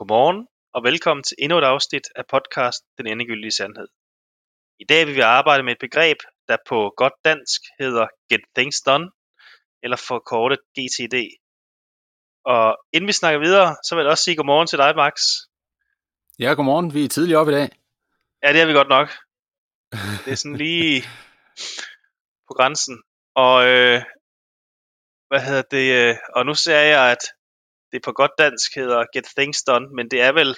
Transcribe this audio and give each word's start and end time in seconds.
Godmorgen 0.00 0.48
og 0.74 0.82
velkommen 0.82 1.24
til 1.24 1.36
endnu 1.38 1.58
et 1.58 1.64
afsnit 1.64 2.06
af 2.16 2.24
podcast 2.26 2.80
Den 2.98 3.06
Endegyldige 3.06 3.52
Sandhed. 3.52 3.88
I 4.78 4.84
dag 4.84 5.06
vil 5.06 5.14
vi 5.14 5.20
arbejde 5.20 5.62
med 5.62 5.72
et 5.72 5.78
begreb, 5.80 6.18
der 6.48 6.56
på 6.68 6.94
godt 6.96 7.12
dansk 7.24 7.60
hedder 7.80 8.06
Get 8.30 8.40
Things 8.56 8.80
Done, 8.80 9.10
eller 9.82 9.96
forkortet 9.96 10.58
GTD. 10.76 11.16
Og 12.44 12.78
inden 12.92 13.08
vi 13.08 13.12
snakker 13.12 13.40
videre, 13.40 13.76
så 13.86 13.94
vil 13.94 14.02
jeg 14.02 14.10
også 14.10 14.24
sige 14.24 14.36
godmorgen 14.36 14.66
til 14.66 14.78
dig, 14.78 14.96
Max. 14.96 15.14
Ja, 16.38 16.52
godmorgen. 16.52 16.94
Vi 16.94 17.04
er 17.04 17.08
tidligt 17.08 17.36
op 17.36 17.48
i 17.48 17.52
dag. 17.52 17.68
Ja, 18.42 18.52
det 18.52 18.60
er 18.60 18.66
vi 18.66 18.72
godt 18.72 18.88
nok. 18.88 19.08
Det 20.24 20.32
er 20.32 20.40
sådan 20.42 20.56
lige 20.56 21.02
på 22.48 22.52
grænsen. 22.58 23.02
Og 23.34 23.66
øh, 23.66 24.02
hvad 25.28 25.40
hedder 25.40 25.62
det? 25.62 25.86
Øh, 26.00 26.16
og 26.36 26.46
nu 26.46 26.54
ser 26.54 26.80
jeg, 26.80 27.10
at 27.12 27.22
det 27.92 28.02
på 28.04 28.12
godt 28.12 28.30
dansk 28.38 28.74
hedder 28.74 29.04
Get 29.14 29.24
Things 29.38 29.62
Done, 29.62 29.88
men 29.96 30.10
det 30.10 30.20
er 30.20 30.32
vel 30.32 30.56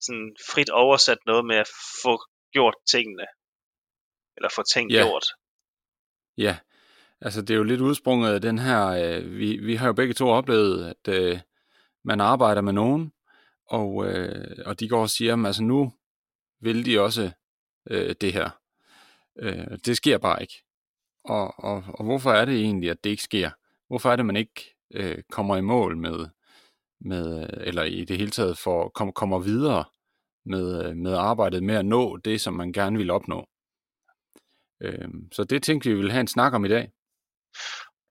sådan 0.00 0.36
frit 0.50 0.70
oversat 0.70 1.18
noget 1.26 1.44
med 1.46 1.56
at 1.56 1.68
få 2.02 2.18
gjort 2.52 2.74
tingene. 2.90 3.26
Eller 4.36 4.48
få 4.54 4.62
ting 4.74 4.90
Ja. 4.90 5.02
gjort. 5.02 5.24
Ja, 6.36 6.58
altså 7.20 7.42
det 7.42 7.50
er 7.50 7.58
jo 7.58 7.62
lidt 7.62 7.80
udsprunget 7.80 8.34
af 8.34 8.40
den 8.40 8.58
her, 8.58 8.86
øh, 8.86 9.36
vi, 9.38 9.56
vi 9.56 9.74
har 9.74 9.86
jo 9.86 9.92
begge 9.92 10.14
to 10.14 10.28
oplevet, 10.28 10.94
at 10.94 11.14
øh, 11.14 11.40
man 12.04 12.20
arbejder 12.20 12.60
med 12.60 12.72
nogen, 12.72 13.12
og, 13.66 14.06
øh, 14.06 14.56
og 14.66 14.80
de 14.80 14.88
går 14.88 15.00
og 15.00 15.10
siger, 15.10 15.36
at 15.36 15.46
altså 15.46 15.62
nu 15.62 15.92
vil 16.60 16.86
de 16.86 17.00
også 17.00 17.30
øh, 17.90 18.14
det 18.20 18.32
her. 18.32 18.50
Øh, 19.38 19.78
det 19.86 19.96
sker 19.96 20.18
bare 20.18 20.42
ikke. 20.42 20.64
Og, 21.24 21.54
og, 21.58 21.84
og 21.88 22.04
hvorfor 22.04 22.32
er 22.32 22.44
det 22.44 22.60
egentlig, 22.60 22.90
at 22.90 23.04
det 23.04 23.10
ikke 23.10 23.22
sker? 23.22 23.50
Hvorfor 23.88 24.12
er 24.12 24.16
det, 24.16 24.26
man 24.26 24.36
ikke 24.36 24.76
øh, 24.94 25.22
kommer 25.30 25.56
i 25.56 25.60
mål 25.60 25.96
med, 25.96 26.26
med 27.00 27.50
eller 27.60 27.82
i 27.82 28.04
det 28.04 28.18
hele 28.18 28.30
taget 28.30 28.58
for, 28.58 28.88
kom, 28.88 29.12
kommer 29.12 29.38
videre 29.38 29.84
med, 30.44 30.86
øh, 30.86 30.96
med 30.96 31.14
arbejdet 31.14 31.62
med 31.62 31.74
at 31.74 31.86
nå 31.86 32.16
det, 32.16 32.40
som 32.40 32.54
man 32.54 32.72
gerne 32.72 32.98
vil 32.98 33.10
opnå? 33.10 33.48
Øh, 34.82 35.08
så 35.32 35.44
det 35.44 35.62
tænkte 35.62 35.88
vi, 35.88 35.94
vi 35.94 35.98
ville 35.98 36.12
have 36.12 36.20
en 36.20 36.34
snak 36.36 36.52
om 36.52 36.64
i 36.64 36.68
dag. 36.68 36.90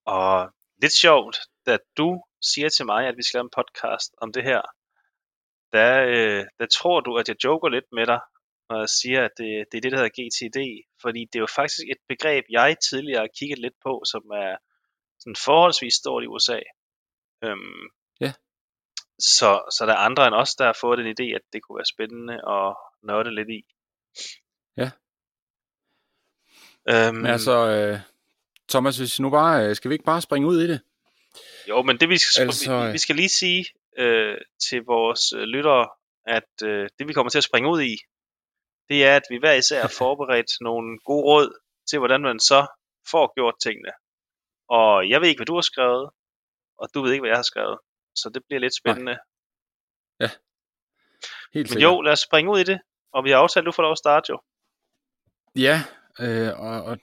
Og 0.05 0.51
lidt 0.81 0.93
sjovt, 0.93 1.37
da 1.65 1.77
du 1.97 2.23
siger 2.41 2.69
til 2.69 2.85
mig, 2.85 3.07
at 3.07 3.17
vi 3.17 3.23
skal 3.23 3.37
lave 3.37 3.47
en 3.49 3.57
podcast 3.59 4.11
om 4.21 4.33
det 4.33 4.43
her, 4.43 4.61
der, 5.71 5.91
øh, 6.15 6.45
der 6.59 6.67
tror 6.77 6.99
du, 7.01 7.17
at 7.17 7.27
jeg 7.27 7.43
joker 7.43 7.69
lidt 7.69 7.89
med 7.91 8.05
dig, 8.05 8.19
når 8.69 8.77
jeg 8.79 8.89
siger, 8.89 9.21
at 9.25 9.31
det, 9.37 9.65
det 9.69 9.77
er 9.77 9.81
det, 9.81 9.91
der 9.91 9.99
hedder 10.01 10.17
GTD. 10.19 10.59
Fordi 11.01 11.21
det 11.29 11.35
er 11.35 11.45
jo 11.47 11.55
faktisk 11.59 11.79
et 11.93 12.01
begreb, 12.07 12.43
jeg 12.49 12.75
tidligere 12.89 13.19
har 13.25 13.37
kigget 13.39 13.59
lidt 13.59 13.77
på, 13.85 13.93
som 14.11 14.23
er 14.43 14.55
sådan 15.19 15.39
forholdsvis 15.45 15.95
stort 16.01 16.23
i 16.23 16.27
USA. 16.27 16.59
Øhm, 17.43 17.85
Ja. 18.21 18.33
Så, 19.19 19.61
så 19.77 19.85
der 19.85 19.93
er 19.93 19.97
andre 19.97 20.27
end 20.27 20.35
os, 20.35 20.55
der 20.55 20.65
har 20.65 20.77
fået 20.81 20.97
den 20.97 21.07
idé, 21.07 21.35
at 21.35 21.41
det 21.53 21.63
kunne 21.63 21.77
være 21.77 21.85
spændende 21.85 22.33
at 22.33 22.75
nørde 23.03 23.35
lidt 23.35 23.49
i. 23.49 23.65
Ja. 24.77 24.91
Øhm, 26.89 27.15
Men 27.15 27.25
altså, 27.25 27.67
øh, 27.67 27.99
Thomas, 28.69 28.97
hvis 28.97 29.19
nu 29.19 29.29
bare, 29.29 29.65
øh, 29.65 29.75
skal 29.75 29.89
vi 29.89 29.95
ikke 29.95 30.05
bare 30.05 30.21
springe 30.21 30.47
ud 30.47 30.61
i 30.61 30.67
det? 30.67 30.81
Jo, 31.69 31.81
men 31.81 31.99
det 31.99 32.09
vi 32.09 32.17
skal, 32.17 32.43
Altså, 32.43 32.85
vi, 32.85 32.91
vi 32.91 32.97
skal 32.97 33.15
lige 33.15 33.29
sige 33.29 33.65
øh, 33.97 34.37
til 34.69 34.83
vores 34.83 35.33
øh, 35.33 35.41
lyttere, 35.41 35.87
at 36.25 36.51
øh, 36.63 36.89
det 36.99 37.07
vi 37.07 37.13
kommer 37.13 37.29
til 37.29 37.37
at 37.37 37.43
springe 37.43 37.69
ud 37.69 37.81
i, 37.81 37.97
det 38.89 39.05
er, 39.05 39.15
at 39.15 39.23
vi 39.29 39.37
hver 39.37 39.53
især 39.53 39.81
har 39.81 39.93
forberedt 40.03 40.51
nogle 40.61 40.99
gode 41.05 41.23
råd 41.23 41.59
til, 41.89 41.99
hvordan 41.99 42.21
man 42.21 42.39
så 42.39 42.67
får 43.11 43.33
gjort 43.35 43.55
tingene. 43.63 43.91
Og 44.69 45.09
jeg 45.09 45.21
ved 45.21 45.27
ikke, 45.27 45.39
hvad 45.39 45.45
du 45.45 45.55
har 45.55 45.61
skrevet, 45.71 46.09
og 46.77 46.89
du 46.93 47.01
ved 47.01 47.11
ikke, 47.11 47.21
hvad 47.21 47.29
jeg 47.29 47.37
har 47.37 47.51
skrevet. 47.53 47.77
Så 48.21 48.29
det 48.33 48.41
bliver 48.47 48.59
lidt 48.59 48.75
spændende. 48.75 49.17
Helt 51.53 51.63
Men 51.63 51.67
sikkert. 51.67 51.83
jo, 51.83 52.01
lad 52.01 52.11
os 52.11 52.19
springe 52.19 52.51
ud 52.51 52.59
i 52.59 52.63
det. 52.63 52.79
Og 53.13 53.23
vi 53.23 53.29
har 53.29 53.37
aftalt, 53.37 53.63
at 53.63 53.65
du 53.65 53.71
får 53.71 53.83
lov 53.83 53.91
at 53.91 53.97
starte 53.97 54.25
jo. 54.29 54.39
Ja, 55.55 55.83
øh, 56.19 56.59
og, 56.59 56.83
og 56.83 56.97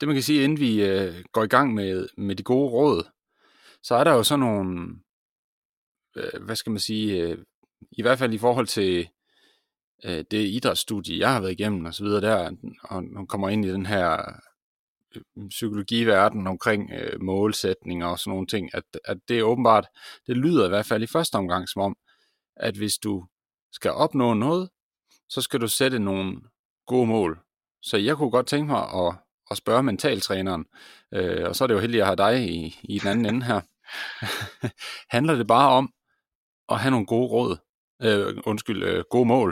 det 0.00 0.08
man 0.08 0.16
kan 0.16 0.22
sige, 0.22 0.44
inden 0.44 0.60
vi 0.60 0.84
øh, 0.84 1.24
går 1.32 1.44
i 1.44 1.48
gang 1.48 1.74
med, 1.74 2.08
med 2.16 2.36
de 2.36 2.42
gode 2.42 2.70
råd, 2.70 3.10
så 3.82 3.94
er 3.94 4.04
der 4.04 4.12
jo 4.12 4.22
sådan 4.22 4.40
nogle, 4.40 5.00
øh, 6.16 6.42
hvad 6.44 6.56
skal 6.56 6.70
man 6.70 6.80
sige, 6.80 7.22
øh, 7.22 7.38
i 7.92 8.02
hvert 8.02 8.18
fald 8.18 8.32
i 8.34 8.38
forhold 8.38 8.66
til 8.66 9.08
øh, 10.04 10.24
det 10.30 10.46
idrætsstudie, 10.46 11.18
jeg 11.18 11.32
har 11.32 11.40
været 11.40 11.52
igennem 11.52 11.84
og 11.84 11.94
så 11.94 12.04
videre 12.04 12.20
der, 12.20 12.56
og 12.82 13.04
nu 13.04 13.26
kommer 13.26 13.48
ind 13.48 13.64
i 13.64 13.72
den 13.72 13.86
her 13.86 14.40
øh, 15.16 15.48
psykologiverden 15.48 16.46
omkring 16.46 16.90
øh, 16.92 17.22
målsætninger 17.22 18.06
og 18.06 18.18
sådan 18.18 18.30
nogle 18.30 18.46
ting, 18.46 18.74
at, 18.74 18.84
at 19.04 19.18
det 19.28 19.38
er 19.38 19.42
åbenbart, 19.42 19.86
det 20.26 20.36
lyder 20.36 20.66
i 20.66 20.68
hvert 20.68 20.86
fald 20.86 21.02
i 21.02 21.06
første 21.06 21.34
omgang 21.34 21.68
som 21.68 21.82
om, 21.82 21.96
at 22.56 22.76
hvis 22.76 22.98
du 22.98 23.26
skal 23.72 23.90
opnå 23.90 24.34
noget, 24.34 24.70
så 25.28 25.40
skal 25.40 25.60
du 25.60 25.68
sætte 25.68 25.98
nogle 25.98 26.40
gode 26.86 27.06
mål. 27.06 27.40
Så 27.82 27.96
jeg 27.96 28.16
kunne 28.16 28.30
godt 28.30 28.46
tænke 28.46 28.72
mig 28.72 28.82
at, 28.82 29.14
at 29.50 29.56
spørge 29.56 29.82
mentaltræneren, 29.82 30.66
øh, 31.14 31.48
og 31.48 31.56
så 31.56 31.64
er 31.64 31.66
det 31.66 31.74
jo 31.74 31.80
heldigt 31.80 32.00
at 32.00 32.06
have 32.06 32.16
dig 32.16 32.48
i, 32.50 32.80
i 32.82 32.98
den 32.98 33.08
anden 33.08 33.26
ende 33.26 33.46
her. 33.46 33.60
Handler 35.16 35.34
det 35.34 35.46
bare 35.46 35.70
om 35.70 35.92
at 36.68 36.80
have 36.80 36.90
nogle 36.90 37.06
gode 37.06 37.28
råd, 37.28 37.56
øh, 38.02 38.42
undskyld, 38.46 38.82
øh, 38.82 39.04
gode 39.10 39.28
mål? 39.28 39.50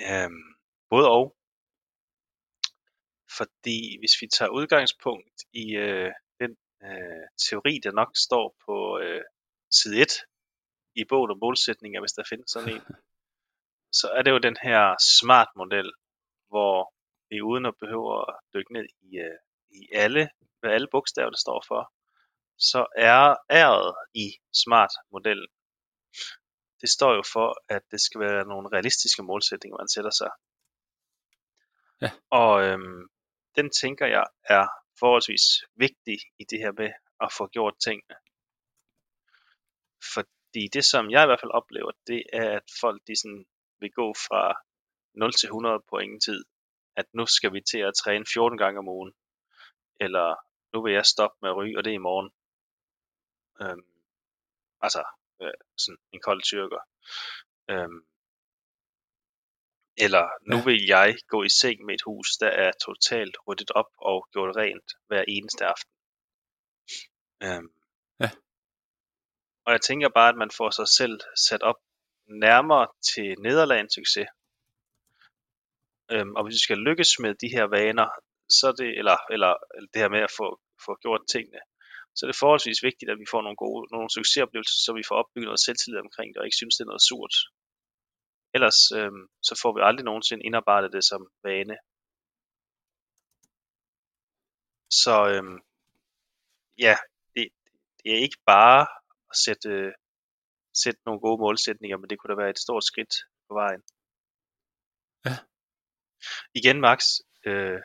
Øhm, 0.00 0.42
både 0.90 1.10
og. 1.10 1.37
Fordi 3.38 3.98
hvis 3.98 4.14
vi 4.20 4.26
tager 4.26 4.48
udgangspunkt 4.48 5.38
i 5.52 5.76
øh, 5.76 6.10
den 6.40 6.56
øh, 6.82 7.24
teori, 7.48 7.80
der 7.84 7.92
nok 7.92 8.10
står 8.26 8.56
på 8.66 8.98
øh, 8.98 9.22
side 9.70 10.00
1 10.02 10.08
i 10.94 11.04
bogen 11.04 11.30
om 11.30 11.38
målsætninger, 11.40 12.00
hvis 12.00 12.12
der 12.12 12.24
findes 12.28 12.50
sådan 12.50 12.68
en, 12.74 12.82
så 13.92 14.06
er 14.16 14.22
det 14.22 14.30
jo 14.30 14.38
den 14.38 14.56
her 14.62 14.82
smart-model, 15.20 15.92
hvor 16.48 16.94
vi 17.30 17.42
uden 17.42 17.66
at 17.66 17.74
behøve 17.80 18.20
at 18.20 18.34
dykke 18.54 18.72
ned 18.72 18.86
i, 19.02 19.18
øh, 19.18 19.38
i 19.70 19.88
alle, 19.92 20.30
hvad 20.60 20.70
alle 20.70 20.88
bogstaver 20.90 21.30
der 21.30 21.42
står 21.46 21.64
for, 21.68 21.92
så 22.58 22.86
er 22.96 23.36
æret 23.50 23.94
i 24.14 24.26
smart-modellen. 24.64 25.48
Det 26.80 26.90
står 26.90 27.12
jo 27.14 27.22
for, 27.32 27.48
at 27.68 27.82
det 27.90 28.00
skal 28.00 28.20
være 28.20 28.44
nogle 28.44 28.68
realistiske 28.68 29.22
målsætninger, 29.22 29.76
man 29.78 29.88
sætter 29.88 30.10
sig. 30.10 30.30
Ja. 32.02 32.10
Og 32.30 32.62
øhm, 32.62 33.08
den 33.58 33.70
tænker 33.70 34.06
jeg 34.06 34.26
er 34.44 34.66
forholdsvis 35.00 35.46
vigtig 35.74 36.18
i 36.38 36.44
det 36.50 36.58
her 36.58 36.72
med 36.72 36.90
at 37.20 37.30
få 37.38 37.46
gjort 37.46 37.74
tingene. 37.86 38.16
Fordi 40.14 40.64
det, 40.72 40.84
som 40.84 41.10
jeg 41.10 41.22
i 41.22 41.28
hvert 41.28 41.40
fald 41.40 41.58
oplever, 41.60 41.90
det 42.06 42.22
er, 42.32 42.48
at 42.58 42.66
folk 42.80 43.02
de 43.06 43.16
sådan 43.16 43.46
vil 43.80 43.92
gå 43.92 44.14
fra 44.14 44.42
0 45.14 45.32
til 45.32 45.46
100 45.46 45.82
på 45.90 45.98
ingen 45.98 46.20
tid. 46.20 46.44
At 46.96 47.06
nu 47.14 47.26
skal 47.26 47.52
vi 47.52 47.60
til 47.60 47.78
at 47.78 47.94
træne 48.02 48.24
14 48.34 48.58
gange 48.58 48.78
om 48.78 48.88
ugen. 48.88 49.12
Eller 50.00 50.28
nu 50.72 50.82
vil 50.82 50.92
jeg 50.92 51.06
stoppe 51.06 51.36
med 51.42 51.50
at 51.50 51.56
ryge, 51.56 51.78
og 51.78 51.84
det 51.84 51.90
er 51.90 51.94
i 51.94 52.08
morgen. 52.10 52.30
Øhm, 53.62 53.86
altså 54.80 55.04
øh, 55.42 55.58
sådan 55.76 55.98
en 56.12 56.20
kold 56.20 56.42
tyrker. 56.42 56.80
Øhm, 57.70 58.06
eller 60.00 60.24
nu 60.50 60.56
Ja. 60.56 60.64
vil 60.64 60.86
jeg 60.86 61.16
gå 61.28 61.42
i 61.42 61.48
seng 61.48 61.84
med 61.84 61.94
et 61.94 62.02
hus, 62.06 62.28
der 62.40 62.48
er 62.48 62.70
totalt 62.86 63.36
ryddet 63.46 63.70
op 63.70 63.90
og 63.98 64.28
gjort 64.32 64.56
rent 64.56 64.88
hver 65.08 65.24
eneste 65.28 65.64
aften. 65.66 65.92
Øhm, 67.42 67.68
Ja. 68.20 68.30
Og 69.66 69.72
jeg 69.72 69.80
tænker 69.80 70.08
bare, 70.08 70.28
at 70.28 70.36
man 70.36 70.50
får 70.50 70.70
sig 70.70 70.88
selv 70.88 71.20
sat 71.48 71.62
op 71.62 71.76
nærmere 72.28 72.86
til 73.10 73.28
nederlag 73.46 73.80
end 73.80 73.90
succes. 73.90 74.28
Øhm, 76.12 76.32
og 76.36 76.42
hvis 76.44 76.54
vi 76.58 76.64
skal 76.66 76.78
lykkes 76.88 77.10
med 77.24 77.32
de 77.42 77.48
her 77.56 77.64
vaner, 77.76 78.08
så 78.58 78.64
er 78.72 78.76
det, 78.82 78.90
eller, 79.00 79.16
eller 79.34 79.52
det 79.92 79.98
her 80.02 80.08
med 80.16 80.22
at 80.28 80.32
få, 80.40 80.46
få 80.86 80.92
gjort 81.04 81.22
tingene, 81.34 81.60
så 82.16 82.20
er 82.26 82.28
det 82.30 82.38
forholdsvis 82.44 82.82
vigtigt, 82.88 83.10
at 83.12 83.18
vi 83.22 83.26
får 83.32 83.42
nogle 83.42 83.60
gode, 83.64 83.80
nogle 83.94 84.10
succesoplevelser, 84.16 84.78
så 84.84 84.90
vi 84.98 85.04
får 85.08 85.16
opbygget 85.22 85.48
noget 85.50 85.64
selvtillid 85.66 86.00
omkring 86.06 86.28
det, 86.32 86.38
og 86.40 86.46
ikke 86.46 86.60
synes, 86.60 86.74
det 86.76 86.84
er 86.84 86.92
noget 86.92 87.06
surt. 87.08 87.34
Ellers 88.54 88.80
øhm, 88.98 89.24
så 89.42 89.60
får 89.62 89.72
vi 89.74 89.80
aldrig 89.82 90.04
nogensinde 90.04 90.44
indarbejdet 90.44 90.92
det 90.92 91.04
som 91.04 91.22
vane. 91.44 91.76
Så 94.90 95.14
øhm, 95.32 95.58
ja, 96.78 96.96
det, 97.34 97.48
det 98.02 98.12
er 98.12 98.20
ikke 98.26 98.40
bare 98.46 98.86
at 99.30 99.36
sætte, 99.44 99.68
øh, 99.68 99.92
sætte 100.82 101.00
nogle 101.06 101.20
gode 101.20 101.40
målsætninger, 101.40 101.96
men 101.96 102.10
det 102.10 102.18
kunne 102.18 102.34
da 102.34 102.40
være 102.42 102.50
et 102.50 102.58
stort 102.58 102.84
skridt 102.84 103.14
på 103.48 103.54
vejen. 103.54 103.82
Ja. 105.26 105.34
Igen, 106.54 106.80
Max, 106.80 107.00
øh, 107.46 107.80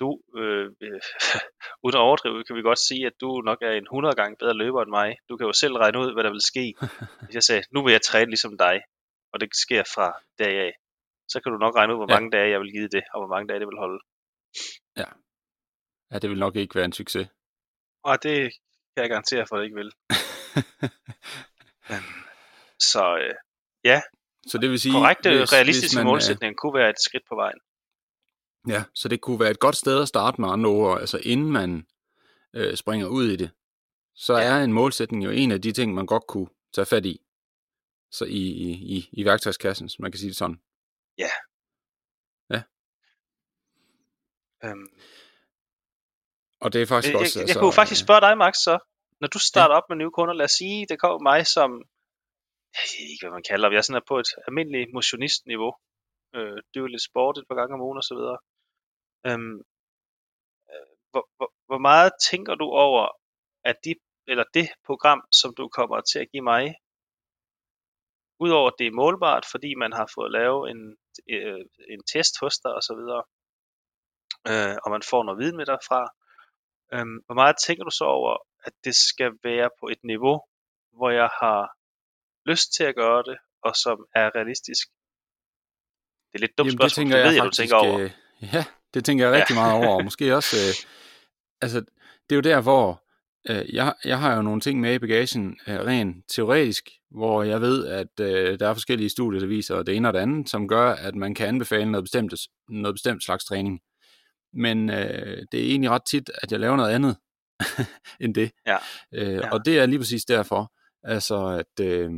du, 0.00 0.22
øh, 0.36 0.66
øh, 0.80 1.00
uden 1.84 1.96
at 1.96 2.06
overdrive, 2.08 2.44
kan 2.44 2.56
vi 2.56 2.62
godt 2.62 2.78
sige, 2.78 3.06
at 3.06 3.20
du 3.20 3.28
nok 3.40 3.62
er 3.62 3.72
en 3.72 3.88
100 3.92 4.14
gange 4.14 4.36
bedre 4.40 4.54
løber 4.54 4.82
end 4.82 4.90
mig. 4.90 5.16
Du 5.28 5.36
kan 5.36 5.46
jo 5.46 5.52
selv 5.52 5.74
regne 5.76 5.98
ud, 5.98 6.12
hvad 6.12 6.24
der 6.24 6.30
vil 6.30 6.50
ske, 6.52 6.74
hvis 7.24 7.34
jeg 7.34 7.42
sagde, 7.42 7.62
nu 7.70 7.84
vil 7.84 7.92
jeg 7.92 8.02
træne 8.02 8.30
ligesom 8.30 8.58
dig, 8.58 8.76
og 9.32 9.40
det 9.40 9.48
sker 9.56 9.82
fra 9.94 10.20
dag 10.38 10.58
af. 10.66 10.72
Så 11.28 11.40
kan 11.40 11.52
du 11.52 11.58
nok 11.58 11.74
regne 11.76 11.92
ud, 11.92 11.98
hvor 11.98 12.12
Ja. 12.12 12.14
mange 12.20 12.30
dage 12.30 12.50
jeg 12.50 12.60
vil 12.60 12.72
give 12.72 12.88
det, 12.88 13.02
og 13.14 13.20
hvor 13.20 13.28
mange 13.34 13.48
dage 13.48 13.60
det 13.60 13.68
vil 13.68 13.78
holde. 13.78 14.00
Ja, 16.12 16.18
det 16.18 16.30
vil 16.30 16.38
nok 16.38 16.56
ikke 16.56 16.74
være 16.74 16.84
en 16.84 16.92
succes. 16.92 17.28
Og 18.04 18.22
det 18.22 18.38
kan 18.96 19.02
jeg 19.02 19.08
garantere 19.10 19.46
for, 19.46 19.56
at 19.56 19.60
det 19.60 19.64
ikke 19.64 19.76
vil. 19.76 19.92
Øhm, 21.90 22.02
så 22.80 23.16
øh, 23.18 23.34
ja, 23.84 24.00
Så 24.46 24.58
det 24.58 24.70
vil 24.70 24.80
sige, 24.80 24.92
korrekte 24.92 25.38
hvis, 25.38 25.52
realistiske 25.52 25.88
hvis 25.88 25.96
man, 25.96 26.06
øh, 26.06 26.10
målsætninger 26.10 26.54
kunne 26.56 26.74
være 26.74 26.90
et 26.90 27.00
skridt 27.00 27.22
på 27.28 27.34
vejen. 27.34 27.58
Ja, 28.68 28.84
så 28.94 29.08
det 29.08 29.20
kunne 29.20 29.40
være 29.40 29.50
et 29.50 29.58
godt 29.60 29.76
sted 29.76 30.02
at 30.02 30.08
starte 30.08 30.40
med 30.40 30.48
andre 30.48 30.70
ord, 30.70 31.00
altså 31.00 31.20
inden 31.22 31.52
man 31.52 31.86
øh, 32.54 32.76
springer 32.76 33.06
ud 33.06 33.28
i 33.28 33.36
det. 33.36 33.50
Så 34.14 34.36
Ja. 34.36 34.42
er 34.44 34.64
en 34.64 34.72
målsætning 34.72 35.24
jo 35.24 35.30
en 35.30 35.52
af 35.52 35.62
de 35.62 35.72
ting, 35.72 35.94
man 35.94 36.06
godt 36.06 36.26
kunne 36.28 36.48
tage 36.74 36.86
fat 36.86 37.06
i. 37.06 37.20
Så 38.10 38.24
i, 38.24 38.44
i, 38.66 38.70
i, 38.96 39.08
i 39.12 39.24
værktøjskassen, 39.24 39.88
så 39.88 39.96
man 40.00 40.12
kan 40.12 40.18
sige 40.18 40.28
det 40.28 40.36
sådan. 40.36 40.60
Øhm, 44.64 44.88
Og 46.60 46.72
det 46.72 46.82
er 46.82 46.86
faktisk 46.86 47.12
jeg, 47.12 47.20
også... 47.20 47.38
jeg, 47.38 47.42
altså, 47.42 47.54
jeg 47.54 47.60
kunne 47.62 47.80
faktisk 47.80 48.04
spørge 48.06 48.20
dig, 48.26 48.38
Max, 48.38 48.54
så. 48.68 48.74
Når 49.20 49.28
du 49.28 49.38
starter 49.38 49.74
op 49.78 49.88
med 49.88 49.96
nye 49.96 50.14
kunder, 50.18 50.34
lad 50.34 50.48
os 50.50 50.56
sige, 50.62 50.86
det 50.90 51.00
kommer 51.00 51.20
mig 51.30 51.40
som, 51.56 51.70
jeg 52.76 52.84
ved 52.90 53.06
ikke, 53.12 53.24
hvad 53.24 53.36
man 53.38 53.48
kalder 53.50 53.68
det, 53.68 53.74
jeg 53.74 53.82
er 53.82 53.88
sådan 53.88 54.08
på 54.12 54.16
et 54.22 54.30
almindeligt 54.46 54.94
motionistniveau. 54.98 55.72
Øh, 56.36 56.56
det 56.68 56.76
er 56.76 56.84
jo 56.84 56.94
lidt 56.94 57.08
sport 57.10 57.38
et 57.38 57.48
par 57.48 57.58
gange 57.58 57.74
om 57.74 57.84
ugen 57.86 58.00
og 58.02 58.06
så 58.10 58.14
videre. 58.18 58.38
Øhm, 59.28 59.56
øh, 60.72 60.88
hvor, 61.10 61.24
hvor, 61.36 61.48
hvor 61.68 61.80
meget 61.88 62.12
tænker 62.30 62.54
du 62.62 62.66
over, 62.86 63.04
at 63.70 63.76
de, 63.84 63.92
eller 64.30 64.44
det 64.54 64.66
program, 64.88 65.20
som 65.40 65.50
du 65.58 65.64
kommer 65.78 66.00
til 66.00 66.18
at 66.24 66.30
give 66.32 66.46
mig, 66.52 66.64
udover 68.40 68.68
at 68.70 68.78
det 68.78 68.86
er 68.86 68.98
målbart, 69.02 69.44
fordi 69.52 69.74
man 69.74 69.92
har 69.92 70.10
fået 70.14 70.30
lavet 70.32 70.70
en, 70.70 70.96
øh, 71.30 71.64
en 71.94 72.02
test 72.12 72.34
hos 72.40 72.58
dig 72.58 72.72
og 72.78 72.82
så 72.82 72.94
videre, 73.00 73.22
øh, 74.50 74.76
og 74.84 74.90
man 74.90 75.02
får 75.10 75.22
noget 75.24 75.40
viden 75.40 75.56
med 75.56 75.66
derfra, 75.66 76.00
øhm, 76.94 77.18
hvor 77.26 77.34
meget 77.34 77.56
tænker 77.66 77.84
du 77.84 77.90
så 77.90 78.04
over, 78.04 78.36
at 78.66 78.72
det 78.84 78.94
skal 78.96 79.30
være 79.44 79.70
på 79.80 79.86
et 79.94 80.02
niveau, 80.04 80.36
hvor 80.96 81.10
jeg 81.10 81.30
har 81.42 81.60
lyst 82.50 82.68
til 82.76 82.84
at 82.84 82.94
gøre 82.94 83.22
det, 83.22 83.38
og 83.66 83.72
som 83.76 84.06
er 84.14 84.26
realistisk? 84.36 84.88
Det 86.28 86.34
er 86.38 86.42
lidt 86.44 86.58
dumt 86.58 86.66
Jamen, 86.66 86.78
det 86.78 86.80
spørgsmål, 86.80 87.04
tænker 87.04 87.16
det 87.16 87.22
jeg 87.22 87.28
ved 87.28 87.34
jeg, 87.34 87.44
du 87.44 87.46
faktisk, 87.46 87.60
tænker 87.60 87.76
over. 87.76 87.98
øh, 88.00 88.10
ja, 88.54 88.64
det 88.94 89.04
tænker 89.04 89.24
jeg 89.24 89.34
rigtig 89.38 89.56
meget 89.56 89.74
over, 89.78 89.96
og 89.96 90.04
måske 90.04 90.36
også, 90.36 90.56
øh, 90.64 90.74
altså, 91.64 91.78
det 92.24 92.32
er 92.32 92.36
jo 92.40 92.46
der, 92.50 92.60
hvor 92.62 93.07
øh, 93.48 93.74
jeg, 93.74 93.94
jeg 94.04 94.18
har 94.20 94.36
jo 94.36 94.42
nogle 94.42 94.60
ting 94.60 94.80
med 94.80 94.94
i 94.94 94.98
bagagen, 94.98 95.58
øh, 95.68 95.80
rent 95.80 96.24
teoretisk, 96.28 96.90
hvor 97.10 97.42
jeg 97.42 97.60
ved, 97.60 97.86
at 97.86 98.20
øh, 98.20 98.58
der 98.58 98.68
er 98.68 98.74
forskellige 98.74 99.10
studier, 99.10 99.40
der 99.40 99.46
viser 99.46 99.82
det 99.82 99.96
ene 99.96 100.08
og 100.08 100.14
det 100.14 100.20
andet, 100.20 100.48
som 100.48 100.68
gør, 100.68 100.90
at 100.90 101.14
man 101.14 101.34
kan 101.34 101.48
anbefale 101.48 101.90
noget 101.90 102.04
bestemt, 102.04 102.34
noget 102.68 102.94
bestemt 102.94 103.24
slags 103.24 103.44
træning. 103.44 103.80
Men 104.52 104.90
øh, 104.90 105.46
det 105.52 105.60
er 105.60 105.70
egentlig 105.70 105.90
ret 105.90 106.02
tit, 106.10 106.30
at 106.42 106.52
jeg 106.52 106.60
laver 106.60 106.76
noget 106.76 106.90
andet 106.90 107.16
end 108.20 108.34
det. 108.34 108.50
Ja. 108.66 108.76
Øh, 109.14 109.32
Ja. 109.32 109.50
Og 109.50 109.64
det 109.64 109.78
er 109.78 109.86
lige 109.86 109.98
præcis 109.98 110.24
derfor, 110.24 110.72
altså 111.02 111.46
at 111.46 111.84
øh, 111.84 112.10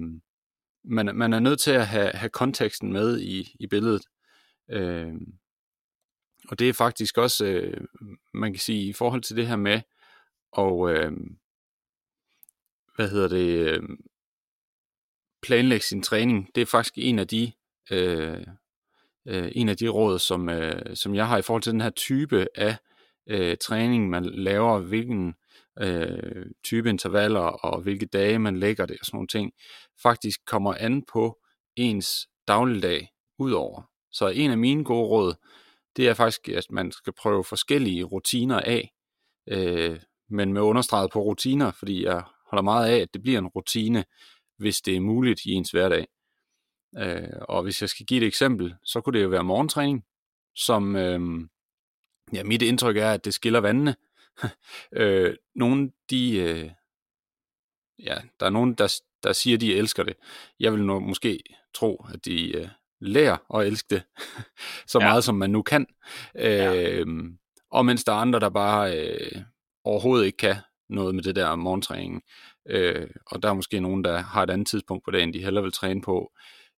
man, 0.85 1.17
man 1.17 1.32
er 1.32 1.41
nødt 1.41 1.61
til 1.61 1.71
at 1.71 1.87
have, 1.87 2.11
have 2.15 2.31
konteksten 2.31 2.93
med 2.93 3.21
i, 3.21 3.56
i 3.61 3.67
billedet. 3.67 4.03
Øh, 4.71 5.12
og 6.49 6.59
det 6.59 6.69
er 6.69 6.73
faktisk 6.73 7.19
også, 7.19 7.44
øh, 7.44 7.81
man 8.35 8.53
kan 8.53 8.61
sige, 8.61 8.88
i 8.88 8.93
forhold 8.93 9.23
til 9.23 9.37
det 9.37 9.47
her 9.47 9.56
med, 9.56 9.81
og 10.52 10.91
øh, 10.91 11.12
hvad 12.97 13.11
hedder 13.11 13.29
det, 13.29 13.69
øh, 13.69 13.82
planlægge 15.43 15.85
sin 15.85 16.02
træning, 16.02 16.50
det 16.55 16.61
er 16.61 16.67
faktisk 16.67 16.94
en 16.97 17.19
af 17.19 17.29
de, 17.29 17.52
øh, 17.91 18.47
øh, 19.26 19.52
en 19.55 19.69
af 19.69 19.76
de 19.76 19.88
råd, 19.88 20.19
som, 20.19 20.49
øh, 20.49 20.97
som 20.97 21.14
jeg 21.14 21.29
har 21.29 21.38
i 21.38 21.43
forhold 21.43 21.62
til 21.62 21.73
den 21.73 21.81
her 21.81 21.91
type 21.91 22.47
af 22.55 22.76
øh, 23.26 23.56
træning, 23.56 24.11
man 24.11 24.25
laver, 24.25 24.79
hvilken 24.79 25.35
øh, 25.81 26.47
type 26.64 26.88
intervaller 26.88 27.41
og 27.41 27.81
hvilke 27.81 28.06
dage 28.06 28.38
man 28.38 28.56
lægger 28.56 28.87
det 28.87 28.96
og 29.00 29.06
sådan 29.06 29.17
nogle 29.17 29.29
ting, 29.29 29.53
faktisk 30.03 30.41
kommer 30.46 30.75
an 30.75 31.03
på 31.12 31.38
ens 31.76 32.29
dagligdag 32.49 33.08
udover. 33.38 33.82
Så 34.12 34.29
en 34.29 34.50
af 34.50 34.58
mine 34.58 34.85
gode 34.85 35.08
råd, 35.08 35.35
det 35.96 36.08
er 36.08 36.14
faktisk, 36.14 36.49
at 36.49 36.67
man 36.70 36.93
skal 36.93 37.12
prøve 37.12 37.44
forskellige 37.44 38.05
rutiner 38.05 38.61
af, 38.61 38.93
øh, 39.46 40.00
men 40.31 40.53
med 40.53 40.62
understreget 40.62 41.11
på 41.12 41.21
rutiner, 41.23 41.71
fordi 41.71 42.05
jeg 42.05 42.23
holder 42.50 42.62
meget 42.62 42.91
af, 42.91 42.99
at 42.99 43.15
det 43.15 43.23
bliver 43.23 43.38
en 43.38 43.47
rutine, 43.47 44.05
hvis 44.59 44.81
det 44.81 44.97
er 44.97 45.00
muligt 45.00 45.41
i 45.44 45.50
ens 45.53 45.71
hverdag. 45.71 46.06
Øh, 46.99 47.29
og 47.49 47.62
hvis 47.62 47.81
jeg 47.81 47.88
skal 47.88 48.06
give 48.06 48.21
et 48.23 48.27
eksempel, 48.27 48.75
så 48.85 49.00
kunne 49.00 49.19
det 49.19 49.25
jo 49.25 49.29
være 49.29 49.44
morgentræning, 49.44 50.05
som, 50.56 50.97
øh, 50.97 51.21
ja, 52.32 52.44
mit 52.44 52.62
indtryk 52.62 52.97
er, 52.97 53.12
at 53.12 53.25
det 53.25 53.35
skiller 53.35 53.61
vandene. 53.61 53.97
øh, 54.93 55.37
nogle, 55.55 55.93
de, 56.11 56.37
øh, 56.37 56.71
ja, 57.99 58.19
der 58.41 58.47
er 58.47 58.50
nogen, 58.50 58.75
der, 58.75 59.00
der 59.23 59.32
siger, 59.32 59.56
at 59.56 59.61
de 59.61 59.75
elsker 59.77 60.03
det. 60.03 60.17
Jeg 60.61 60.73
vil 60.73 60.85
nu 60.85 61.00
måske 61.00 61.41
tro, 61.75 62.06
at 62.15 62.25
de 62.25 62.56
øh, 62.56 62.69
lærer 63.00 63.56
at 63.61 63.67
elske 63.67 63.87
det, 63.94 64.03
så 64.93 64.99
Ja. 65.00 65.06
meget 65.09 65.25
som 65.25 65.35
man 65.35 65.50
nu 65.50 65.62
kan. 65.62 65.87
Øh, 66.35 66.44
Ja. 66.44 67.05
Og 67.71 67.87
mens 67.87 68.05
der 68.05 68.12
er 68.12 68.17
andre, 68.17 68.41
der 68.41 68.49
bare 68.49 68.99
øh, 68.99 69.43
overhovedet 69.85 70.27
ikke 70.27 70.37
kan 70.37 70.56
noget 70.88 71.15
med 71.15 71.23
det 71.23 71.37
der 71.37 71.56
morgentræning. 71.56 72.23
Øh, 72.67 73.09
og 73.27 73.43
der 73.43 73.49
er 73.49 73.55
måske 73.55 73.81
nogen, 73.81 74.05
der 74.05 74.19
har 74.19 74.43
et 74.43 74.50
andet 74.50 74.67
tidspunkt 74.67 75.05
på 75.05 75.11
dagen, 75.11 75.35
de 75.35 75.44
hellere 75.44 75.62
vil 75.62 75.73
træne 75.73 76.03
på, 76.03 76.32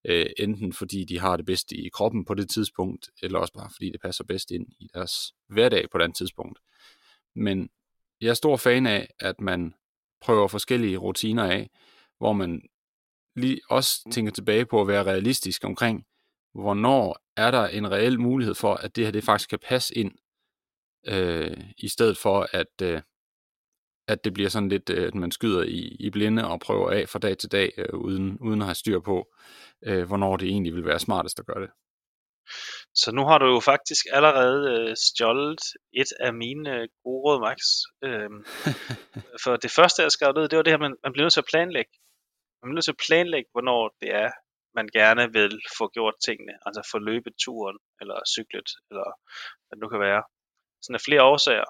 øh, 0.05 0.27
enten 0.39 0.73
fordi 0.73 1.05
de 1.05 1.19
har 1.19 1.37
det 1.37 1.47
bedst 1.47 1.73
i 1.73 1.89
kroppen 1.89 2.25
på 2.25 2.35
det 2.35 2.51
tidspunkt, 2.51 3.11
eller 3.23 3.39
også 3.39 3.53
bare 3.53 3.71
fordi 3.73 3.91
det 3.91 4.01
passer 4.01 4.25
bedst 4.25 4.51
ind 4.51 4.67
i 4.79 4.89
deres 4.95 5.35
hverdag 5.49 5.91
på 5.91 5.99
det 5.99 6.15
tidspunkt. 6.15 6.59
Men 7.35 7.71
jeg 8.21 8.29
er 8.29 8.35
stor 8.35 8.57
fan 8.57 8.87
af, 8.87 9.09
at 9.21 9.41
man 9.41 9.75
prøver 10.21 10.49
forskellige 10.49 10.97
rutiner 10.97 11.45
af, 11.45 11.71
hvor 12.19 12.33
man 12.33 12.63
lige 13.37 13.61
også 13.71 14.09
tænker 14.11 14.33
tilbage 14.33 14.67
på 14.67 14.81
at 14.81 14.89
være 14.89 15.05
realistisk 15.05 15.65
omkring, 15.65 16.07
hvornår 16.55 17.19
er 17.37 17.51
der 17.51 17.67
en 17.67 17.91
reel 17.91 18.21
mulighed 18.21 18.55
for, 18.55 18.75
at 18.75 18.97
det 18.97 19.05
her 19.05 19.11
det 19.11 19.25
faktisk 19.25 19.51
kan 19.51 19.59
passe 19.59 19.95
ind, 19.95 20.13
øh, 21.07 21.57
i 21.79 21.89
stedet 21.89 22.19
for 22.19 22.47
at, 22.53 22.83
øh, 22.83 23.03
at 24.09 24.25
det 24.25 24.35
bliver 24.35 24.49
sådan 24.49 24.69
lidt, 24.69 24.91
øh, 24.91 25.07
at 25.07 25.15
man 25.15 25.31
skyder 25.31 25.63
i, 25.63 25.97
i 26.01 26.11
blinde 26.11 26.49
og 26.49 26.61
prøver 26.61 26.91
af 26.91 27.09
fra 27.09 27.19
dag 27.19 27.39
til 27.39 27.53
dag, 27.53 27.73
øh, 27.77 27.95
uden, 27.95 28.39
uden 28.41 28.61
at 28.61 28.67
have 28.67 28.75
styr 28.75 29.01
på, 29.01 29.35
øh, 29.87 30.07
hvornår 30.07 30.37
det 30.37 30.49
egentlig 30.49 30.75
vil 30.75 30.87
være 30.87 30.99
smartest 30.99 31.39
at 31.41 31.47
gøre 31.47 31.63
det. 31.63 31.71
Så 32.95 33.13
nu 33.13 33.23
har 33.25 33.39
du 33.39 33.47
jo 33.55 33.61
faktisk 33.61 34.07
allerede 34.13 34.61
øh, 34.73 34.97
stjålet 34.97 35.61
et 35.93 36.13
af 36.21 36.35
mine 36.35 36.71
øh, 36.77 36.89
gode 37.05 37.21
råd, 37.25 37.41
Max. 37.41 37.59
Øhm, 38.05 38.45
for 39.45 39.57
det 39.57 39.71
første, 39.71 40.03
jeg 40.03 40.13
skrev 40.13 40.33
ned, 40.33 40.49
det 40.49 40.57
var 40.57 40.63
det 40.63 40.73
her, 40.73 40.79
man, 40.87 40.97
man 41.05 41.13
bliver 41.13 41.25
nødt 41.25 41.33
til 41.33 41.47
at 41.47 41.53
planlægge. 41.53 41.93
Man 42.59 42.67
bliver 42.67 42.75
nødt 42.75 42.85
til 42.85 42.97
at 42.99 43.05
planlægge, 43.07 43.49
hvornår 43.53 43.97
det 44.01 44.11
er, 44.23 44.31
man 44.79 44.89
gerne 44.99 45.25
vil 45.39 45.55
få 45.79 45.85
gjort 45.97 46.17
tingene. 46.27 46.55
Altså 46.67 46.81
få 46.93 46.99
løbet 46.99 47.35
turen, 47.45 47.79
eller 48.01 48.19
cyklet, 48.35 48.69
eller 48.91 49.09
hvad 49.65 49.75
det 49.77 49.83
nu 49.83 49.89
kan 49.89 50.01
være. 50.09 50.23
Sådan 50.83 50.95
af 50.95 51.07
flere 51.09 51.23
årsager. 51.33 51.69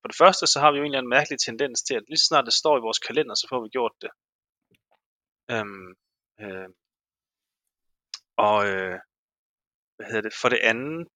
For 0.00 0.08
det 0.08 0.16
første, 0.22 0.46
så 0.46 0.60
har 0.60 0.70
vi 0.70 0.78
jo 0.78 0.84
en 0.84 0.90
eller 0.90 0.98
anden 0.98 1.16
mærkelig 1.16 1.38
tendens 1.40 1.82
til, 1.82 1.94
at 1.94 2.08
lige 2.08 2.26
snart 2.28 2.46
det 2.48 2.54
står 2.62 2.74
i 2.76 2.86
vores 2.86 2.98
kalender, 2.98 3.34
så 3.34 3.46
får 3.50 3.60
vi 3.62 3.68
gjort 3.68 3.94
det. 4.02 4.10
Øhm, 5.54 5.88
øh, 6.42 6.68
og 8.46 8.58
øh, 8.70 8.98
hvad 9.96 10.06
hedder 10.06 10.26
det? 10.28 10.34
For 10.42 10.48
det 10.48 10.60
andet, 10.72 11.08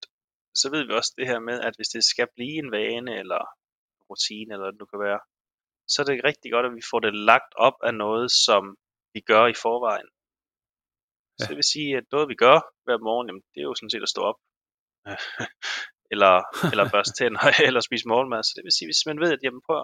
så 0.61 0.67
ved 0.73 0.83
vi 0.87 0.93
også 0.93 1.15
det 1.19 1.27
her 1.27 1.41
med, 1.49 1.61
at 1.61 1.75
hvis 1.77 1.89
det 1.89 2.05
skal 2.05 2.29
blive 2.37 2.59
en 2.65 2.71
vane, 2.73 3.13
eller 3.23 3.43
rutine, 4.11 4.51
eller 4.53 4.65
hvad 4.65 4.73
det 4.73 4.83
nu 4.83 4.87
kan 4.93 5.01
være, 5.09 5.21
så 5.93 5.97
er 6.03 6.07
det 6.07 6.25
rigtig 6.25 6.53
godt, 6.53 6.67
at 6.67 6.75
vi 6.79 6.85
får 6.91 7.01
det 7.01 7.15
lagt 7.31 7.53
op 7.57 7.79
af 7.89 7.95
noget, 7.95 8.29
som 8.47 8.63
vi 9.15 9.21
gør 9.21 9.47
i 9.47 9.61
forvejen. 9.65 10.09
Ja. 11.39 11.39
Så 11.39 11.45
det 11.49 11.57
vil 11.57 11.73
sige, 11.75 11.97
at 11.97 12.07
noget 12.13 12.29
vi 12.29 12.35
gør 12.35 12.59
hver 12.85 12.99
morgen, 13.09 13.27
jamen, 13.29 13.45
det 13.53 13.61
er 13.61 13.69
jo 13.71 13.75
sådan 13.75 13.91
set 13.91 14.07
at 14.07 14.15
stå 14.15 14.21
op. 14.31 14.39
eller, 16.15 16.35
eller 16.73 16.87
børste 16.95 17.15
tænder, 17.21 17.45
eller 17.67 17.81
spise 17.89 18.09
morgenmad. 18.13 18.43
Så 18.43 18.53
det 18.57 18.65
vil 18.67 18.77
sige, 18.79 18.89
hvis 18.91 19.07
man 19.09 19.21
ved, 19.23 19.31
at 19.37 19.43
jamen, 19.45 19.63
prøv, 19.67 19.81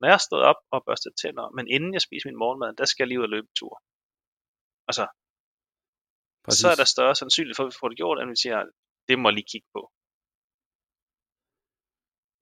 når 0.00 0.08
jeg 0.12 0.20
stået 0.20 0.44
op 0.50 0.60
og 0.74 0.80
børstet 0.86 1.12
tænder, 1.22 1.46
men 1.56 1.64
inden 1.76 1.92
jeg 1.96 2.02
spiser 2.06 2.28
min 2.28 2.42
morgenmad, 2.42 2.70
der 2.80 2.86
skal 2.90 3.02
jeg 3.02 3.08
lige 3.08 3.20
ud 3.20 3.28
og 3.28 3.34
løbe 3.34 3.48
en 3.50 3.58
tur. 3.60 3.74
Altså, 4.88 5.04
Præcis. 6.44 6.60
så 6.60 6.68
er 6.72 6.78
der 6.80 6.92
større 6.94 7.14
sandsynlighed 7.14 7.56
for, 7.56 7.64
at 7.64 7.70
vi 7.72 7.80
får 7.80 7.88
det 7.88 7.96
gjort, 8.02 8.18
end 8.18 8.30
vi 8.34 8.42
siger, 8.44 8.58
det 9.08 9.18
må 9.18 9.28
jeg 9.28 9.34
lige 9.34 9.50
kigge 9.52 9.68
på. 9.76 9.82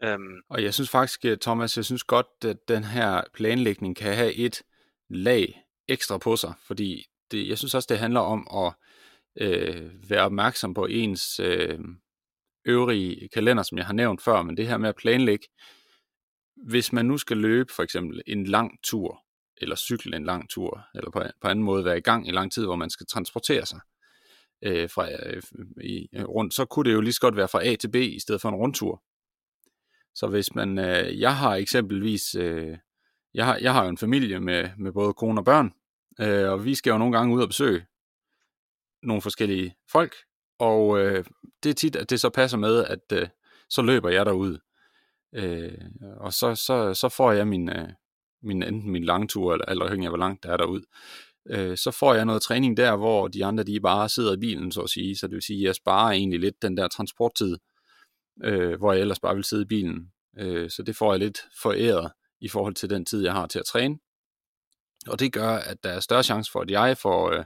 Øhm, 0.04 0.36
Og 0.52 0.62
jeg 0.64 0.74
synes 0.74 0.90
faktisk, 0.90 1.24
øh, 1.24 1.38
Thomas, 1.38 1.76
jeg 1.76 1.84
synes 1.84 2.04
godt, 2.04 2.30
at 2.44 2.58
den 2.68 2.84
her 2.84 3.22
planlægning 3.34 3.96
kan 3.96 4.14
have 4.14 4.32
et 4.34 4.62
lag 5.08 5.62
ekstra 5.88 6.18
på 6.18 6.36
sig, 6.36 6.52
fordi 6.68 7.06
det, 7.30 7.48
jeg 7.48 7.58
synes 7.58 7.74
også, 7.74 7.86
det 7.90 7.98
handler 7.98 8.20
om 8.20 8.40
at 8.62 8.74
øh, 9.44 10.10
være 10.10 10.24
opmærksom 10.24 10.74
på 10.74 10.86
ens 10.86 11.40
øh, 11.40 11.78
øvrige 12.64 13.28
kalender, 13.28 13.62
som 13.62 13.78
jeg 13.78 13.86
har 13.86 13.92
nævnt 13.92 14.22
før, 14.22 14.42
men 14.42 14.56
det 14.56 14.66
her 14.66 14.78
med 14.78 14.88
at 14.88 14.96
planlægge, 14.96 15.46
hvis 16.56 16.92
man 16.92 17.06
nu 17.06 17.18
skal 17.18 17.36
løbe 17.36 17.72
for 17.72 17.82
eksempel 17.82 18.22
en 18.26 18.44
lang 18.44 18.78
tur, 18.82 19.24
eller 19.56 19.76
cykle 19.76 20.16
en 20.16 20.24
lang 20.24 20.50
tur, 20.50 20.86
eller 20.94 21.10
på, 21.10 21.22
på 21.40 21.48
anden 21.48 21.64
måde 21.64 21.84
være 21.84 21.98
i 21.98 22.00
gang 22.00 22.28
i 22.28 22.30
lang 22.30 22.52
tid, 22.52 22.64
hvor 22.64 22.76
man 22.76 22.90
skal 22.90 23.06
transportere 23.06 23.66
sig 23.66 23.80
øh, 24.62 24.90
fra, 24.90 25.08
øh, 25.12 25.42
i, 25.84 26.08
rundt, 26.14 26.54
så 26.54 26.64
kunne 26.64 26.90
det 26.90 26.94
jo 26.94 27.00
lige 27.00 27.12
så 27.12 27.20
godt 27.20 27.36
være 27.36 27.48
fra 27.48 27.66
A 27.66 27.76
til 27.76 27.90
B, 27.90 27.94
i 27.94 28.20
stedet 28.20 28.40
for 28.40 28.48
en 28.48 28.54
rundtur. 28.54 29.02
Så 30.14 30.26
hvis 30.26 30.54
man, 30.54 30.78
øh, 30.78 31.20
jeg 31.20 31.36
har 31.36 31.54
eksempelvis, 31.54 32.34
øh, 32.34 32.78
jeg, 33.34 33.46
har, 33.46 33.56
jeg 33.56 33.72
har 33.72 33.82
jo 33.82 33.88
en 33.88 33.98
familie 33.98 34.40
med, 34.40 34.70
med 34.78 34.92
både 34.92 35.14
kone 35.14 35.40
og 35.40 35.44
børn, 35.44 35.72
øh, 36.20 36.50
og 36.50 36.64
vi 36.64 36.74
skal 36.74 36.90
jo 36.90 36.98
nogle 36.98 37.18
gange 37.18 37.34
ud 37.34 37.42
og 37.42 37.48
besøge 37.48 37.86
nogle 39.02 39.22
forskellige 39.22 39.74
folk, 39.92 40.14
og 40.58 40.98
øh, 40.98 41.24
det 41.62 41.70
er 41.70 41.74
tit, 41.74 41.96
at 41.96 42.10
det 42.10 42.20
så 42.20 42.30
passer 42.30 42.58
med, 42.58 42.84
at 42.84 43.12
øh, 43.12 43.28
så 43.70 43.82
løber 43.82 44.08
jeg 44.08 44.26
derud. 44.26 44.58
Øh, 45.34 45.78
og 46.16 46.32
så, 46.32 46.54
så, 46.54 46.94
så 46.94 47.08
får 47.08 47.32
jeg 47.32 47.48
min, 47.48 47.68
øh, 47.68 47.88
min, 48.42 48.62
enten 48.62 48.90
min 48.90 49.04
langtur, 49.04 49.52
eller, 49.52 49.64
eller 49.68 49.84
afhængig 49.84 50.06
af, 50.06 50.10
hvor 50.10 50.18
langt 50.18 50.42
der 50.42 50.52
er 50.52 50.56
derud. 50.56 50.82
Øh, 51.46 51.76
så 51.76 51.90
får 51.90 52.14
jeg 52.14 52.24
noget 52.24 52.42
træning 52.42 52.76
der, 52.76 52.96
hvor 52.96 53.28
de 53.28 53.44
andre, 53.44 53.64
de 53.64 53.80
bare 53.80 54.08
sidder 54.08 54.32
i 54.34 54.40
bilen, 54.40 54.72
så 54.72 54.80
at 54.80 54.90
sige. 54.90 55.16
Så 55.16 55.26
det 55.26 55.34
vil 55.34 55.42
sige, 55.42 55.58
at 55.60 55.64
jeg 55.64 55.74
sparer 55.74 56.12
egentlig 56.12 56.40
lidt 56.40 56.62
den 56.62 56.76
der 56.76 56.88
transporttid, 56.88 57.56
øh, 58.44 58.78
hvor 58.78 58.92
jeg 58.92 59.00
ellers 59.00 59.20
bare 59.20 59.34
vil 59.34 59.44
sidde 59.44 59.62
i 59.62 59.66
bilen. 59.66 60.12
Øh, 60.38 60.70
så 60.70 60.82
det 60.82 60.96
får 60.96 61.12
jeg 61.12 61.18
lidt 61.18 61.38
foræret 61.62 62.12
i 62.40 62.48
forhold 62.48 62.74
til 62.74 62.90
den 62.90 63.04
tid, 63.04 63.22
jeg 63.22 63.32
har 63.32 63.46
til 63.46 63.58
at 63.58 63.64
træne. 63.64 63.98
Og 65.06 65.20
det 65.20 65.32
gør, 65.32 65.48
at 65.48 65.84
der 65.84 65.90
er 65.90 66.00
større 66.00 66.22
chance 66.22 66.52
for, 66.52 66.60
at 66.60 66.70
jeg 66.70 66.98
får 66.98 67.30
øh, 67.30 67.44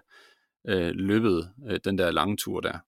øh, 0.69 0.91
løbet 0.95 1.53
øh, 1.69 1.81
den 1.85 1.99
der 1.99 2.11
lange 2.11 2.37
tur 2.37 2.61
der. 2.61 2.79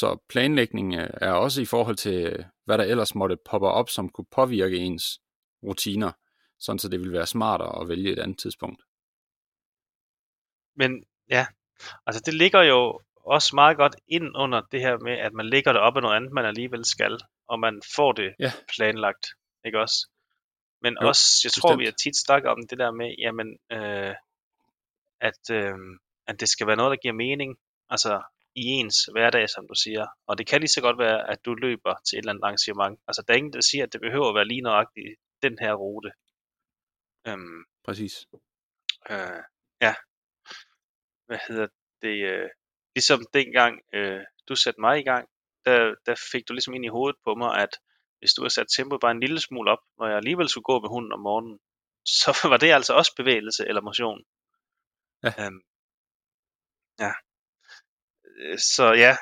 Så 0.00 0.18
planlægning 0.28 0.94
øh, 0.94 1.10
er 1.12 1.32
også 1.32 1.62
i 1.62 1.64
forhold 1.64 1.96
til, 1.96 2.44
hvad 2.64 2.78
der 2.78 2.84
ellers 2.84 3.14
måtte 3.14 3.36
poppe 3.50 3.68
op, 3.68 3.88
som 3.90 4.08
kunne 4.08 4.30
påvirke 4.30 4.76
ens 4.76 5.20
rutiner, 5.62 6.12
sådan 6.58 6.78
så 6.78 6.88
det 6.88 7.00
vil 7.00 7.12
være 7.12 7.26
smartere 7.26 7.80
at 7.80 7.88
vælge 7.88 8.12
et 8.12 8.18
andet 8.18 8.38
tidspunkt. 8.38 8.82
Men 10.74 11.04
ja, 11.30 11.46
altså 12.06 12.22
det 12.26 12.34
ligger 12.34 12.62
jo 12.62 13.00
også 13.16 13.50
meget 13.54 13.76
godt 13.76 13.96
ind 14.08 14.36
under 14.36 14.60
det 14.72 14.80
her 14.80 14.98
med, 14.98 15.12
at 15.12 15.32
man 15.32 15.46
ligger 15.46 15.72
det 15.72 15.80
op 15.80 15.96
af 15.96 16.02
noget 16.02 16.16
andet, 16.16 16.32
man 16.32 16.44
alligevel 16.44 16.84
skal, 16.84 17.18
og 17.48 17.60
man 17.60 17.82
får 17.96 18.12
det 18.12 18.34
ja. 18.38 18.52
planlagt, 18.76 19.26
ikke 19.64 19.80
også? 19.80 20.08
Men 20.82 20.96
jo, 21.02 21.08
også, 21.08 21.40
jeg 21.44 21.52
tror, 21.52 21.68
bestemt. 21.68 21.80
vi 21.80 21.84
har 21.84 21.96
tit 22.02 22.16
snakket 22.26 22.50
om 22.50 22.66
det 22.70 22.78
der 22.78 22.90
med, 22.90 23.14
jamen, 23.18 23.58
øh, 23.72 24.14
at, 25.20 25.42
øh, 25.50 25.78
at 26.26 26.40
det 26.40 26.48
skal 26.48 26.66
være 26.66 26.76
noget, 26.76 26.90
der 26.90 27.02
giver 27.02 27.14
mening, 27.14 27.56
altså 27.90 28.22
i 28.56 28.64
ens 28.78 29.04
hverdag, 29.12 29.48
som 29.48 29.68
du 29.68 29.74
siger. 29.74 30.06
Og 30.26 30.38
det 30.38 30.46
kan 30.46 30.60
lige 30.60 30.76
så 30.76 30.80
godt 30.80 30.98
være, 30.98 31.30
at 31.30 31.44
du 31.44 31.54
løber 31.54 31.94
til 32.06 32.16
et 32.16 32.22
eller 32.22 32.32
andet 32.32 32.44
arrangement. 32.44 33.00
Altså, 33.08 33.22
der 33.22 33.34
er 33.34 33.38
ingen, 33.38 33.52
der 33.52 33.60
siger, 33.60 33.84
at 33.84 33.92
det 33.92 34.00
behøver 34.00 34.28
at 34.28 34.34
være 34.34 34.48
lige 34.52 34.60
nøjagtigt 34.60 35.20
den 35.42 35.58
her 35.60 35.74
rute. 35.74 36.10
Øhm, 37.28 37.64
Præcis. 37.84 38.14
Øh, 39.10 39.42
ja. 39.80 39.94
Hvad 41.26 41.38
hedder 41.48 41.68
det? 42.02 42.16
Øh, 42.30 42.50
ligesom 42.94 43.20
dengang 43.32 43.80
øh, 43.94 44.20
du 44.48 44.54
satte 44.56 44.80
mig 44.80 44.98
i 44.98 45.02
gang, 45.02 45.28
der, 45.64 45.94
der 46.06 46.14
fik 46.32 46.48
du 46.48 46.52
ligesom 46.52 46.74
ind 46.74 46.84
i 46.84 46.94
hovedet 46.96 47.16
på 47.24 47.34
mig, 47.34 47.50
at 47.64 47.72
hvis 48.18 48.32
du 48.32 48.42
har 48.42 48.48
sat 48.48 48.66
tempoet 48.76 49.00
bare 49.00 49.10
en 49.10 49.20
lille 49.20 49.40
smule 49.40 49.70
op, 49.70 49.82
når 49.98 50.06
jeg 50.06 50.16
alligevel 50.16 50.48
skulle 50.48 50.70
gå 50.72 50.80
med 50.80 50.88
hunden 50.88 51.12
om 51.12 51.20
morgenen, 51.20 51.58
så 52.04 52.30
var 52.50 52.56
det 52.56 52.70
altså 52.72 52.92
også 52.94 53.12
bevægelse 53.16 53.62
eller 53.68 53.82
motion. 53.82 54.24
Ja. 55.24 55.32
Øhm, 55.40 55.60
ja. 57.04 57.12
Øh, 58.38 58.58
så 58.58 58.92
ja, 59.04 59.16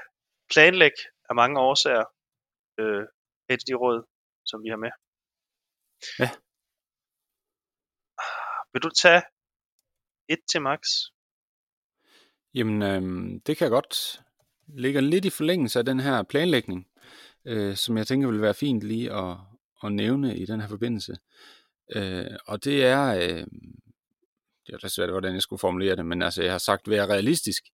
planlæg 0.52 0.96
af 1.30 1.34
mange 1.34 1.60
årsager 1.60 2.04
øh, 2.78 3.02
et 3.50 3.60
af 3.62 3.66
de 3.68 3.74
råd, 3.74 3.98
som 4.44 4.62
vi 4.64 4.68
har 4.68 4.76
med. 4.76 4.90
Ja. 6.18 6.30
Vil 8.72 8.82
du 8.82 8.90
tage 8.90 9.22
et 10.28 10.38
til 10.52 10.62
max? 10.62 10.80
Jamen, 12.54 12.82
øh, 12.82 13.40
det 13.46 13.56
kan 13.56 13.64
jeg 13.64 13.70
godt. 13.70 14.20
Ligger 14.66 15.00
lidt 15.00 15.24
i 15.24 15.30
forlængelse 15.30 15.78
af 15.78 15.84
den 15.84 16.00
her 16.00 16.22
planlægning, 16.22 16.88
øh, 17.44 17.76
som 17.76 17.96
jeg 17.96 18.06
tænker 18.06 18.30
vil 18.30 18.42
være 18.42 18.54
fint 18.54 18.82
lige 18.82 19.12
at, 19.12 19.36
at 19.82 19.92
nævne 19.92 20.36
i 20.36 20.46
den 20.46 20.60
her 20.60 20.68
forbindelse. 20.68 21.16
Øh, 21.96 22.38
og 22.46 22.64
det 22.64 22.84
er, 22.84 23.14
øh, 23.14 23.46
det 24.66 24.84
er 24.84 24.88
svært, 24.88 25.10
hvordan 25.10 25.34
jeg 25.34 25.42
skulle 25.42 25.60
formulere 25.60 25.96
det, 25.96 26.06
men 26.06 26.22
altså, 26.22 26.42
jeg 26.42 26.52
har 26.52 26.58
sagt, 26.58 26.90
være 26.90 27.06
realistisk. 27.06 27.64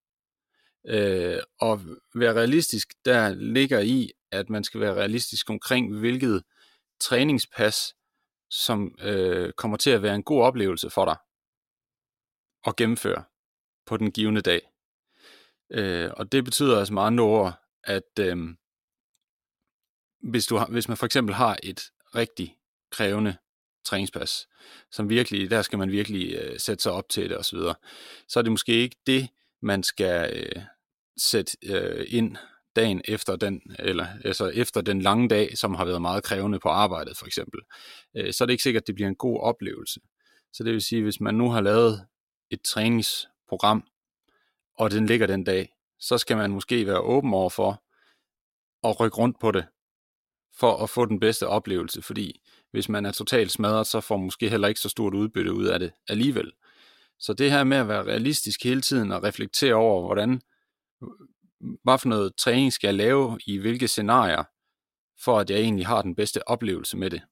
Øh, 0.87 1.39
og 1.61 1.81
være 2.15 2.35
realistisk, 2.35 2.95
der 3.05 3.35
ligger 3.35 3.81
i, 3.81 4.11
at 4.31 4.51
man 4.51 4.65
skal 4.65 4.81
være 4.81 4.95
realistisk 4.95 5.51
omkring, 5.51 5.99
hvilket 5.99 6.43
træningspas, 7.01 7.95
som 8.51 8.95
øh, 9.03 9.53
kommer 9.53 9.77
til 9.77 9.91
at 9.91 10.03
være 10.03 10.15
en 10.15 10.23
god 10.23 10.43
oplevelse 10.43 10.91
for 10.91 11.05
dig 11.05 11.17
at 12.67 12.77
gennemføre 12.77 13.25
på 13.87 13.97
den 13.97 14.13
givende 14.13 14.41
dag. 14.41 14.61
Øh, 15.71 16.11
og 16.17 16.33
det 16.33 16.45
betyder 16.45 16.79
altså 16.79 16.95
med 16.95 17.03
andre 17.03 17.25
ord, 17.25 17.61
at 17.85 18.19
øh, 18.21 18.37
hvis, 20.23 20.47
du 20.47 20.57
har, 20.57 20.67
hvis 20.67 20.89
man 20.89 20.97
for 20.97 21.07
eksempel 21.07 21.35
har 21.35 21.59
et 21.63 21.81
rigtig 22.15 22.57
krævende 22.91 23.37
træningspas, 23.85 24.49
som 24.91 25.09
virkelig, 25.09 25.51
der 25.51 25.63
skal 25.63 25.79
man 25.79 25.91
virkelig 25.91 26.35
øh, 26.35 26.61
sætte 26.61 26.83
sig 26.83 26.93
op 26.93 27.09
til 27.09 27.31
det 27.31 27.39
osv., 27.39 27.59
så, 27.59 27.75
så 28.29 28.39
er 28.39 28.43
det 28.43 28.53
måske 28.53 28.73
ikke 28.73 28.97
det, 29.07 29.29
man 29.63 29.83
skal 29.83 30.37
øh, 30.37 30.63
sætte 31.17 31.57
øh, 31.63 32.07
ind 32.09 32.37
dagen 32.77 33.03
efter 33.05 33.37
den, 33.37 33.63
eller 33.79 34.07
altså 34.25 34.49
efter 34.49 34.81
den 34.81 35.03
lange 35.03 35.29
dag, 35.29 35.59
som 35.59 35.75
har 35.75 35.85
været 35.85 36.03
meget 36.03 36.25
krævende 36.25 36.59
på 36.59 36.69
arbejdet 36.69 37.17
for 37.17 37.27
eksempel, 37.27 37.61
øh, 38.17 38.33
så 38.33 38.45
er 38.45 38.47
det 38.47 38.53
ikke 38.53 38.63
sikkert, 38.63 38.83
at 38.83 38.87
det 38.87 38.95
bliver 38.95 39.09
en 39.09 39.17
god 39.17 39.41
oplevelse. 39.41 40.01
Så 40.53 40.65
det 40.65 40.73
vil 40.73 40.83
sige, 40.83 41.03
hvis 41.03 41.21
man 41.21 41.35
nu 41.35 41.51
har 41.51 41.61
lavet 41.61 42.07
et 42.51 42.63
træningsprogram, 42.63 43.85
og 44.79 44.91
den 44.91 45.07
ligger 45.07 45.27
den 45.27 45.45
dag, 45.45 45.69
så 45.99 46.19
skal 46.19 46.37
man 46.37 46.51
måske 46.51 46.87
være 46.87 47.01
åben 47.01 47.35
over 47.35 47.51
for 47.51 47.83
at 48.89 49.01
rykke 49.01 49.17
rundt 49.17 49.41
på 49.41 49.51
det, 49.51 49.67
for 50.59 50.83
at 50.83 50.91
få 50.91 51.07
den 51.07 51.21
bedste 51.21 51.47
oplevelse, 51.47 52.03
fordi 52.03 52.41
hvis 52.71 52.89
man 52.89 53.07
er 53.07 53.13
totalt 53.13 53.53
smadret, 53.53 53.87
så 53.87 54.01
får 54.01 54.17
man 54.17 54.25
måske 54.25 54.49
heller 54.49 54.69
ikke 54.69 54.81
så 54.81 54.89
stort 54.89 55.15
udbytte 55.15 55.53
ud 55.53 55.65
af 55.65 55.79
det 55.79 55.93
alligevel. 56.09 56.53
Så 57.21 57.33
det 57.33 57.51
her 57.51 57.65
med 57.65 57.77
at 57.77 57.89
være 57.89 58.05
realistisk 58.05 58.65
hele 58.65 58.81
tiden 58.81 59.13
og 59.13 59.23
reflektere 59.23 59.75
over, 59.75 60.07
hvordan, 60.07 60.41
hvad 61.85 61.99
for 61.99 62.09
noget 62.09 62.33
træning 62.37 62.73
skal 62.73 62.89
jeg 62.89 62.95
lave 62.95 63.39
i 63.47 63.57
hvilke 63.57 63.89
scenarier, 63.89 64.45
for 65.25 65.39
at 65.39 65.51
jeg 65.51 65.59
egentlig 65.59 65.87
har 65.87 66.03
den 66.03 66.15
bedste 66.15 66.49
oplevelse 66.49 66.97
med 66.97 67.11
det. 67.11 67.23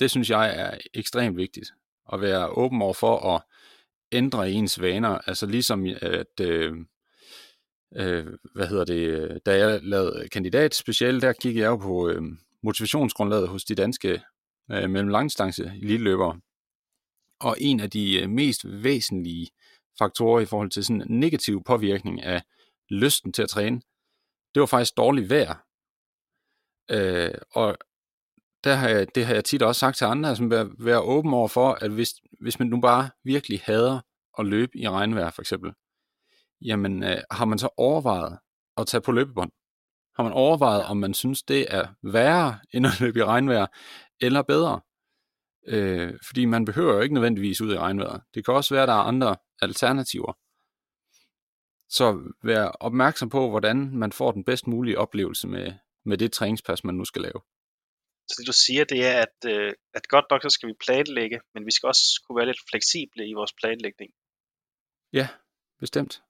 Det 0.00 0.10
synes 0.10 0.30
jeg 0.30 0.60
er 0.60 0.78
ekstremt 0.94 1.36
vigtigt. 1.36 1.70
At 2.12 2.20
være 2.20 2.48
åben 2.48 2.82
over 2.82 2.94
for 2.94 3.34
at 3.34 3.42
ændre 4.12 4.50
ens 4.50 4.80
vaner. 4.80 5.18
Altså 5.26 5.46
ligesom 5.46 5.86
at, 6.02 6.40
øh, 6.40 6.72
øh, 7.96 8.26
hvad 8.54 8.66
hedder 8.66 8.84
det, 8.84 9.38
da 9.46 9.58
jeg 9.58 9.80
lavede 9.82 10.28
kandidat 10.28 10.74
specielt, 10.74 11.22
der 11.22 11.32
kiggede 11.32 11.62
jeg 11.62 11.70
jo 11.70 11.76
på 11.76 12.08
øh, 12.08 12.22
motivationsgrundlaget 12.62 13.48
hos 13.48 13.64
de 13.64 13.74
danske 13.74 14.22
øh, 14.72 14.90
mellemlangdistance 14.90 15.72
eliteløbere. 15.82 16.40
Og 17.40 17.56
en 17.60 17.80
af 17.80 17.90
de 17.90 18.20
øh, 18.22 18.30
mest 18.30 18.60
væsentlige 18.64 19.48
faktorer 19.98 20.40
i 20.40 20.46
forhold 20.46 20.70
til 20.70 20.84
sådan 20.84 21.02
en 21.02 21.20
negativ 21.20 21.62
påvirkning 21.64 22.22
af 22.22 22.42
lysten 22.90 23.32
til 23.32 23.42
at 23.42 23.48
træne, 23.48 23.80
det 24.54 24.60
var 24.60 24.66
faktisk 24.66 24.96
dårligt 24.96 25.30
vejr. 25.30 25.64
Øh, 26.90 27.34
og 27.50 27.78
der 28.64 28.74
har 28.74 28.88
jeg, 28.88 29.14
det 29.14 29.26
har 29.26 29.34
jeg 29.34 29.44
tit 29.44 29.62
også 29.62 29.78
sagt 29.78 29.96
til 29.96 30.04
andre, 30.04 30.28
altså 30.28 30.46
være, 30.46 30.70
være 30.78 31.00
åben 31.00 31.34
over 31.34 31.48
for, 31.48 31.72
at 31.72 31.90
hvis, 31.90 32.14
hvis 32.40 32.58
man 32.58 32.68
nu 32.68 32.80
bare 32.80 33.10
virkelig 33.24 33.60
hader 33.64 34.00
at 34.38 34.46
løbe 34.46 34.78
i 34.78 34.88
regnvejr 34.88 35.30
for 35.30 35.42
eksempel, 35.42 35.72
jamen 36.60 37.02
øh, 37.02 37.22
har 37.30 37.44
man 37.44 37.58
så 37.58 37.68
overvejet 37.76 38.38
at 38.76 38.86
tage 38.86 39.00
på 39.00 39.12
løbebånd? 39.12 39.50
Har 40.16 40.22
man 40.22 40.32
overvejet, 40.32 40.84
om 40.84 40.96
man 40.96 41.14
synes, 41.14 41.42
det 41.42 41.74
er 41.74 41.86
værre 42.02 42.58
end 42.72 42.86
at 42.86 43.00
løbe 43.00 43.18
i 43.18 43.24
regnvejr, 43.24 43.66
eller 44.20 44.42
bedre? 44.42 44.80
Øh, 45.68 46.14
fordi 46.26 46.44
man 46.44 46.64
behøver 46.64 46.94
jo 46.94 47.00
ikke 47.00 47.14
nødvendigvis 47.14 47.60
ud 47.60 47.74
i 47.74 47.78
regnvejr. 47.78 48.20
Det 48.34 48.44
kan 48.44 48.54
også 48.54 48.74
være, 48.74 48.82
at 48.82 48.88
der 48.88 48.94
er 48.94 49.08
andre 49.12 49.36
alternativer. 49.62 50.32
Så 51.88 52.32
vær 52.42 52.64
opmærksom 52.64 53.28
på, 53.28 53.50
hvordan 53.50 53.90
man 53.96 54.12
får 54.12 54.32
den 54.32 54.44
bedst 54.44 54.66
mulige 54.66 54.98
oplevelse 54.98 55.48
med, 55.48 55.72
med 56.04 56.18
det 56.18 56.32
træningspas, 56.32 56.84
man 56.84 56.94
nu 56.94 57.04
skal 57.04 57.22
lave. 57.22 57.40
Så 58.28 58.34
det 58.38 58.46
du 58.46 58.52
siger, 58.52 58.84
det 58.84 59.06
er, 59.06 59.22
at, 59.22 59.52
øh, 59.52 59.72
at 59.94 60.08
godt 60.08 60.24
nok 60.30 60.42
så 60.42 60.50
skal 60.50 60.68
vi 60.68 60.74
planlægge, 60.80 61.40
men 61.54 61.66
vi 61.66 61.70
skal 61.70 61.86
også 61.86 62.22
kunne 62.24 62.36
være 62.36 62.46
lidt 62.46 62.68
fleksible 62.70 63.28
i 63.28 63.32
vores 63.32 63.52
planlægning. 63.52 64.10
Ja, 65.12 65.28
bestemt. 65.80 66.22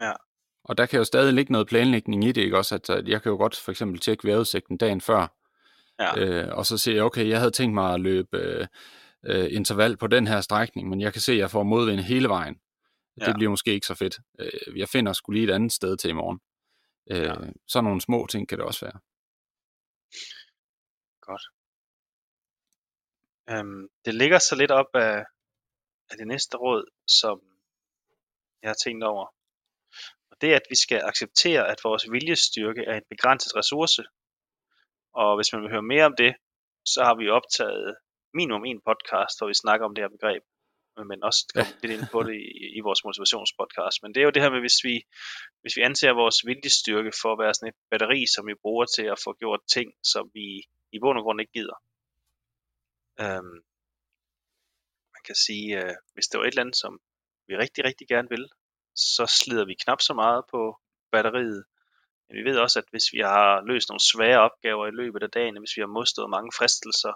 Ja. 0.00 0.12
Og 0.64 0.78
der 0.78 0.86
kan 0.86 0.98
jo 0.98 1.04
stadig 1.04 1.34
ligge 1.34 1.52
noget 1.52 1.68
planlægning 1.68 2.24
i 2.24 2.32
det, 2.32 2.42
ikke 2.42 2.56
også? 2.56 2.74
At 2.74 3.08
jeg 3.08 3.22
kan 3.22 3.30
jo 3.30 3.36
godt 3.36 3.56
for 3.56 3.70
eksempel 3.70 4.00
tjekke 4.00 4.28
vejrudsigten 4.28 4.76
dagen 4.76 5.00
før, 5.00 5.39
ja. 6.00 6.18
øh, 6.18 6.58
og 6.58 6.66
så 6.66 6.78
se, 6.78 7.00
okay, 7.00 7.28
jeg 7.28 7.38
havde 7.38 7.50
tænkt 7.50 7.74
mig 7.74 7.94
at 7.94 8.00
løbe 8.00 8.36
øh, 8.36 8.66
øh, 9.26 9.48
interval 9.50 9.96
på 9.96 10.06
den 10.06 10.26
her 10.26 10.40
strækning, 10.40 10.88
men 10.88 11.00
jeg 11.00 11.12
kan 11.12 11.22
se, 11.22 11.32
at 11.32 11.38
jeg 11.38 11.50
får 11.50 11.62
modvind 11.62 12.00
hele 12.00 12.28
vejen. 12.28 12.60
Ja. 13.20 13.26
Det 13.26 13.34
bliver 13.34 13.50
måske 13.50 13.72
ikke 13.72 13.86
så 13.86 13.94
fedt. 13.94 14.18
Øh, 14.38 14.78
jeg 14.78 14.88
finder 14.88 15.12
skulle 15.12 15.40
lige 15.40 15.50
et 15.50 15.54
andet 15.54 15.72
sted 15.72 15.96
til 15.96 16.10
i 16.10 16.12
morgen. 16.12 16.40
Øh, 17.10 17.22
ja. 17.22 17.34
Sådan 17.68 17.84
nogle 17.84 18.00
små 18.00 18.26
ting 18.26 18.48
kan 18.48 18.58
det 18.58 18.66
også 18.66 18.84
være. 18.84 19.00
Godt. 21.20 21.42
Øhm, 23.50 23.88
det 24.04 24.14
ligger 24.14 24.38
så 24.38 24.56
lidt 24.56 24.70
op 24.70 24.90
af, 24.94 25.24
af 26.10 26.16
det 26.18 26.26
næste 26.26 26.56
råd, 26.56 26.84
som 27.06 27.40
jeg 28.62 28.68
har 28.68 28.78
tænkt 28.84 29.04
over. 29.04 29.26
Og 30.30 30.36
det 30.40 30.52
er, 30.52 30.56
at 30.56 30.66
vi 30.70 30.76
skal 30.76 31.00
acceptere, 31.04 31.68
at 31.68 31.78
vores 31.84 32.04
viljestyrke 32.12 32.82
er 32.84 32.96
en 32.96 33.08
begrænset 33.10 33.56
ressource. 33.56 34.02
Og 35.14 35.36
hvis 35.36 35.52
man 35.52 35.62
vil 35.62 35.70
høre 35.70 35.90
mere 35.94 36.04
om 36.04 36.16
det, 36.18 36.32
så 36.84 37.00
har 37.04 37.14
vi 37.20 37.28
optaget 37.28 37.96
minimum 38.34 38.64
en 38.64 38.80
podcast, 38.88 39.34
hvor 39.38 39.48
vi 39.48 39.62
snakker 39.62 39.86
om 39.86 39.94
det 39.94 40.04
her 40.04 40.16
begreb. 40.18 40.42
men 41.10 41.22
også 41.28 41.40
komme 41.54 41.72
lidt 41.82 41.92
ind 41.96 42.06
på 42.14 42.20
det 42.28 42.34
i, 42.34 42.66
i 42.78 42.80
vores 42.86 43.04
motivationspodcast. 43.04 43.98
Men 44.02 44.10
det 44.12 44.20
er 44.20 44.26
jo 44.28 44.34
det 44.34 44.42
her 44.42 44.54
med, 44.54 44.62
hvis 44.66 44.80
vi, 44.88 44.94
hvis 45.62 45.76
vi 45.76 45.82
anser 45.88 46.20
vores 46.22 46.38
viljestyrke 46.48 47.12
for 47.22 47.30
at 47.32 47.40
være 47.42 47.54
sådan 47.54 47.72
et 47.72 47.80
batteri, 47.90 48.20
som 48.34 48.46
vi 48.50 48.54
bruger 48.64 48.86
til 48.96 49.06
at 49.14 49.22
få 49.24 49.30
gjort 49.42 49.62
ting, 49.76 49.88
som 50.12 50.24
vi 50.36 50.46
i 50.94 50.98
bund 51.02 51.18
og 51.18 51.24
grund 51.24 51.40
ikke 51.40 51.56
gider. 51.58 51.78
Øhm, 53.22 53.56
man 55.14 55.22
kan 55.26 55.36
sige, 55.46 55.66
øh, 55.80 55.94
hvis 56.14 56.26
det 56.28 56.36
var 56.38 56.44
et 56.44 56.54
eller 56.54 56.66
andet, 56.66 56.82
som 56.84 56.92
vi 57.48 57.52
rigtig, 57.56 57.84
rigtig 57.84 58.06
gerne 58.08 58.28
vil, 58.34 58.44
så 58.96 59.24
slider 59.38 59.66
vi 59.70 59.74
knap 59.84 60.00
så 60.00 60.14
meget 60.14 60.42
på 60.52 60.60
batteriet. 61.12 61.64
Men 62.30 62.38
vi 62.38 62.50
ved 62.50 62.58
også, 62.58 62.78
at 62.78 62.84
hvis 62.90 63.12
vi 63.12 63.18
har 63.18 63.62
løst 63.70 63.88
nogle 63.88 64.08
svære 64.12 64.40
opgaver 64.40 64.86
i 64.86 64.98
løbet 65.00 65.22
af 65.22 65.30
dagen, 65.30 65.58
hvis 65.58 65.76
vi 65.76 65.82
har 65.82 65.96
modstået 65.96 66.30
mange 66.30 66.50
fristelser, 66.58 67.14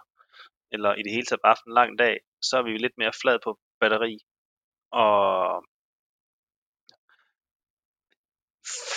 eller 0.73 0.94
i 0.94 1.02
det 1.02 1.12
hele 1.12 1.26
taget 1.26 1.44
bare 1.44 1.56
haft 1.56 1.66
en 1.66 1.78
lang 1.80 1.99
dag, 1.99 2.14
så 2.42 2.52
er 2.59 2.62
vi 2.62 2.76
lidt 2.76 2.99
mere 2.99 3.18
flad 3.21 3.38
på 3.44 3.50
batteri. 3.80 4.18
Og 4.92 5.14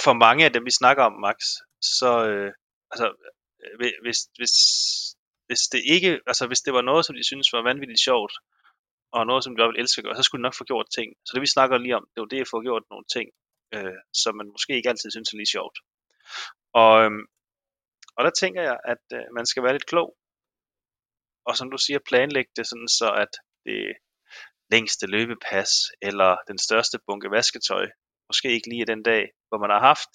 for 0.03 0.13
mange 0.13 0.45
af 0.45 0.53
dem, 0.53 0.65
vi 0.65 0.79
snakker 0.81 1.03
om, 1.03 1.15
Max, 1.25 1.38
så 1.97 2.12
øh, 2.29 2.51
altså, 2.91 3.07
øh, 3.63 3.91
hvis, 4.05 4.19
hvis, 4.39 4.53
hvis 5.47 5.62
det 5.74 5.81
ikke, 5.95 6.12
altså 6.29 6.47
hvis 6.47 6.65
det 6.65 6.74
var 6.74 6.81
noget, 6.89 7.05
som 7.05 7.15
de 7.15 7.29
synes 7.31 7.53
var 7.53 7.62
vanvittigt 7.69 8.05
sjovt, 8.07 8.33
og 9.15 9.21
noget, 9.25 9.43
som 9.43 9.51
de 9.53 9.59
bare 9.59 9.69
ville 9.69 9.83
elske 9.83 10.00
at 10.00 10.05
gøre, 10.05 10.15
så 10.15 10.24
skulle 10.24 10.41
de 10.41 10.47
nok 10.47 10.57
få 10.62 10.63
gjort 10.71 10.88
ting. 10.97 11.09
Så 11.25 11.31
det 11.33 11.41
vi 11.41 11.55
snakker 11.55 11.77
lige 11.77 11.95
om, 12.00 12.05
det 12.12 12.19
er 12.19 12.25
jo 12.25 12.33
det 12.33 12.41
at 12.41 12.51
få 12.53 12.62
gjort 12.67 12.83
nogle 12.91 13.05
ting, 13.15 13.27
øh, 13.75 14.00
som 14.24 14.36
man 14.39 14.47
måske 14.55 14.75
ikke 14.75 14.89
altid 14.89 15.09
synes 15.12 15.33
er 15.33 15.38
lige 15.38 15.55
sjovt. 15.57 15.77
Og, 16.74 16.93
øh, 17.03 17.12
og 18.17 18.22
der 18.25 18.31
tænker 18.41 18.62
jeg, 18.69 18.77
at 18.93 19.03
øh, 19.13 19.25
man 19.38 19.46
skal 19.46 19.63
være 19.63 19.74
lidt 19.74 19.91
klog, 19.91 20.10
og 21.48 21.57
som 21.57 21.72
du 21.72 21.77
siger, 21.77 22.00
planlægge 22.10 22.51
det 22.55 22.67
sådan 22.67 22.91
så, 23.00 23.10
at 23.24 23.31
det 23.65 23.81
længste 24.72 25.05
løbepas, 25.07 25.72
eller 26.01 26.38
den 26.48 26.57
største 26.57 26.98
bunke 27.07 27.31
vasketøj, 27.31 27.86
måske 28.29 28.48
ikke 28.51 28.69
lige 28.69 28.91
den 28.93 29.03
dag, 29.03 29.24
hvor 29.48 29.57
man 29.63 29.69
har 29.69 29.81
haft 29.91 30.12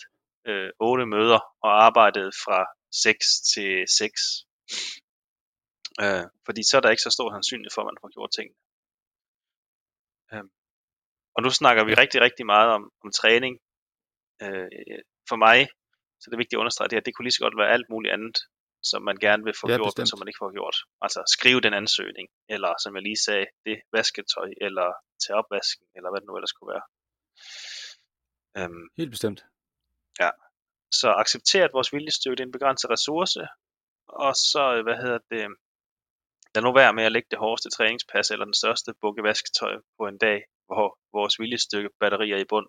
øh, 0.49 0.71
8 0.81 1.07
møder 1.07 1.41
og 1.65 1.85
arbejdet 1.87 2.29
fra 2.45 2.59
6 2.93 3.41
til 3.53 3.71
6. 3.99 4.47
Øh, 6.05 6.27
fordi 6.47 6.63
så 6.69 6.77
er 6.77 6.83
der 6.83 6.91
ikke 6.91 7.07
så 7.07 7.13
stor 7.17 7.29
sandsynlighed 7.33 7.75
for, 7.75 7.83
at 7.83 7.91
man 7.91 8.01
får 8.03 8.11
gjort 8.17 8.33
ting. 8.39 8.49
Øh, 10.33 10.47
og 11.37 11.41
nu 11.45 11.51
snakker 11.51 11.83
vi 11.85 11.95
rigtig, 12.03 12.21
rigtig 12.27 12.47
meget 12.47 12.71
om, 12.77 12.83
om 13.05 13.11
træning. 13.21 13.55
Øh, 14.43 14.69
for 15.29 15.37
mig, 15.47 15.59
så 16.23 16.31
det 16.31 16.35
er 16.37 16.43
vigtigt 16.43 16.59
at 16.59 16.65
understrege 16.65 16.89
det 16.89 16.97
her, 16.97 17.07
det 17.07 17.15
kunne 17.15 17.27
lige 17.29 17.39
så 17.39 17.45
godt 17.47 17.61
være 17.61 17.75
alt 17.77 17.89
muligt 17.95 18.13
andet, 18.17 18.37
som 18.91 19.01
man 19.09 19.17
gerne 19.27 19.43
vil 19.47 19.57
få 19.61 19.67
ja, 19.69 19.77
gjort, 19.77 19.87
bestemt. 19.87 20.03
men 20.03 20.11
som 20.11 20.19
man 20.21 20.29
ikke 20.29 20.43
får 20.45 20.53
gjort. 20.59 20.77
Altså 21.05 21.21
skrive 21.37 21.61
den 21.67 21.75
ansøgning, 21.81 22.27
eller 22.55 22.73
som 22.83 22.91
jeg 22.97 23.03
lige 23.09 23.21
sagde, 23.27 23.47
det 23.67 23.77
vasketøj, 23.97 24.49
eller 24.67 24.89
tage 25.23 25.37
opvasken, 25.41 25.87
eller 25.97 26.09
hvad 26.11 26.21
det 26.21 26.29
nu 26.29 26.35
ellers 26.39 26.55
kunne 26.57 26.73
være. 26.75 26.87
Øhm, 28.59 28.85
Helt 29.01 29.13
bestemt. 29.17 29.41
Ja. 30.23 30.31
Så 31.01 31.09
accepter, 31.23 31.65
at 31.65 31.73
vores 31.77 31.93
viljestyrke 31.93 32.37
det 32.37 32.43
er 32.43 32.49
en 32.51 32.57
begrænset 32.59 32.91
ressource, 32.91 33.41
og 34.25 34.33
så, 34.35 34.63
hvad 34.87 34.97
hedder 35.05 35.21
det, 35.33 35.45
lad 36.55 36.63
nu 36.63 36.73
være 36.73 36.93
med 36.99 37.05
at 37.05 37.13
lægge 37.13 37.31
det 37.31 37.39
hårdeste 37.39 37.71
træningspas 37.71 38.31
eller 38.31 38.45
den 38.45 38.61
største 38.63 38.95
bukke 39.01 39.23
vasketøj 39.23 39.75
på 39.99 40.03
en 40.07 40.19
dag, 40.19 40.39
hvor 40.67 40.99
vores 41.13 41.35
viljestyrke 41.41 41.91
batterier 42.01 42.39
i 42.39 42.51
bund. 42.53 42.69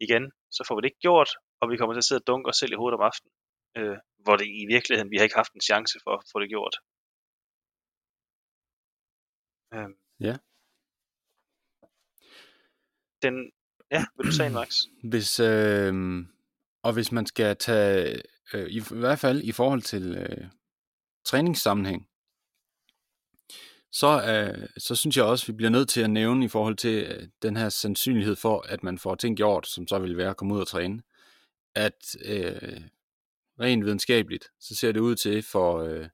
Igen, 0.00 0.32
så 0.50 0.64
får 0.66 0.74
vi 0.74 0.80
det 0.80 0.90
ikke 0.90 1.06
gjort, 1.08 1.30
og 1.60 1.70
vi 1.70 1.76
kommer 1.76 1.94
til 1.94 2.04
at 2.04 2.08
sidde 2.08 2.20
og 2.22 2.26
dunke 2.26 2.48
os 2.48 2.56
selv 2.56 2.72
i 2.72 2.80
hovedet 2.80 2.98
om 2.98 3.06
aftenen 3.10 3.32
øh, 3.76 3.96
hvor 4.18 4.36
det 4.36 4.46
i 4.46 4.66
virkeligheden, 4.66 5.10
vi 5.10 5.16
har 5.16 5.24
ikke 5.24 5.36
haft 5.36 5.52
en 5.52 5.60
chance 5.60 5.98
for 6.04 6.10
at 6.16 6.24
få 6.32 6.40
det 6.40 6.48
gjort. 6.48 6.76
Øhm. 9.74 9.94
Ja. 10.20 10.36
Den, 13.22 13.52
ja, 13.90 14.04
vil 14.16 14.26
du 14.26 14.32
sige, 14.32 14.50
Max? 14.50 14.76
Hvis, 15.10 15.40
øh, 15.40 15.94
og 16.82 16.92
hvis 16.92 17.12
man 17.12 17.26
skal 17.26 17.56
tage, 17.56 18.22
øh, 18.54 18.66
i, 18.66 18.78
i 18.78 18.82
hvert 19.00 19.18
fald 19.18 19.40
i 19.42 19.52
forhold 19.52 19.82
til 19.82 20.16
øh, 20.16 20.48
træningssammenhæng, 21.24 22.06
så, 23.92 24.08
øh, 24.08 24.68
så 24.78 24.94
synes 24.94 25.16
jeg 25.16 25.24
også, 25.24 25.44
at 25.44 25.48
vi 25.48 25.56
bliver 25.56 25.70
nødt 25.70 25.88
til 25.88 26.00
at 26.00 26.10
nævne 26.10 26.44
i 26.44 26.48
forhold 26.48 26.76
til 26.76 27.04
øh, 27.04 27.28
den 27.42 27.56
her 27.56 27.68
sandsynlighed 27.68 28.36
for, 28.36 28.60
at 28.60 28.82
man 28.82 28.98
får 28.98 29.14
ting 29.14 29.36
gjort, 29.36 29.66
som 29.66 29.88
så 29.88 29.98
vil 29.98 30.16
være 30.16 30.30
at 30.30 30.36
komme 30.36 30.54
ud 30.54 30.60
og 30.60 30.66
træne, 30.66 31.02
at 31.74 32.16
øh, 32.24 32.80
rent 33.60 33.84
videnskabeligt, 33.84 34.44
så 34.60 34.74
ser 34.74 34.92
det 34.92 35.00
ud 35.00 35.14
til 35.14 35.42
for, 35.42 35.78
øh, 35.78 36.08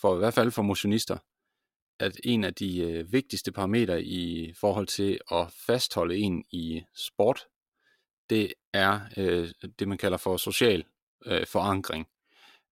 for 0.00 0.14
i 0.14 0.18
hvert 0.18 0.34
fald 0.34 0.50
for 0.50 0.62
motionister, 0.62 1.18
at 1.98 2.20
en 2.24 2.44
af 2.44 2.54
de 2.54 2.80
øh, 2.80 3.12
vigtigste 3.12 3.52
parametre 3.52 4.02
i 4.02 4.52
forhold 4.60 4.86
til 4.86 5.18
at 5.30 5.52
fastholde 5.66 6.16
en 6.16 6.44
i 6.50 6.82
sport, 6.94 7.46
det 8.30 8.54
er 8.72 9.00
øh, 9.16 9.48
det, 9.78 9.88
man 9.88 9.98
kalder 9.98 10.18
for 10.18 10.36
social 10.36 10.84
øh, 11.26 11.46
forankring, 11.46 12.08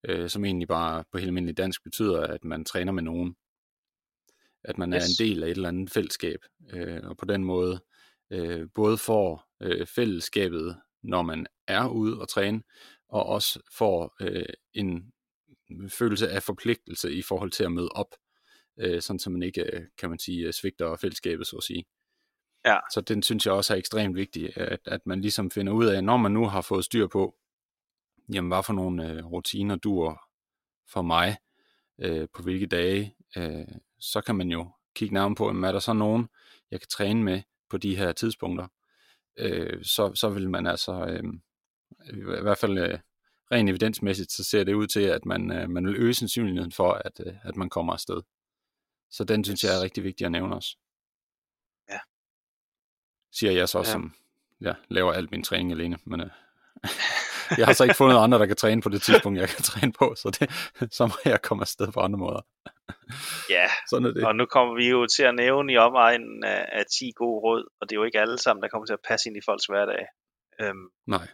øh, 0.04 0.30
som 0.30 0.44
egentlig 0.44 0.68
bare 0.68 1.04
på 1.12 1.18
helt 1.18 1.28
almindelig 1.28 1.56
dansk 1.56 1.84
betyder, 1.84 2.20
at 2.20 2.44
man 2.44 2.64
træner 2.64 2.92
med 2.92 3.02
nogen. 3.02 3.36
At 4.64 4.78
man 4.78 4.94
yes. 4.94 5.02
er 5.02 5.06
en 5.06 5.28
del 5.28 5.42
af 5.42 5.46
et 5.46 5.50
eller 5.50 5.68
andet 5.68 5.90
fællesskab, 5.90 6.44
øh, 6.70 7.00
og 7.02 7.16
på 7.16 7.24
den 7.24 7.44
måde 7.44 7.80
øh, 8.30 8.68
både 8.74 8.98
får 8.98 9.48
øh, 9.60 9.86
fællesskabet, 9.86 10.76
når 11.02 11.22
man 11.22 11.46
er 11.66 11.88
ude 11.88 12.20
og 12.20 12.28
træne, 12.28 12.62
og 13.08 13.26
også 13.26 13.60
får 13.72 14.16
øh, 14.20 14.44
en 14.72 15.12
følelse 15.88 16.30
af 16.30 16.42
forpligtelse 16.42 17.12
i 17.12 17.22
forhold 17.22 17.50
til 17.50 17.64
at 17.64 17.72
møde 17.72 17.88
op, 17.88 18.14
øh, 18.78 19.02
sådan 19.02 19.18
så 19.18 19.30
man 19.30 19.42
ikke, 19.42 19.62
øh, 19.62 19.82
kan 19.98 20.10
man 20.10 20.18
sige, 20.18 20.46
øh, 20.46 20.52
svigter 20.52 20.96
fællesskabet, 20.96 21.46
så 21.46 21.56
at 21.56 21.62
sige. 21.62 21.84
Ja. 22.64 22.78
Så 22.92 23.00
den 23.00 23.22
synes 23.22 23.46
jeg 23.46 23.54
også 23.54 23.74
er 23.74 23.78
ekstremt 23.78 24.16
vigtig, 24.16 24.56
at, 24.56 24.80
at 24.84 25.00
man 25.06 25.20
ligesom 25.20 25.50
finder 25.50 25.72
ud 25.72 25.86
af, 25.86 26.04
når 26.04 26.16
man 26.16 26.32
nu 26.32 26.46
har 26.46 26.60
fået 26.60 26.84
styr 26.84 27.06
på, 27.06 27.34
jamen 28.32 28.48
hvad 28.48 28.62
for 28.62 28.72
nogle 28.72 29.10
øh, 29.10 29.24
rutiner 29.24 29.76
duer 29.76 30.16
for 30.92 31.02
mig, 31.02 31.36
øh, 31.98 32.28
på 32.34 32.42
hvilke 32.42 32.66
dage, 32.66 33.14
øh, 33.36 33.66
så 33.98 34.20
kan 34.20 34.36
man 34.36 34.48
jo 34.48 34.70
kigge 34.94 35.14
nærmere 35.14 35.36
på, 35.36 35.46
jamen, 35.46 35.64
er 35.64 35.72
der 35.72 35.78
så 35.78 35.92
nogen, 35.92 36.28
jeg 36.70 36.80
kan 36.80 36.88
træne 36.88 37.22
med 37.22 37.42
på 37.70 37.78
de 37.78 37.96
her 37.96 38.12
tidspunkter, 38.12 38.66
øh, 39.40 39.84
så, 39.84 40.14
så 40.14 40.28
vil 40.28 40.50
man 40.50 40.66
altså 40.66 41.06
øh, 41.06 41.22
i 42.12 42.42
hvert 42.42 42.58
fald 42.58 42.78
øh, 42.78 42.98
rent 43.52 43.70
evidensmæssigt, 43.70 44.32
så 44.32 44.44
ser 44.44 44.64
det 44.64 44.74
ud 44.74 44.86
til, 44.86 45.00
at 45.00 45.24
man, 45.24 45.52
øh, 45.52 45.70
man 45.70 45.86
vil 45.86 45.96
øge 45.96 46.14
sandsynligheden 46.14 46.72
for, 46.72 46.92
at, 46.92 47.20
øh, 47.26 47.34
at 47.42 47.56
man 47.56 47.68
kommer 47.68 47.92
afsted. 47.92 48.22
Så 49.10 49.24
den 49.24 49.44
synes 49.44 49.64
jeg 49.64 49.76
er 49.76 49.82
rigtig 49.82 50.04
vigtig 50.04 50.24
at 50.24 50.32
nævne 50.32 50.54
også. 50.54 50.76
Ja. 51.88 51.98
Siger 53.32 53.52
jeg 53.52 53.68
så, 53.68 53.78
ja. 53.78 53.84
som 53.84 54.14
ja, 54.60 54.74
laver 54.88 55.12
alt 55.12 55.30
min 55.30 55.42
træning 55.42 55.72
alene, 55.72 55.98
men 56.04 56.20
øh, 56.20 56.30
jeg 57.58 57.66
har 57.66 57.72
så 57.72 57.84
ikke 57.84 57.96
fundet 57.96 58.16
andre, 58.18 58.38
der 58.38 58.46
kan 58.46 58.56
træne 58.56 58.82
på 58.82 58.88
det 58.88 59.02
tidspunkt, 59.02 59.40
jeg 59.40 59.48
kan 59.48 59.62
træne 59.62 59.92
på, 59.92 60.14
så, 60.16 60.30
det, 60.40 60.50
så 60.98 61.06
må 61.06 61.14
jeg 61.24 61.42
komme 61.42 61.62
afsted 61.62 61.92
på 61.92 62.00
andre 62.00 62.18
måder. 62.18 62.42
Ja, 63.50 63.66
Sådan 63.90 64.06
er 64.06 64.12
det. 64.12 64.26
og 64.26 64.36
nu 64.36 64.46
kommer 64.46 64.74
vi 64.74 64.88
jo 64.88 65.06
til 65.06 65.22
at 65.22 65.34
nævne 65.34 65.72
i 65.72 65.76
omegnen 65.76 66.44
af, 66.44 66.68
af 66.72 66.84
10 66.86 67.12
gode 67.16 67.40
råd, 67.46 67.62
og 67.80 67.88
det 67.88 67.92
er 67.96 68.00
jo 68.00 68.04
ikke 68.04 68.20
alle 68.20 68.38
sammen, 68.38 68.62
der 68.62 68.68
kommer 68.68 68.86
til 68.86 68.92
at 68.92 69.04
passe 69.08 69.28
ind 69.28 69.36
i 69.36 69.46
folks 69.48 69.66
hverdag. 69.66 70.06
Øhm, 70.60 70.88
Nej. 71.06 71.26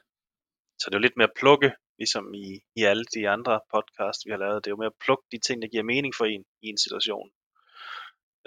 Så 0.79 0.85
det 0.87 0.94
er 0.94 0.98
jo 0.98 1.07
lidt 1.07 1.16
mere 1.16 1.29
at 1.33 1.38
plukke, 1.40 1.72
ligesom 1.98 2.35
i, 2.35 2.61
i 2.76 2.83
alle 2.90 3.05
de 3.14 3.29
andre 3.29 3.61
podcasts, 3.74 4.26
vi 4.26 4.31
har 4.31 4.38
lavet. 4.38 4.64
Det 4.64 4.70
er 4.70 4.74
jo 4.76 4.83
mere 4.83 4.94
at 4.94 5.02
plukke 5.05 5.24
de 5.33 5.38
ting, 5.46 5.62
der 5.62 5.68
giver 5.68 5.83
mening 5.83 6.14
for 6.18 6.24
en 6.24 6.44
i 6.62 6.66
en 6.68 6.79
situation. 6.79 7.29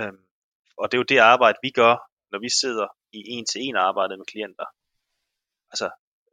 Øhm, 0.01 0.23
og 0.77 0.85
det 0.91 0.97
er 0.97 0.99
jo 1.03 1.11
det 1.13 1.17
arbejde, 1.33 1.57
vi 1.63 1.69
gør, 1.81 1.95
når 2.31 2.39
vi 2.39 2.49
sidder 2.61 2.87
i 3.13 3.19
en-til-en 3.35 3.75
arbejde 3.75 4.17
med 4.17 4.25
klienter. 4.25 4.65
Altså, 5.71 5.89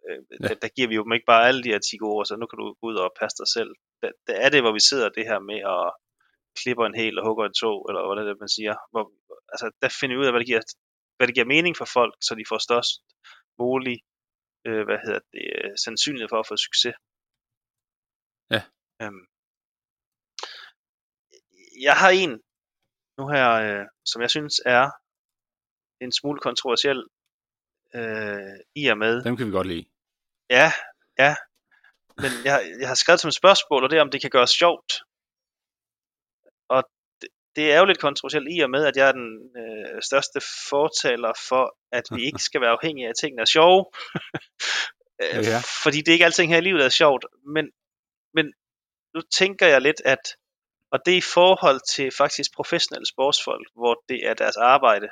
øh, 0.09 0.21
ja. 0.31 0.49
der, 0.49 0.55
der 0.63 0.71
giver 0.77 0.89
vi 0.89 0.95
jo 0.99 1.05
dem 1.05 1.13
ikke 1.17 1.31
bare 1.33 1.49
alle 1.49 1.63
de 1.65 1.73
her 1.75 1.79
10 1.79 1.99
ord, 2.13 2.25
så 2.27 2.35
nu 2.37 2.47
kan 2.47 2.59
du 2.59 2.67
gå 2.81 2.85
ud 2.91 2.97
og 3.05 3.17
passe 3.21 3.37
dig 3.43 3.49
selv. 3.57 3.71
Der, 4.03 4.11
der 4.29 4.37
er 4.45 4.49
det, 4.55 4.61
hvor 4.63 4.75
vi 4.79 4.89
sidder 4.91 5.09
det 5.17 5.25
her 5.31 5.41
med 5.51 5.61
at 5.75 5.87
klipper 6.61 6.85
en 6.87 7.01
hel 7.03 7.19
og 7.19 7.25
hugger 7.27 7.45
en 7.47 7.61
tog, 7.63 7.79
eller 7.89 8.01
hvad 8.07 8.25
det 8.25 8.33
er, 8.33 8.45
man 8.45 8.57
siger. 8.59 8.75
Hvor, 8.93 9.05
altså, 9.53 9.67
der 9.83 9.91
finder 10.01 10.15
vi 10.15 10.21
ud 10.21 10.29
af, 10.29 10.33
hvad 10.33 10.43
det, 10.43 10.51
giver, 10.53 10.63
hvad 11.17 11.27
det 11.27 11.37
giver 11.37 11.53
mening 11.55 11.75
for 11.81 11.89
folk, 11.99 12.15
så 12.27 12.33
de 12.41 12.51
får 12.51 12.61
størst 12.69 12.95
mulig 13.63 13.97
øh, 14.67 14.83
hvad 14.89 14.99
hedder 15.05 15.23
det, 15.33 15.45
øh, 15.57 15.73
sandsynlighed 15.85 16.29
for 16.33 16.41
at 16.41 16.49
få 16.51 16.57
succes. 16.67 16.95
Ja. 18.55 18.63
Øhm, 19.03 19.25
jeg 21.87 21.97
har 22.03 22.11
en 22.23 22.33
nu 23.19 23.25
her, 23.35 23.49
øh, 23.65 23.85
som 24.11 24.19
jeg 24.25 24.31
synes 24.37 24.55
er 24.77 24.85
en 26.05 26.13
smule 26.19 26.41
kontroversiel 26.49 27.01
øh, 27.99 28.57
i 28.81 28.87
og 28.93 28.99
med. 28.99 29.15
Dem 29.25 29.37
kan 29.37 29.47
vi 29.47 29.53
godt 29.59 29.67
lide. 29.67 29.87
Ja, 30.51 30.73
ja. 31.19 31.35
Men 32.17 32.31
jeg, 32.45 32.77
jeg 32.81 32.89
har 32.89 32.95
skrevet 32.95 33.21
som 33.21 33.29
et 33.29 33.35
spørgsmål, 33.35 33.85
og 33.85 33.91
det 33.91 33.97
er, 33.97 34.03
om 34.03 34.11
det 34.11 34.21
kan 34.21 34.31
gøres 34.31 34.51
sjovt. 34.51 34.93
Og 36.69 36.85
det, 37.21 37.29
det 37.57 37.73
er 37.73 37.79
jo 37.79 37.85
lidt 37.85 38.01
kontroversielt 38.01 38.49
i 38.51 38.61
og 38.61 38.71
med, 38.71 38.87
at 38.87 38.97
jeg 38.97 39.09
er 39.09 39.13
den 39.13 39.31
øh, 39.63 40.03
største 40.03 40.41
fortaler 40.71 41.33
for, 41.49 41.77
at 41.93 42.05
vi 42.15 42.25
ikke 42.25 42.39
skal 42.39 42.61
være 42.61 42.71
afhængige 42.71 43.07
af, 43.07 43.11
at 43.11 43.17
tingene 43.21 43.43
er 43.43 43.47
sjove. 43.57 43.85
Øh, 45.23 45.45
ja. 45.45 45.61
Fordi 45.83 45.99
det 45.99 46.09
er 46.09 46.13
ikke 46.13 46.25
alting 46.25 46.53
her 46.53 46.59
i 46.59 46.61
livet, 46.61 46.79
der 46.81 46.85
er 46.85 47.01
sjovt. 47.03 47.25
Men, 47.55 47.71
men 48.35 48.47
nu 49.15 49.21
tænker 49.21 49.67
jeg 49.67 49.81
lidt, 49.83 50.03
at, 50.05 50.25
og 50.91 50.99
Og 50.99 51.01
det 51.07 51.13
er 51.13 51.19
i 51.19 51.33
forhold 51.35 51.81
til 51.95 52.11
faktisk 52.19 52.55
professionelle 52.55 53.07
sportsfolk, 53.07 53.69
hvor 53.75 54.05
det 54.09 54.27
er 54.27 54.35
deres 54.35 54.57
arbejde. 54.57 55.09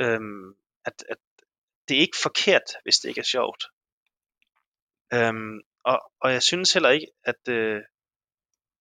Øhm, 0.00 0.54
at, 0.84 1.04
at 1.08 1.16
det 1.88 1.96
er 1.96 2.00
ikke 2.00 2.16
forkert, 2.22 2.68
hvis 2.82 2.96
det 2.96 3.08
ikke 3.08 3.20
er 3.20 3.32
sjovt. 3.36 3.64
Øhm, 5.14 5.60
og, 5.84 6.12
og 6.20 6.32
jeg 6.32 6.42
synes 6.42 6.72
heller 6.72 6.90
ikke, 6.90 7.06
at, 7.24 7.42
øh, 7.48 7.82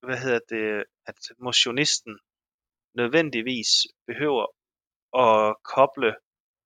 hvad 0.05 0.17
hedder 0.17 0.39
det, 0.49 0.83
at 1.05 1.19
motionisten 1.39 2.19
nødvendigvis 2.95 3.69
behøver 4.07 4.45
at 5.25 5.55
koble 5.63 6.15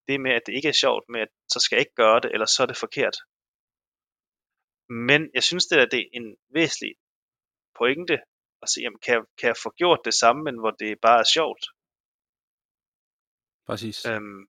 det 0.08 0.20
med, 0.20 0.32
at 0.32 0.42
det 0.46 0.52
ikke 0.54 0.68
er 0.68 0.80
sjovt, 0.84 1.04
med 1.08 1.20
at 1.20 1.28
så 1.52 1.60
skal 1.60 1.76
jeg 1.76 1.80
ikke 1.80 2.00
gøre 2.04 2.20
det, 2.20 2.32
eller 2.32 2.46
så 2.46 2.62
er 2.62 2.66
det 2.66 2.76
forkert. 2.76 3.16
Men 4.88 5.30
jeg 5.34 5.42
synes, 5.42 5.66
det 5.66 5.78
er, 5.78 5.86
det 5.86 6.00
er 6.00 6.08
en 6.12 6.36
væsentlig 6.50 6.94
pointe 7.78 8.18
at 8.62 8.68
sige, 8.68 8.84
jamen, 8.84 9.00
kan, 9.04 9.14
jeg, 9.14 9.22
kan 9.38 9.48
jeg 9.48 9.56
få 9.62 9.70
gjort 9.70 10.00
det 10.04 10.14
samme, 10.14 10.42
men 10.42 10.58
hvor 10.58 10.70
det 10.70 11.00
bare 11.02 11.20
er 11.20 11.32
sjovt? 11.34 11.64
Præcis. 13.66 14.06
Øhm, 14.06 14.40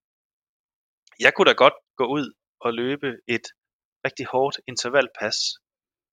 jeg 1.20 1.32
kunne 1.34 1.50
da 1.52 1.56
godt 1.66 1.78
gå 1.96 2.06
ud 2.18 2.34
og 2.60 2.74
løbe 2.74 3.10
et 3.28 3.46
rigtig 4.06 4.26
hårdt 4.26 4.60
intervalpas, 4.68 5.38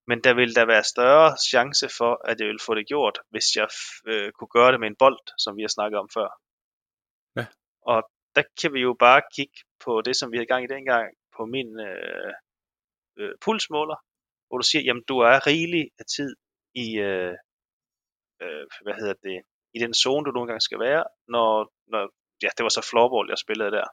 men 0.07 0.18
der 0.24 0.35
vil 0.35 0.55
der 0.59 0.66
være 0.66 0.85
større 0.94 1.37
chance 1.51 1.88
for, 1.98 2.12
at 2.31 2.40
jeg 2.40 2.48
vil 2.48 2.64
få 2.66 2.74
det 2.74 2.87
gjort, 2.88 3.18
hvis 3.33 3.57
jeg 3.57 3.68
øh, 4.11 4.33
kunne 4.33 4.53
gøre 4.57 4.72
det 4.72 4.81
med 4.81 4.88
en 4.88 5.01
bold, 5.03 5.24
som 5.38 5.57
vi 5.57 5.62
har 5.62 5.72
snakket 5.77 5.98
om 5.98 6.09
før. 6.16 6.29
Ja. 7.38 7.46
Og 7.92 7.98
der 8.37 8.42
kan 8.61 8.72
vi 8.72 8.81
jo 8.81 8.96
bare 9.07 9.22
kigge 9.37 9.59
på 9.85 10.03
det, 10.07 10.16
som 10.16 10.31
vi 10.31 10.37
havde 10.37 10.53
gang 10.53 10.64
i 10.64 10.74
dengang, 10.77 11.09
på 11.37 11.42
min 11.55 11.81
øh, 11.81 12.33
øh, 13.18 13.35
pulsmåler, 13.44 13.98
hvor 14.48 14.59
du 14.59 14.66
siger, 14.70 14.83
jamen 14.83 15.05
du 15.09 15.18
er 15.18 15.46
rigelig 15.46 15.85
af 16.01 16.07
tid 16.16 16.31
i, 16.74 16.87
øh, 17.09 17.35
øh, 18.42 18.64
hvad 18.85 18.94
hedder 19.01 19.14
det, 19.29 19.38
i 19.77 19.79
den 19.85 19.94
zone, 19.94 20.24
du 20.24 20.31
nogle 20.31 20.48
gange 20.48 20.61
skal 20.68 20.81
være, 20.81 21.05
når, 21.29 21.51
når 21.92 22.03
ja, 22.42 22.48
det 22.57 22.62
var 22.62 22.74
så 22.79 22.83
floorball, 22.90 23.31
jeg 23.33 23.38
spillede 23.38 23.70
der. 23.70 23.88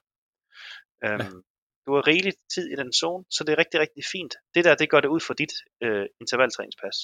Øhm, 1.06 1.20
ja. 1.20 1.55
Du 1.86 1.94
har 1.96 2.08
rigelig 2.08 2.34
tid 2.56 2.66
i 2.74 2.76
den 2.76 2.92
zone, 2.94 3.26
så 3.36 3.44
det 3.44 3.52
er 3.54 3.58
rigtig, 3.58 3.80
rigtig 3.80 4.04
fint. 4.14 4.34
Det 4.56 4.66
der, 4.66 4.76
det 4.76 4.90
gør 4.90 5.02
det 5.02 5.08
ud 5.16 5.20
for 5.28 5.34
dit 5.34 5.54
øh, 5.86 6.06
intervaltræningspas. 6.22 6.98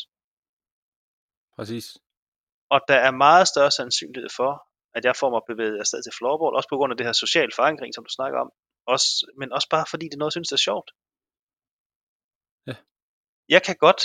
Præcis. 1.56 1.86
Og 2.74 2.80
der 2.88 3.00
er 3.08 3.12
meget 3.12 3.48
større 3.48 3.72
sandsynlighed 3.72 4.30
for, 4.40 4.52
at 4.98 5.06
jeg 5.06 5.16
får 5.16 5.30
mig 5.36 5.42
bevæget 5.52 5.80
afsted 5.80 6.04
til 6.04 6.18
floorball, 6.18 6.56
også 6.56 6.70
på 6.70 6.78
grund 6.78 6.94
af 6.94 6.98
det 6.98 7.06
her 7.06 7.14
social 7.14 7.50
forankring, 7.58 7.92
som 7.94 8.04
du 8.08 8.14
snakker 8.18 8.40
om, 8.44 8.50
også, 8.94 9.10
men 9.40 9.52
også 9.58 9.70
bare 9.76 9.86
fordi 9.90 10.06
det 10.06 10.14
er 10.16 10.22
noget, 10.22 10.32
jeg 10.32 10.38
synes 10.38 10.52
er 10.52 10.68
sjovt. 10.70 10.90
Ja. 12.70 12.76
Jeg 13.56 13.62
kan 13.68 13.76
godt 13.86 14.02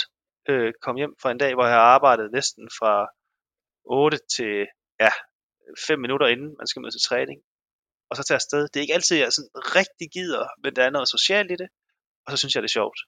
øh, 0.49 0.73
komme 0.83 0.99
hjem 1.01 1.15
fra 1.21 1.31
en 1.31 1.41
dag, 1.43 1.53
hvor 1.53 1.65
jeg 1.65 1.73
har 1.73 1.87
arbejdet 1.97 2.31
næsten 2.37 2.65
fra 2.79 2.93
8 3.85 4.17
til 4.35 4.53
ja, 5.03 5.11
5 5.87 5.99
minutter 5.99 6.27
inden 6.27 6.55
man 6.59 6.67
skal 6.67 6.81
møde 6.81 6.93
til 6.93 7.07
træning, 7.09 7.39
og 8.09 8.13
så 8.17 8.23
tage 8.23 8.39
afsted. 8.41 8.61
Det 8.67 8.77
er 8.77 8.85
ikke 8.85 8.97
altid, 8.99 9.17
jeg 9.17 9.33
sådan 9.33 9.55
rigtig 9.79 10.07
gider, 10.15 10.45
men 10.63 10.75
der 10.75 10.83
er 10.83 10.89
noget 10.89 11.09
socialt 11.09 11.51
i 11.51 11.57
det, 11.61 11.69
og 12.25 12.31
så 12.31 12.37
synes 12.37 12.55
jeg, 12.55 12.63
det 12.63 12.69
er 12.69 12.79
sjovt. 12.79 12.99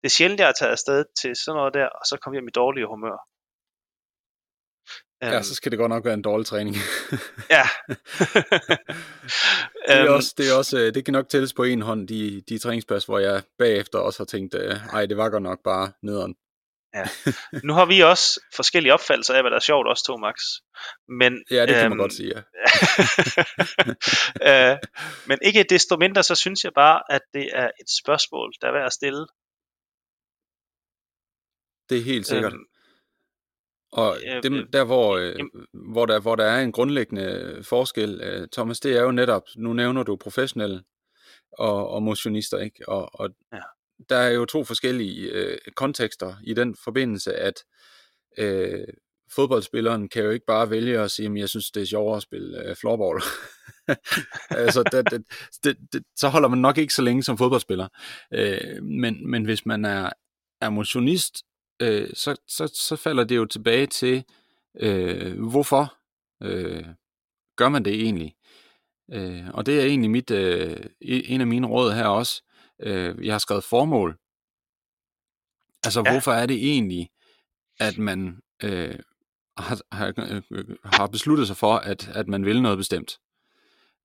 Det 0.00 0.06
er 0.08 0.16
sjældent, 0.18 0.40
jeg 0.40 0.48
har 0.48 0.58
taget 0.58 0.72
afsted 0.72 1.04
til 1.20 1.32
sådan 1.36 1.56
noget 1.58 1.74
der, 1.74 1.88
og 1.98 2.04
så 2.08 2.14
kommer 2.16 2.36
hjem 2.36 2.48
i 2.48 2.58
dårlig 2.60 2.84
humør. 2.94 3.18
Ja, 5.22 5.36
um, 5.36 5.42
så 5.42 5.54
skal 5.54 5.72
det 5.72 5.78
godt 5.78 5.88
nok 5.88 6.04
være 6.04 6.14
en 6.14 6.22
dårlig 6.22 6.46
træning. 6.46 6.76
ja. 7.56 7.66
det, 9.88 10.06
er 10.06 10.10
også, 10.10 10.34
det, 10.38 10.50
er 10.50 10.56
også, 10.56 10.78
øh, 10.78 10.94
det 10.94 11.04
kan 11.04 11.12
nok 11.12 11.28
tælles 11.28 11.54
på 11.54 11.62
en 11.62 11.82
hånd, 11.82 12.08
de, 12.08 12.42
de 12.48 12.58
træningspas, 12.58 13.04
hvor 13.04 13.18
jeg 13.18 13.42
bagefter 13.58 13.98
også 13.98 14.20
har 14.20 14.24
tænkt, 14.24 14.54
øh, 14.54 14.76
ej, 14.92 15.06
det 15.06 15.16
var 15.16 15.28
godt 15.28 15.42
nok 15.42 15.62
bare 15.64 15.92
nederen. 16.02 16.34
Ja. 16.94 17.04
Nu 17.68 17.72
har 17.72 17.86
vi 17.86 18.00
også 18.00 18.40
forskellige 18.56 18.94
opfattelser 18.94 19.34
af, 19.34 19.42
hvad 19.42 19.50
der 19.50 19.56
er 19.56 19.60
sjovt, 19.60 19.88
også 19.88 20.04
to, 20.04 20.16
Max. 20.16 20.36
Men, 21.08 21.44
ja, 21.50 21.66
det 21.66 21.74
kan 21.74 21.84
øhm, 21.84 21.90
man 21.90 21.98
godt 21.98 22.12
sige, 22.12 22.32
ja. 22.34 22.42
øh, 24.72 24.78
men 25.26 25.38
ikke 25.42 25.62
desto 25.62 25.96
mindre, 25.96 26.22
så 26.22 26.34
synes 26.34 26.64
jeg 26.64 26.72
bare, 26.74 27.02
at 27.08 27.22
det 27.34 27.50
er 27.52 27.70
et 27.80 27.90
spørgsmål, 28.02 28.52
der 28.60 28.68
er 28.68 28.72
værd 28.72 28.86
at 28.86 28.92
stille. 28.92 29.26
Det 31.88 31.98
er 31.98 32.02
helt 32.02 32.26
sikkert. 32.26 32.52
Øhm, 32.52 32.64
og 33.92 34.16
dem, 34.42 34.70
der, 34.72 34.84
hvor, 34.84 35.16
øh, 35.16 35.34
hvor, 35.92 36.06
der, 36.06 36.20
hvor 36.20 36.36
der 36.36 36.44
er 36.44 36.60
en 36.60 36.72
grundlæggende 36.72 37.60
forskel, 37.64 38.20
øh, 38.20 38.48
Thomas, 38.52 38.80
det 38.80 38.96
er 38.96 39.02
jo 39.02 39.10
netop, 39.10 39.42
nu 39.56 39.72
nævner 39.72 40.02
du 40.02 40.16
professionelle 40.16 40.82
og, 41.52 41.88
og 41.88 42.02
motionister, 42.02 42.58
ikke? 42.58 42.88
Og, 42.88 43.10
og 43.20 43.30
ja 43.52 43.58
der 44.08 44.16
er 44.16 44.30
jo 44.30 44.44
to 44.44 44.64
forskellige 44.64 45.30
øh, 45.30 45.58
kontekster 45.76 46.34
i 46.44 46.54
den 46.54 46.76
forbindelse, 46.84 47.34
at 47.34 47.64
øh, 48.38 48.84
fodboldspilleren 49.34 50.08
kan 50.08 50.24
jo 50.24 50.30
ikke 50.30 50.46
bare 50.46 50.70
vælge 50.70 50.98
at 51.00 51.10
sige, 51.10 51.28
at 51.28 51.36
jeg 51.36 51.48
synes, 51.48 51.70
det 51.70 51.82
er 51.82 51.86
sjovere 51.86 52.16
at 52.16 52.22
spille 52.22 52.68
øh, 52.68 52.76
floorball. 52.76 53.22
altså, 54.64 54.82
det, 54.82 55.10
det, 55.10 55.24
det, 55.64 55.76
det, 55.92 56.02
så 56.16 56.28
holder 56.28 56.48
man 56.48 56.58
nok 56.58 56.78
ikke 56.78 56.94
så 56.94 57.02
længe 57.02 57.22
som 57.22 57.38
fodboldspiller. 57.38 57.88
Øh, 58.34 58.82
men, 58.82 59.30
men 59.30 59.44
hvis 59.44 59.66
man 59.66 59.84
er, 59.84 60.10
er 60.60 60.70
motionist, 60.70 61.42
øh, 61.82 62.08
så, 62.14 62.36
så, 62.48 62.66
så 62.74 62.96
falder 62.96 63.24
det 63.24 63.36
jo 63.36 63.44
tilbage 63.44 63.86
til, 63.86 64.24
øh, 64.80 65.40
hvorfor 65.50 65.94
øh, 66.42 66.86
gør 67.56 67.68
man 67.68 67.84
det 67.84 67.94
egentlig? 67.94 68.34
Øh, 69.12 69.48
og 69.54 69.66
det 69.66 69.80
er 69.80 69.84
egentlig 69.84 70.10
mit, 70.10 70.30
øh, 70.30 70.76
en 71.00 71.40
af 71.40 71.46
mine 71.46 71.66
råd 71.66 71.92
her 71.92 72.06
også. 72.06 72.42
Øh, 72.80 73.26
jeg 73.26 73.34
har 73.34 73.38
skrevet 73.38 73.64
formål. 73.64 74.18
Altså, 75.84 76.02
ja. 76.06 76.12
hvorfor 76.12 76.32
er 76.32 76.46
det 76.46 76.56
egentlig, 76.56 77.10
at 77.80 77.98
man 77.98 78.40
øh, 78.62 78.98
har, 79.56 79.80
har, 79.92 80.14
øh, 80.50 80.76
har 80.84 81.06
besluttet 81.06 81.46
sig 81.46 81.56
for, 81.56 81.74
at, 81.74 82.08
at 82.08 82.28
man 82.28 82.44
vil 82.44 82.62
noget 82.62 82.78
bestemt? 82.78 83.18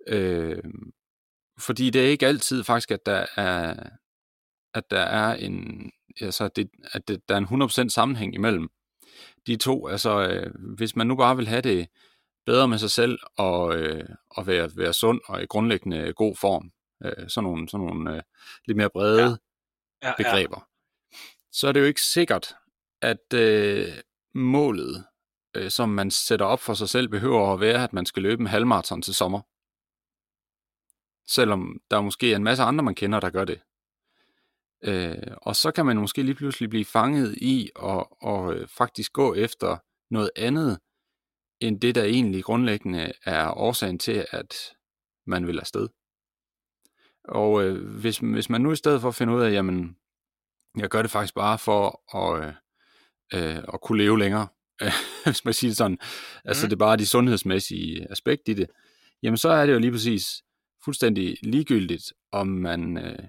Øh, 0.08 0.64
fordi 1.60 1.90
det 1.90 2.06
er 2.06 2.10
ikke 2.10 2.28
altid 2.28 2.64
faktisk, 2.64 2.92
at 2.92 3.06
der 3.06 3.26
er, 3.36 3.90
at 4.74 4.92
der 4.92 5.00
er 5.00 5.36
en, 5.36 5.92
altså 6.22 6.48
det, 6.48 6.70
at 6.94 7.08
det, 7.08 7.30
der 7.30 7.36
er 7.36 7.40
en 7.40 7.64
100% 7.64 7.90
sammenhæng 7.90 8.36
imellem 8.36 8.70
de 9.48 9.56
to. 9.56 9.88
Altså, 9.88 10.28
øh, 10.28 10.54
hvis 10.76 10.96
man 10.96 11.08
nu 11.08 11.16
bare 11.16 11.36
vil 11.36 11.48
have 11.48 11.62
det 11.62 11.88
bedre 12.46 12.68
med 12.68 12.78
sig 12.78 12.92
selv 12.92 13.20
og, 13.38 13.76
øh, 13.78 14.10
og 14.30 14.48
være, 14.48 14.70
være 14.76 14.94
sund 14.94 15.22
og 15.26 15.44
i 15.44 15.46
grundlæggende 15.46 16.14
god 16.14 16.36
form, 16.36 16.72
øh, 17.06 17.30
sådan 17.30 17.44
nogle, 17.44 17.70
sådan 17.70 17.86
nogle 17.86 18.16
øh, 18.16 18.24
lidt 18.66 18.78
mere 18.78 18.90
brede 18.90 19.40
ja. 20.04 20.08
Ja, 20.08 20.14
begreber, 20.18 20.68
ja. 21.12 21.18
så 21.52 21.68
er 21.68 21.72
det 21.72 21.80
jo 21.80 21.86
ikke 21.86 22.02
sikkert, 22.02 22.56
at 23.02 23.34
øh, 23.34 23.88
målet, 24.36 25.06
øh, 25.56 25.72
som 25.72 25.90
man 25.90 26.12
sætter 26.12 26.46
op 26.46 26.60
for 26.60 26.74
sig 26.74 26.90
selv, 26.90 27.10
behøver 27.10 27.54
at 27.54 27.60
være, 27.60 27.84
at 27.84 27.94
man 27.94 28.06
skal 28.06 28.24
løbe 28.24 28.42
en 28.42 28.48
halvmarathon 28.48 29.02
til 29.02 29.14
sommer. 29.14 29.42
Selvom 31.28 31.82
der 31.92 32.02
måske 32.02 32.32
er 32.32 32.36
en 32.36 32.44
masse 32.44 32.64
andre, 32.64 32.84
man 32.84 32.96
kender, 32.96 33.20
der 33.20 33.30
gør 33.30 33.46
det. 33.46 33.62
Øh, 34.84 35.38
og 35.42 35.56
så 35.56 35.72
kan 35.72 35.86
man 35.86 35.98
måske 35.98 36.24
lige 36.24 36.36
pludselig 36.36 36.70
blive 36.70 36.86
fanget 36.86 37.38
i 37.38 37.70
at 37.76 38.06
og, 38.22 38.54
øh, 38.54 38.68
faktisk 38.68 39.14
gå 39.14 39.34
efter 39.34 39.78
noget 40.10 40.32
andet, 40.36 40.80
end 41.60 41.82
det, 41.82 41.96
der 41.96 42.04
egentlig 42.04 42.44
grundlæggende 42.44 43.14
er 43.26 43.58
årsagen 43.58 44.00
til, 44.00 44.26
at 44.32 44.56
man 45.26 45.48
vil 45.48 45.60
afsted. 45.60 45.88
Og 47.28 47.64
øh, 47.64 48.00
hvis, 48.00 48.18
hvis 48.18 48.50
man 48.50 48.62
nu 48.62 48.72
i 48.72 48.76
stedet 48.76 49.02
for 49.02 49.08
at 49.08 49.16
finde 49.16 49.34
ud 49.34 49.42
af, 49.42 49.52
jamen, 49.52 49.96
jeg 50.78 50.90
gør 50.90 51.02
det 51.02 51.12
faktisk 51.12 51.36
bare 51.36 51.58
for 51.58 52.16
at, 52.18 52.54
øh, 53.34 53.58
at 53.74 53.82
kunne 53.82 53.98
leve 53.98 54.20
længere, 54.20 54.48
hvis 55.26 55.46
man 55.46 55.54
siger 55.54 55.74
sådan, 55.74 55.92
mm. 55.92 56.42
altså 56.46 56.68
det 56.68 56.74
er 56.74 56.78
bare 56.78 56.98
de 56.98 57.06
sundhedsmæssige 57.06 58.12
aspekt 58.12 58.42
i 58.48 58.54
det, 58.54 58.68
jamen 59.24 59.38
så 59.38 59.50
er 59.50 59.66
det 59.66 59.74
jo 59.74 59.80
lige 59.80 59.92
præcis 59.92 60.44
fuldstændig 60.86 61.38
ligegyldigt, 61.44 62.14
om 62.32 62.48
man 62.48 62.98
øh, 62.98 63.24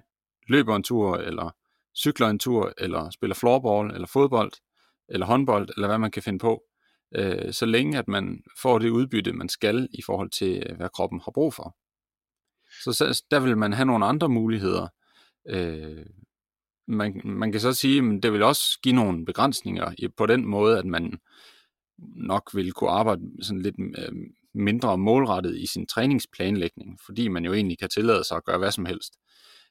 løber 0.48 0.76
en 0.76 0.82
tur, 0.82 1.16
eller 1.16 1.50
cykler 1.96 2.28
en 2.28 2.38
tur, 2.38 2.72
eller 2.78 3.10
spiller 3.10 3.34
floorball, 3.34 3.94
eller 3.94 4.06
fodbold, 4.06 4.52
eller 5.08 5.26
håndbold, 5.26 5.68
eller 5.76 5.88
hvad 5.88 5.98
man 5.98 6.10
kan 6.10 6.22
finde 6.22 6.38
på, 6.38 6.62
øh, 7.14 7.52
så 7.52 7.66
længe 7.66 7.98
at 7.98 8.08
man 8.08 8.42
får 8.62 8.78
det 8.78 8.90
udbytte, 8.90 9.32
man 9.32 9.48
skal 9.48 9.88
i 9.92 10.02
forhold 10.06 10.30
til, 10.30 10.62
øh, 10.66 10.76
hvad 10.76 10.88
kroppen 10.88 11.20
har 11.24 11.32
brug 11.34 11.54
for. 11.54 11.76
Så, 12.84 12.92
så 12.92 13.22
der 13.30 13.40
vil 13.40 13.58
man 13.58 13.72
have 13.72 13.86
nogle 13.86 14.06
andre 14.06 14.28
muligheder. 14.28 14.88
Øh, 15.48 16.06
man, 16.86 17.20
man 17.24 17.52
kan 17.52 17.60
så 17.60 17.72
sige, 17.72 17.98
at 17.98 18.22
det 18.22 18.32
vil 18.32 18.42
også 18.42 18.78
give 18.82 18.94
nogle 18.94 19.24
begrænsninger 19.24 19.92
på 20.16 20.26
den 20.26 20.46
måde, 20.46 20.78
at 20.78 20.86
man 20.86 21.18
nok 21.98 22.50
vil 22.54 22.72
kunne 22.72 22.90
arbejde 22.90 23.22
sådan 23.42 23.62
lidt 23.62 23.74
øh, 23.78 24.12
mindre 24.54 24.98
målrettet 24.98 25.56
i 25.56 25.66
sin 25.66 25.86
træningsplanlægning, 25.86 26.98
fordi 27.06 27.28
man 27.28 27.44
jo 27.44 27.52
egentlig 27.52 27.78
kan 27.78 27.88
tillade 27.88 28.24
sig 28.24 28.36
at 28.36 28.44
gøre 28.44 28.58
hvad 28.58 28.72
som 28.72 28.84
helst. 28.84 29.12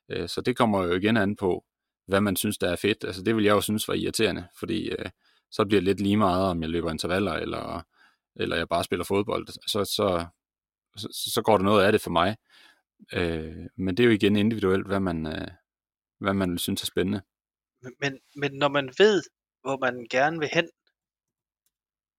Øh, 0.09 0.29
så 0.29 0.41
det 0.41 0.57
kommer 0.57 0.83
jo 0.83 0.93
igen 0.93 1.17
an 1.17 1.35
på, 1.35 1.65
hvad 2.07 2.21
man 2.21 2.35
synes, 2.35 2.57
der 2.57 2.69
er 2.69 2.75
fedt. 2.75 3.03
Altså 3.03 3.23
det 3.23 3.35
vil 3.35 3.43
jeg 3.43 3.51
jo 3.51 3.61
synes 3.61 3.87
var 3.87 3.93
irriterende, 3.93 4.47
fordi 4.59 4.89
øh, 4.89 5.09
så 5.51 5.65
bliver 5.65 5.81
det 5.81 5.85
lidt 5.85 5.99
lige 5.99 6.17
meget, 6.17 6.45
om 6.45 6.61
jeg 6.61 6.69
løber 6.69 6.91
intervaller, 6.91 7.33
eller, 7.33 7.81
eller 8.35 8.55
jeg 8.55 8.67
bare 8.67 8.83
spiller 8.83 9.05
fodbold. 9.05 9.47
Så, 9.47 9.85
så, 9.85 10.25
så, 10.97 11.31
så 11.33 11.41
går 11.41 11.57
der 11.57 11.63
noget 11.63 11.85
af 11.85 11.91
det 11.91 12.01
for 12.01 12.11
mig. 12.11 12.35
Øh, 13.13 13.65
men 13.77 13.97
det 13.97 14.03
er 14.03 14.07
jo 14.07 14.13
igen 14.13 14.35
individuelt, 14.35 14.87
hvad 14.87 14.99
man, 14.99 15.27
øh, 15.27 15.47
hvad 16.19 16.33
man 16.33 16.57
synes 16.57 16.81
er 16.81 16.85
spændende. 16.85 17.21
Men, 18.01 18.19
men 18.35 18.51
når 18.53 18.67
man 18.67 18.87
ved, 18.97 19.23
hvor 19.61 19.77
man 19.85 20.07
gerne 20.09 20.39
vil 20.39 20.49
hen, 20.53 20.69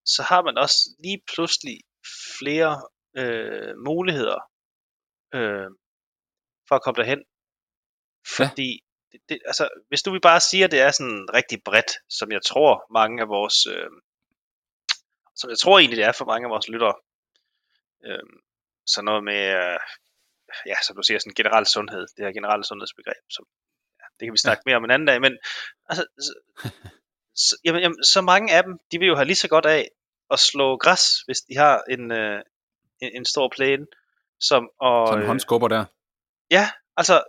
så 0.04 0.22
har 0.22 0.42
man 0.42 0.58
også 0.58 0.78
lige 1.04 1.22
pludselig 1.34 1.76
flere 2.38 2.72
øh, 3.16 3.76
muligheder 3.86 4.40
øh, 5.34 5.70
for 6.68 6.74
at 6.74 6.82
komme 6.82 6.98
derhen. 7.02 7.22
Fordi, 8.36 8.70
ja. 8.72 8.84
det, 9.12 9.20
det, 9.28 9.38
altså, 9.50 9.68
hvis 9.88 10.02
du 10.02 10.10
vil 10.10 10.20
bare 10.20 10.40
sige, 10.40 10.64
at 10.64 10.70
det 10.70 10.80
er 10.80 10.90
sådan 10.90 11.28
rigtig 11.34 11.58
bredt, 11.64 11.90
som 12.18 12.32
jeg 12.32 12.42
tror 12.42 12.92
mange 12.92 13.22
af 13.22 13.28
vores, 13.28 13.66
øh, 13.74 13.90
som 15.36 15.50
jeg 15.50 15.58
tror 15.58 15.78
egentlig 15.78 15.96
det 15.96 16.06
er 16.06 16.12
for 16.18 16.24
mange 16.24 16.46
af 16.46 16.50
vores 16.50 16.68
lyttere, 16.68 16.96
øh, 18.06 18.26
så 18.86 19.02
noget 19.02 19.24
med, 19.24 19.42
øh, 19.62 19.80
ja, 20.66 20.74
som 20.86 20.96
du 20.96 21.02
siger, 21.02 21.18
sådan 21.18 21.34
generel 21.34 21.66
sundhed, 21.66 22.06
det 22.16 22.24
her 22.24 22.32
generelle 22.32 22.64
sundhedsbegreb, 22.64 23.24
som, 23.30 23.44
ja, 24.00 24.04
det 24.20 24.26
kan 24.26 24.32
vi 24.32 24.38
snakke 24.38 24.62
mere 24.66 24.76
om 24.76 24.84
en 24.84 24.90
anden 24.90 25.06
dag, 25.06 25.20
men 25.20 25.38
altså, 25.88 26.04
så, 26.20 26.32
så, 27.34 27.56
jamen, 27.64 27.82
jamen, 27.82 28.04
så 28.04 28.20
mange 28.20 28.54
af 28.56 28.62
dem, 28.62 28.78
de 28.92 28.98
vil 28.98 29.08
jo 29.08 29.14
have 29.14 29.24
lige 29.24 29.36
så 29.36 29.48
godt 29.48 29.66
af 29.66 29.90
at 30.30 30.38
slå 30.38 30.76
græs, 30.76 31.04
hvis 31.26 31.40
de 31.40 31.56
har 31.56 31.82
en, 31.90 32.12
øh, 32.12 32.42
en, 33.00 33.10
en 33.14 33.24
stor 33.24 33.48
plæne, 33.56 33.86
som 34.40 34.68
og, 34.80 35.08
Sådan 35.08 35.22
en 35.22 35.26
håndskubber 35.26 35.68
der. 35.68 35.84
Ja, 36.50 36.70
altså, 36.96 37.22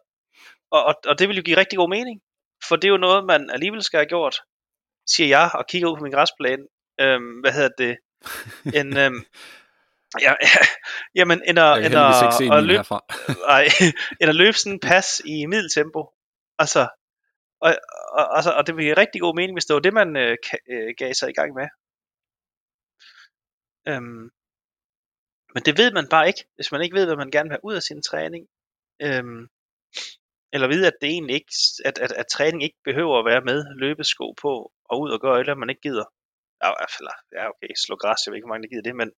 og, 0.71 0.83
og, 0.83 0.95
og 1.05 1.19
det 1.19 1.27
vil 1.29 1.37
jo 1.37 1.43
give 1.43 1.57
rigtig 1.57 1.77
god 1.77 1.89
mening, 1.89 2.21
for 2.67 2.75
det 2.75 2.87
er 2.87 2.91
jo 2.91 2.97
noget, 2.97 3.25
man 3.25 3.49
alligevel 3.49 3.83
skal 3.83 3.97
have 3.97 4.09
gjort, 4.09 4.41
siger 5.07 5.27
jeg, 5.27 5.51
og 5.53 5.67
kigger 5.67 5.89
ud 5.89 5.97
på 5.97 6.03
min 6.03 6.11
græsplæne. 6.11 6.63
Øhm, 7.01 7.39
hvad 7.39 7.51
hedder 7.51 7.69
det? 7.77 7.97
En, 8.79 8.97
øhm, 8.97 9.25
ja, 10.21 10.33
jamen, 11.15 11.41
end 11.47 11.59
at, 11.59 11.85
end 11.85 11.95
at, 11.95 12.57
at, 12.57 12.63
løbe, 12.63 12.83
nej, 13.51 13.63
end 14.21 14.29
at 14.29 14.35
løbe 14.35 14.57
sådan 14.57 14.73
en 14.73 14.79
pas 14.79 15.21
i 15.25 15.45
middeltempo. 15.45 16.01
Altså, 16.59 16.87
og, 17.61 17.75
og, 18.17 18.35
altså, 18.37 18.51
og 18.51 18.67
det 18.67 18.75
vil 18.75 18.85
give 18.85 18.97
rigtig 18.97 19.21
god 19.21 19.35
mening, 19.35 19.55
hvis 19.55 19.65
det 19.65 19.73
var 19.73 19.79
det, 19.79 19.93
man 19.93 20.17
øh, 20.17 20.37
øh, 20.71 20.93
gav 20.97 21.13
sig 21.13 21.29
i 21.29 21.33
gang 21.39 21.53
med. 21.53 21.67
Øhm, 23.87 24.29
men 25.53 25.63
det 25.65 25.77
ved 25.77 25.91
man 25.91 26.07
bare 26.09 26.27
ikke, 26.27 26.43
hvis 26.55 26.71
man 26.71 26.81
ikke 26.81 26.95
ved, 26.95 27.05
hvad 27.05 27.15
man 27.15 27.31
gerne 27.31 27.49
vil 27.49 27.55
have 27.57 27.65
ud 27.69 27.75
af 27.75 27.81
sin 27.81 28.01
træning. 28.01 28.47
Øhm, 29.01 29.47
eller 30.53 30.67
vide, 30.67 30.87
at 30.87 30.97
det 31.01 31.09
egentlig 31.09 31.35
ikke, 31.35 31.53
at, 31.85 31.97
at, 31.99 32.11
at 32.11 32.27
træning 32.27 32.63
ikke 32.63 32.79
behøver 32.83 33.19
at 33.19 33.25
være 33.25 33.41
med 33.41 33.65
løbesko 33.75 34.33
på, 34.41 34.71
og 34.89 35.01
ud 35.01 35.09
og 35.11 35.21
gøre 35.21 35.39
eller 35.39 35.55
man 35.55 35.69
ikke 35.69 35.81
gider. 35.81 36.05
Eller, 36.99 37.15
ja 37.37 37.43
okay, 37.51 37.71
slå 37.85 37.95
græs, 37.95 38.19
jeg 38.21 38.31
ved 38.31 38.37
ikke, 38.37 38.45
hvor 38.47 38.53
mange 38.53 38.63
der 38.63 38.73
gider 38.73 38.87
det, 38.89 38.95
men 39.01 39.09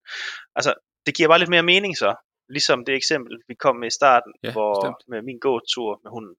altså, 0.57 0.71
det 1.05 1.15
giver 1.15 1.29
bare 1.29 1.39
lidt 1.39 1.55
mere 1.55 1.69
mening 1.73 1.93
så. 1.97 2.11
Ligesom 2.49 2.85
det 2.85 2.95
eksempel, 2.95 3.35
vi 3.47 3.55
kom 3.55 3.75
med 3.75 3.87
i 3.87 3.97
starten, 3.99 4.33
ja, 4.43 4.51
hvor 4.51 4.73
bestemt. 4.73 5.03
med 5.11 5.21
min 5.21 5.39
gåtur 5.39 5.99
med 6.03 6.11
hunden, 6.15 6.35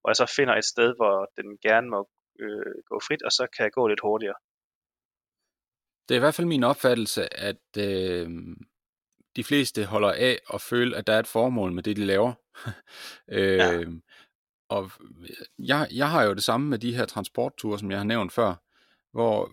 hvor 0.00 0.10
jeg 0.10 0.16
så 0.16 0.26
finder 0.36 0.54
et 0.54 0.64
sted, 0.74 0.88
hvor 0.98 1.16
den 1.36 1.48
gerne 1.66 1.88
må 1.94 2.00
øh, 2.40 2.74
gå 2.90 2.96
frit, 3.06 3.22
og 3.22 3.32
så 3.32 3.46
kan 3.56 3.64
jeg 3.64 3.72
gå 3.72 3.86
lidt 3.86 4.00
hurtigere. 4.06 4.38
Det 6.04 6.14
er 6.14 6.18
i 6.18 6.24
hvert 6.24 6.34
fald 6.34 6.46
min 6.46 6.64
opfattelse, 6.64 7.22
at 7.48 7.66
øh, 7.78 8.28
de 9.36 9.44
fleste 9.44 9.84
holder 9.84 10.12
af 10.12 10.38
og 10.46 10.60
føle, 10.60 10.96
at 10.96 11.06
der 11.06 11.12
er 11.12 11.18
et 11.18 11.26
formål 11.26 11.72
med 11.72 11.82
det, 11.82 11.96
de 11.96 12.04
laver. 12.04 12.32
øh, 13.38 13.58
ja. 13.58 13.84
Og 14.68 14.90
jeg, 15.58 15.88
jeg 15.94 16.10
har 16.10 16.22
jo 16.24 16.34
det 16.34 16.42
samme 16.42 16.68
med 16.68 16.78
de 16.78 16.96
her 16.96 17.06
transportture, 17.06 17.78
som 17.78 17.90
jeg 17.90 17.98
har 17.98 18.04
nævnt 18.04 18.32
før, 18.32 18.54
hvor 19.12 19.52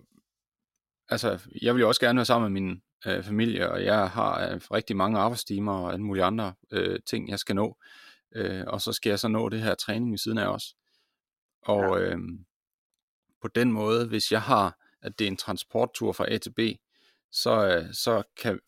altså, 1.08 1.38
jeg 1.62 1.74
vil 1.74 1.80
jo 1.80 1.88
også 1.88 2.00
gerne 2.00 2.16
være 2.16 2.26
sammen 2.26 2.52
med 2.52 2.60
min 2.60 2.82
øh, 3.06 3.22
familie, 3.22 3.70
og 3.70 3.84
jeg 3.84 4.10
har 4.10 4.48
øh, 4.48 4.60
rigtig 4.72 4.96
mange 4.96 5.18
arbejdstimer 5.18 5.72
og 5.72 5.92
alle 5.92 6.04
mulige 6.04 6.24
andre 6.24 6.54
øh, 6.72 7.00
ting, 7.06 7.28
jeg 7.28 7.38
skal 7.38 7.56
nå. 7.56 7.76
Øh, 8.34 8.64
og 8.66 8.80
så 8.80 8.92
skal 8.92 9.10
jeg 9.10 9.18
så 9.18 9.28
nå 9.28 9.48
det 9.48 9.62
her 9.62 9.74
træning 9.74 10.14
i 10.14 10.18
siden 10.18 10.38
af 10.38 10.46
os. 10.46 10.74
Og 11.62 12.00
ja. 12.00 12.04
øh, 12.04 12.18
på 13.42 13.48
den 13.48 13.72
måde, 13.72 14.06
hvis 14.06 14.32
jeg 14.32 14.42
har, 14.42 14.78
at 15.02 15.18
det 15.18 15.24
er 15.24 15.28
en 15.28 15.36
transporttur 15.36 16.12
fra 16.12 16.32
A 16.32 16.38
til 16.38 16.52
B, 16.52 16.60
så, 17.32 17.66
øh, 17.66 17.94
så 17.94 18.22
kan 18.42 18.60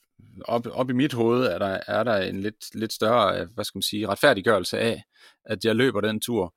op, 0.45 0.67
op 0.67 0.91
i 0.91 0.93
mit 0.93 1.13
hoved 1.13 1.47
er 1.47 1.59
der, 1.59 1.81
er 1.87 2.05
der 2.05 2.17
en 2.17 2.41
lidt, 2.41 2.75
lidt 2.75 2.93
større, 2.93 3.45
hvad 3.45 3.65
skal 3.65 3.77
man 3.77 3.83
sige, 3.83 4.09
retfærdiggørelse 4.09 4.79
af, 4.79 5.05
at 5.45 5.65
jeg 5.65 5.77
løber 5.77 6.01
den 6.01 6.21
tur, 6.21 6.55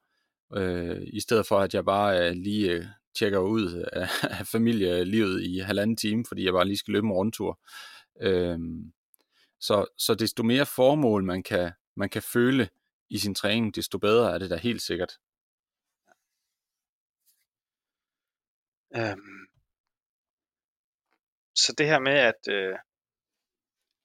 øh, 0.56 1.02
i 1.08 1.20
stedet 1.20 1.46
for 1.46 1.60
at 1.60 1.74
jeg 1.74 1.86
bare 1.86 2.30
øh, 2.30 2.36
lige 2.36 2.72
øh, 2.72 2.86
tjekker 3.16 3.40
ud 3.40 3.86
af, 3.94 4.08
af 4.40 4.48
familielivet 4.48 5.44
i 5.44 5.60
halvanden 5.60 5.98
time, 5.98 6.26
fordi 6.28 6.46
jeg 6.46 6.54
bare 6.54 6.66
lige 6.66 6.78
skal 6.78 6.92
løbe 6.92 7.08
en 7.08 7.14
rundtur. 7.14 7.60
Øhm, 8.22 8.94
så, 9.60 9.86
så 9.98 10.16
desto 10.16 10.44
mere 10.44 10.66
formål 10.66 11.24
man 11.24 11.44
kan, 11.44 11.72
man 11.96 12.10
kan 12.10 12.22
føle 12.22 12.70
i 13.10 13.18
sin 13.18 13.36
træning, 13.36 13.76
desto 13.76 13.98
bedre 13.98 14.34
er 14.34 14.38
det 14.38 14.50
da 14.50 14.56
helt 14.56 14.82
sikkert. 14.82 15.14
Øhm, 18.96 19.48
så 21.56 21.74
det 21.78 21.86
her 21.88 22.00
med, 22.00 22.18
at 22.32 22.42
øh, 22.50 22.76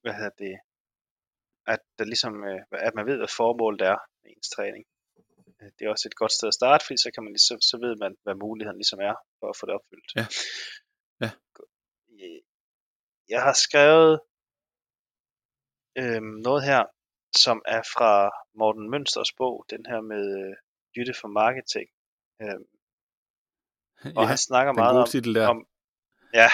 hvad 0.03 0.15
hedder 0.15 0.37
det, 0.39 0.57
at, 1.67 1.81
der 1.99 2.05
ligesom, 2.05 2.45
øh, 2.45 2.61
at 2.71 2.95
man 2.95 3.07
ved, 3.07 3.17
hvad 3.17 3.37
formålet 3.37 3.81
er 3.81 3.99
med 4.23 4.31
ens 4.37 4.51
træning. 4.51 4.85
Øh, 5.67 5.73
det 5.79 5.85
er 5.85 5.91
også 5.91 6.09
et 6.09 6.15
godt 6.15 6.33
sted 6.33 6.49
at 6.49 6.55
starte, 6.55 6.85
fordi 6.87 6.99
så, 7.05 7.11
kan 7.15 7.23
man 7.25 7.33
ligesom, 7.33 7.61
så 7.61 7.77
ved 7.85 7.97
man, 7.97 8.17
hvad 8.23 8.35
muligheden 8.35 8.79
ligesom 8.79 9.01
er 9.01 9.15
for 9.41 9.49
at 9.51 9.57
få 9.59 9.67
det 9.67 9.75
opfyldt. 9.75 10.11
Ja. 10.19 10.27
ja. 11.25 11.31
Jeg 13.29 13.43
har 13.43 13.57
skrevet 13.67 14.21
øhm, 15.99 16.35
noget 16.47 16.63
her, 16.65 16.83
som 17.37 17.63
er 17.67 17.83
fra 17.95 18.13
Morten 18.59 18.91
Mønsters 18.91 19.33
bog, 19.33 19.65
den 19.71 19.87
her 19.91 20.01
med 20.01 20.25
øh, 20.43 20.55
Jytte 20.97 21.15
for 21.21 21.29
Marketing. 21.29 21.89
Øhm, 22.43 22.67
og 24.17 24.23
ja, 24.23 24.29
han 24.33 24.39
snakker 24.39 24.73
meget 24.73 24.99
om, 25.01 25.09
titel 25.09 25.35
der. 25.35 25.49
om 25.49 25.67
ja, 26.41 26.49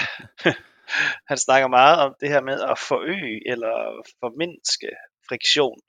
han 1.29 1.37
snakker 1.37 1.67
meget 1.67 1.97
om 2.05 2.15
det 2.19 2.29
her 2.29 2.41
med 2.41 2.57
at 2.71 2.79
forøge 2.89 3.51
eller 3.51 3.75
formindske 4.19 4.89
friktion, 5.29 5.79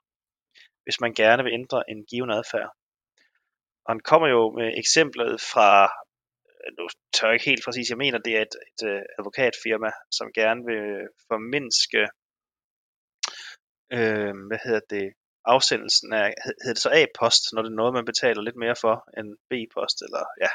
hvis 0.85 1.01
man 1.01 1.15
gerne 1.15 1.43
vil 1.45 1.53
ændre 1.53 1.91
en 1.91 2.05
given 2.11 2.31
adfærd. 2.31 2.71
Og 3.85 3.92
han 3.94 4.01
kommer 4.01 4.29
jo 4.29 4.42
med 4.59 4.79
eksemplet 4.83 5.40
fra, 5.53 5.68
nu 6.79 6.88
tør 7.12 7.27
jeg 7.29 7.35
ikke 7.35 7.51
helt 7.51 7.64
præcis, 7.64 7.90
jeg 7.90 7.99
mener 7.99 8.18
det 8.18 8.37
er 8.37 8.42
et, 8.42 8.57
et, 8.66 8.88
et 8.88 9.07
advokatfirma, 9.18 9.90
som 10.11 10.33
gerne 10.35 10.61
vil 10.70 11.09
formindske, 11.29 12.03
øh, 13.92 14.35
hvad 14.49 14.59
hedder 14.64 14.85
det, 14.90 15.12
afsendelsen 15.44 16.12
af, 16.12 16.35
hedder 16.44 16.75
det 16.75 16.83
så 16.83 16.90
A-post, 16.90 17.42
når 17.53 17.62
det 17.62 17.70
er 17.70 17.81
noget, 17.83 17.94
man 17.94 18.05
betaler 18.05 18.42
lidt 18.42 18.57
mere 18.57 18.77
for 18.81 18.94
end 19.18 19.29
B-post, 19.51 20.03
eller 20.07 20.23
ja. 20.44 20.51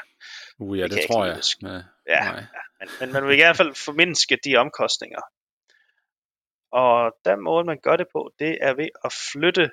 Uh, 0.58 0.78
ja, 0.78 0.82
det, 0.82 0.90
det 0.92 1.06
tror 1.10 1.24
jeg. 1.24 1.36
jeg. 1.62 1.82
Ja, 2.06 2.24
ja, 2.24 2.46
men, 2.80 2.88
men 3.00 3.12
man 3.12 3.22
vil 3.26 3.32
i 3.32 3.42
hvert 3.42 3.56
fald 3.56 3.74
formindske 3.84 4.38
de 4.44 4.56
omkostninger. 4.56 5.20
Og 6.72 7.12
den 7.24 7.40
måde, 7.40 7.64
man 7.64 7.80
gør 7.80 7.96
det 7.96 8.06
på, 8.12 8.32
det 8.38 8.58
er 8.60 8.74
ved 8.74 8.88
at 9.04 9.12
flytte 9.32 9.70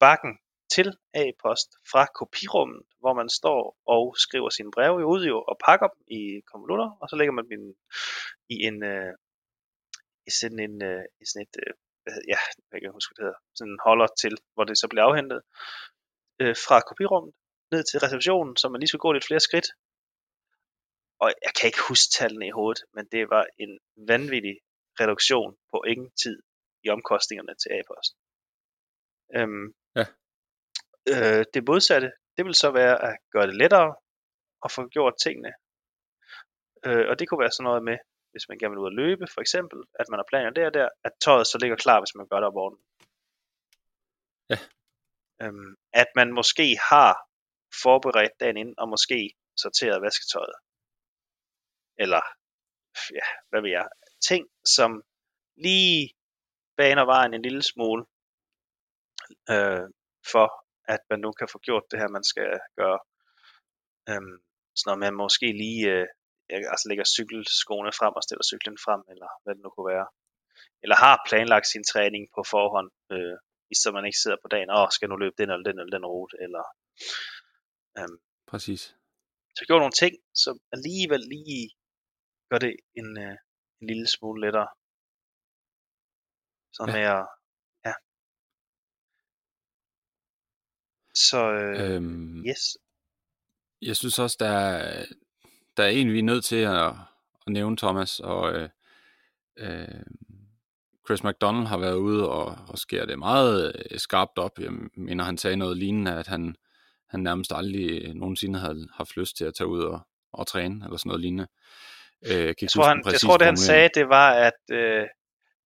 bakken 0.00 0.38
til 0.76 0.88
A-post 1.22 1.68
fra 1.90 2.02
kopirummet, 2.18 2.82
hvor 3.00 3.14
man 3.20 3.28
står 3.40 3.60
og 3.94 4.04
skriver 4.24 4.50
sine 4.50 4.70
breve 4.76 5.06
ud 5.14 5.22
jo, 5.32 5.36
og 5.50 5.56
pakker 5.66 5.88
dem 5.94 6.02
i 6.18 6.22
konvolutter, 6.50 6.88
og 7.00 7.06
så 7.10 7.16
lægger 7.16 7.34
man 7.38 7.48
dem 7.52 7.62
i 8.54 8.56
en, 8.68 8.78
øh, 8.92 9.12
i 10.28 10.30
sådan 10.40 10.60
en, 10.66 10.74
øh, 10.90 11.04
i 11.22 11.24
sådan 11.28 11.46
et, 11.46 11.54
øh, 11.62 11.72
ja, 12.32 12.40
jeg 12.72 12.80
kan 12.80 12.96
huske, 12.98 13.10
hvad 13.10 13.16
det 13.18 13.26
hedder, 13.28 13.42
sådan 13.58 13.72
en 13.72 13.84
holder 13.88 14.08
til, 14.22 14.34
hvor 14.54 14.64
det 14.64 14.76
så 14.78 14.86
bliver 14.90 15.04
afhentet, 15.08 15.40
øh, 16.42 16.56
fra 16.66 16.76
kopirummet 16.88 17.34
ned 17.72 17.82
til 17.84 17.98
receptionen, 18.04 18.56
så 18.56 18.64
man 18.68 18.80
lige 18.80 18.88
skulle 18.88 19.06
gå 19.06 19.12
lidt 19.12 19.28
flere 19.28 19.46
skridt. 19.48 19.68
Og 21.22 21.28
jeg 21.44 21.52
kan 21.56 21.66
ikke 21.68 21.86
huske 21.88 22.08
tallene 22.18 22.46
i 22.46 22.56
hovedet, 22.58 22.80
men 22.94 23.04
det 23.12 23.22
var 23.34 23.44
en 23.64 23.72
vanvittig 24.12 24.56
reduktion 25.00 25.56
på 25.72 25.76
ingen 25.92 26.10
tid 26.22 26.36
i 26.84 26.88
omkostningerne 26.96 27.54
til 27.62 27.70
A-post. 27.78 28.12
Øhm 29.36 29.68
øh, 31.12 31.44
det 31.54 31.62
modsatte, 31.68 32.12
det 32.36 32.44
vil 32.44 32.54
så 32.54 32.70
være 32.70 33.02
at 33.04 33.16
gøre 33.32 33.46
det 33.46 33.56
lettere 33.56 33.94
at 34.64 34.72
få 34.72 34.88
gjort 34.88 35.14
tingene. 35.24 35.52
Øh, 36.86 37.08
og 37.10 37.18
det 37.18 37.28
kunne 37.28 37.44
være 37.44 37.50
sådan 37.50 37.64
noget 37.64 37.84
med, 37.84 37.98
hvis 38.30 38.48
man 38.48 38.58
gerne 38.58 38.72
vil 38.72 38.84
ud 38.84 38.92
at 38.92 38.98
løbe, 39.02 39.26
for 39.34 39.40
eksempel, 39.40 39.78
at 40.00 40.06
man 40.10 40.18
har 40.18 40.26
planer 40.30 40.50
der 40.50 40.66
og 40.66 40.74
der, 40.74 40.88
at 41.04 41.12
tøjet 41.24 41.46
så 41.46 41.58
ligger 41.58 41.76
klar, 41.76 42.00
hvis 42.00 42.14
man 42.14 42.28
gør 42.28 42.36
det 42.36 42.46
op 42.46 42.56
orden. 42.64 42.78
Ja. 44.50 44.58
Øhm, 45.42 45.74
at 45.92 46.06
man 46.16 46.32
måske 46.32 46.78
har 46.90 47.12
forberedt 47.82 48.40
dagen 48.40 48.56
ind, 48.56 48.74
og 48.78 48.88
måske 48.88 49.30
sorteret 49.56 50.02
vasketøjet. 50.02 50.56
Eller, 51.98 52.22
ja, 53.18 53.26
hvad 53.48 53.60
ved 53.62 53.70
jeg, 53.70 53.88
ting, 54.28 54.48
som 54.64 55.02
lige 55.56 56.10
baner 56.76 57.04
vejen 57.04 57.34
en 57.34 57.42
lille 57.42 57.62
smule, 57.62 58.04
øh, 59.50 59.86
for 60.32 60.65
at 60.94 61.00
man 61.10 61.20
nu 61.20 61.30
kan 61.32 61.48
få 61.52 61.58
gjort 61.58 61.84
det 61.90 61.98
her, 62.00 62.08
man 62.08 62.24
skal 62.24 62.50
gøre. 62.80 62.98
Øhm, 64.10 64.36
så 64.78 64.82
når 64.86 64.96
man 65.04 65.14
måske 65.14 65.46
lige 65.64 65.82
øh, 65.94 66.06
altså 66.72 66.86
lægger 66.88 67.04
cykelskoene 67.16 67.92
frem 68.00 68.12
og 68.18 68.22
stiller 68.22 68.44
cyklen 68.50 68.78
frem, 68.84 69.02
eller 69.12 69.28
hvad 69.42 69.54
det 69.54 69.62
nu 69.62 69.70
kunne 69.70 69.92
være. 69.94 70.08
Eller 70.82 70.96
har 71.04 71.24
planlagt 71.28 71.66
sin 71.66 71.84
træning 71.92 72.24
på 72.36 72.42
forhånd, 72.54 72.90
øh, 73.14 73.36
så 73.82 73.88
man 73.92 74.06
ikke 74.08 74.22
sidder 74.22 74.36
på 74.42 74.48
dagen, 74.54 74.70
og 74.70 74.92
skal 74.92 75.08
nu 75.08 75.16
løbe 75.16 75.38
den 75.38 75.50
eller 75.50 75.66
den 75.68 75.78
eller 75.78 75.96
den 75.96 76.06
rute, 76.14 76.36
eller 76.44 76.64
øhm, 77.98 78.18
Præcis. 78.52 78.82
Så 79.56 79.64
gjorde 79.66 79.80
nogle 79.84 80.00
ting, 80.02 80.14
som 80.34 80.54
alligevel 80.72 81.20
lige 81.34 81.70
gør 82.50 82.58
det 82.58 82.76
en, 83.00 83.08
øh, 83.24 83.36
en 83.80 83.86
lille 83.90 84.06
smule 84.16 84.40
lettere. 84.44 84.68
Så 86.76 86.82
Ja. 86.86 86.92
med 86.96 87.04
at, 87.16 87.26
Så, 91.16 91.52
øh, 91.52 91.94
Øhm, 91.94 92.44
yes. 92.46 92.78
Jeg 93.82 93.96
synes 93.96 94.18
også, 94.18 94.36
der 94.40 94.48
er, 94.48 95.04
der 95.76 95.82
er 95.82 95.88
en, 95.88 96.12
vi 96.12 96.18
er 96.18 96.22
nødt 96.22 96.44
til 96.44 96.56
at, 96.56 96.86
at 97.46 97.52
nævne, 97.52 97.76
Thomas, 97.76 98.20
og 98.20 98.52
øh, 98.52 98.68
øh, 99.56 100.02
Chris 101.06 101.24
McDonald 101.24 101.66
har 101.66 101.78
været 101.78 101.94
ude 101.96 102.28
og, 102.28 102.58
og 102.68 102.78
skære 102.78 103.06
det 103.06 103.18
meget 103.18 103.82
øh, 103.90 103.98
skarpt 103.98 104.38
op. 104.38 104.58
Jeg 104.58 104.72
mener, 104.96 105.24
han 105.24 105.38
sagde 105.38 105.56
noget 105.56 105.76
lignende, 105.76 106.14
at 106.14 106.26
han, 106.26 106.56
han 107.08 107.20
nærmest 107.20 107.52
aldrig 107.54 108.14
nogensinde 108.14 108.58
havde 108.58 108.88
haft 108.94 109.16
lyst 109.16 109.36
til 109.36 109.44
at 109.44 109.54
tage 109.54 109.68
ud 109.68 109.82
og, 109.82 110.00
og 110.32 110.46
træne, 110.46 110.84
eller 110.84 110.96
sådan 110.96 111.08
noget 111.08 111.20
lignende. 111.20 111.46
Øh, 112.26 112.46
jeg, 112.46 112.54
Jeg 112.62 112.70
tror, 112.70 112.88
han, 112.88 113.02
jeg 113.06 113.20
tror, 113.20 113.36
det 113.36 113.46
han 113.46 113.56
sagde, 113.56 113.90
det 113.94 114.08
var, 114.08 114.30
at 114.32 114.60
øh, 114.76 115.06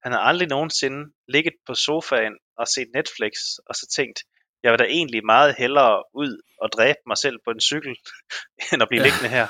han 0.02 0.12
har 0.12 0.18
aldrig 0.18 0.48
nogensinde 0.48 1.12
ligget 1.28 1.52
på 1.66 1.74
sofaen 1.74 2.36
og 2.56 2.66
set 2.68 2.88
Netflix, 2.94 3.32
og 3.66 3.74
så 3.74 3.86
tænkt, 3.96 4.18
jeg 4.62 4.72
vil 4.72 4.78
da 4.78 4.84
egentlig 4.84 5.24
meget 5.26 5.54
hellere 5.58 6.02
ud 6.14 6.40
og 6.60 6.68
dræbe 6.72 6.98
mig 7.06 7.18
selv 7.18 7.36
på 7.44 7.50
en 7.50 7.60
cykel, 7.60 7.96
end 8.72 8.82
at 8.82 8.88
blive 8.88 9.02
ja. 9.02 9.08
liggende 9.08 9.28
her. 9.28 9.46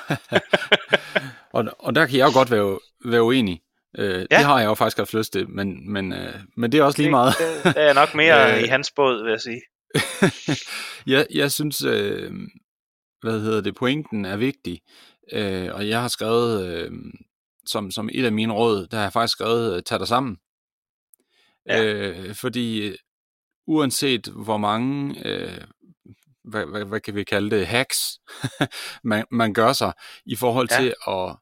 og, 1.57 1.65
og 1.79 1.95
der 1.95 2.07
kan 2.07 2.19
jeg 2.19 2.27
jo 2.27 2.39
godt 2.39 2.51
være, 2.51 2.79
være 3.05 3.23
uenig. 3.23 3.61
Øh, 3.99 4.27
Ja. 4.31 4.37
Det 4.37 4.45
har 4.45 4.59
jeg 4.59 4.67
jo 4.67 4.75
faktisk 4.75 4.97
haft 4.97 5.15
lyst 5.15 5.33
til, 5.33 5.49
men, 5.49 5.93
men, 5.93 6.13
øh, 6.13 6.35
men 6.57 6.73
det 6.73 6.81
er 6.81 6.85
også 6.85 7.03
lige 7.03 7.11
meget. 7.11 7.35
Det, 7.39 7.65
det, 7.65 7.75
det 7.75 7.89
er 7.89 7.93
nok 7.93 8.15
mere 8.15 8.51
Øh. 8.57 8.63
i 8.63 8.67
hans 8.67 8.93
båd, 8.97 9.23
vil 9.25 9.31
jeg 9.31 9.41
sige. 9.41 9.61
jeg, 11.15 11.27
jeg 11.35 11.53
synes, 11.53 11.85
øh, 11.85 12.33
hvad 13.21 13.41
hedder 13.41 13.61
det, 13.61 13.75
pointen 13.75 14.25
er 14.25 14.37
vigtig, 14.37 14.81
øh, 15.33 15.75
og 15.75 15.89
jeg 15.89 16.01
har 16.01 16.09
skrevet, 16.09 16.67
øh, 16.67 16.91
som, 17.67 17.91
som 17.91 18.09
et 18.13 18.25
af 18.25 18.33
mine 18.33 18.53
råd, 18.53 18.87
der 18.87 18.97
har 18.97 19.05
jeg 19.05 19.13
faktisk 19.13 19.33
skrevet, 19.33 19.77
øh, 19.77 19.83
tag 19.83 19.99
dig 19.99 20.09
sammen. 20.09 20.37
Ja. 21.67 21.85
Øh, 21.85 22.35
fordi 22.35 22.97
uanset 23.71 24.27
hvor 24.27 24.57
mange, 24.57 25.27
øh, 25.29 25.65
hvad, 26.45 26.67
hvad, 26.67 26.85
hvad 26.85 27.01
kan 27.01 27.15
vi 27.15 27.25
kalde 27.25 27.57
det, 27.57 27.67
hacks, 27.67 28.21
man, 29.11 29.25
man 29.31 29.55
gør 29.55 29.73
sig, 29.73 29.93
i 30.27 30.37
forhold 30.37 30.69
Ja. 30.71 30.81
til 30.81 30.95
at 31.09 31.37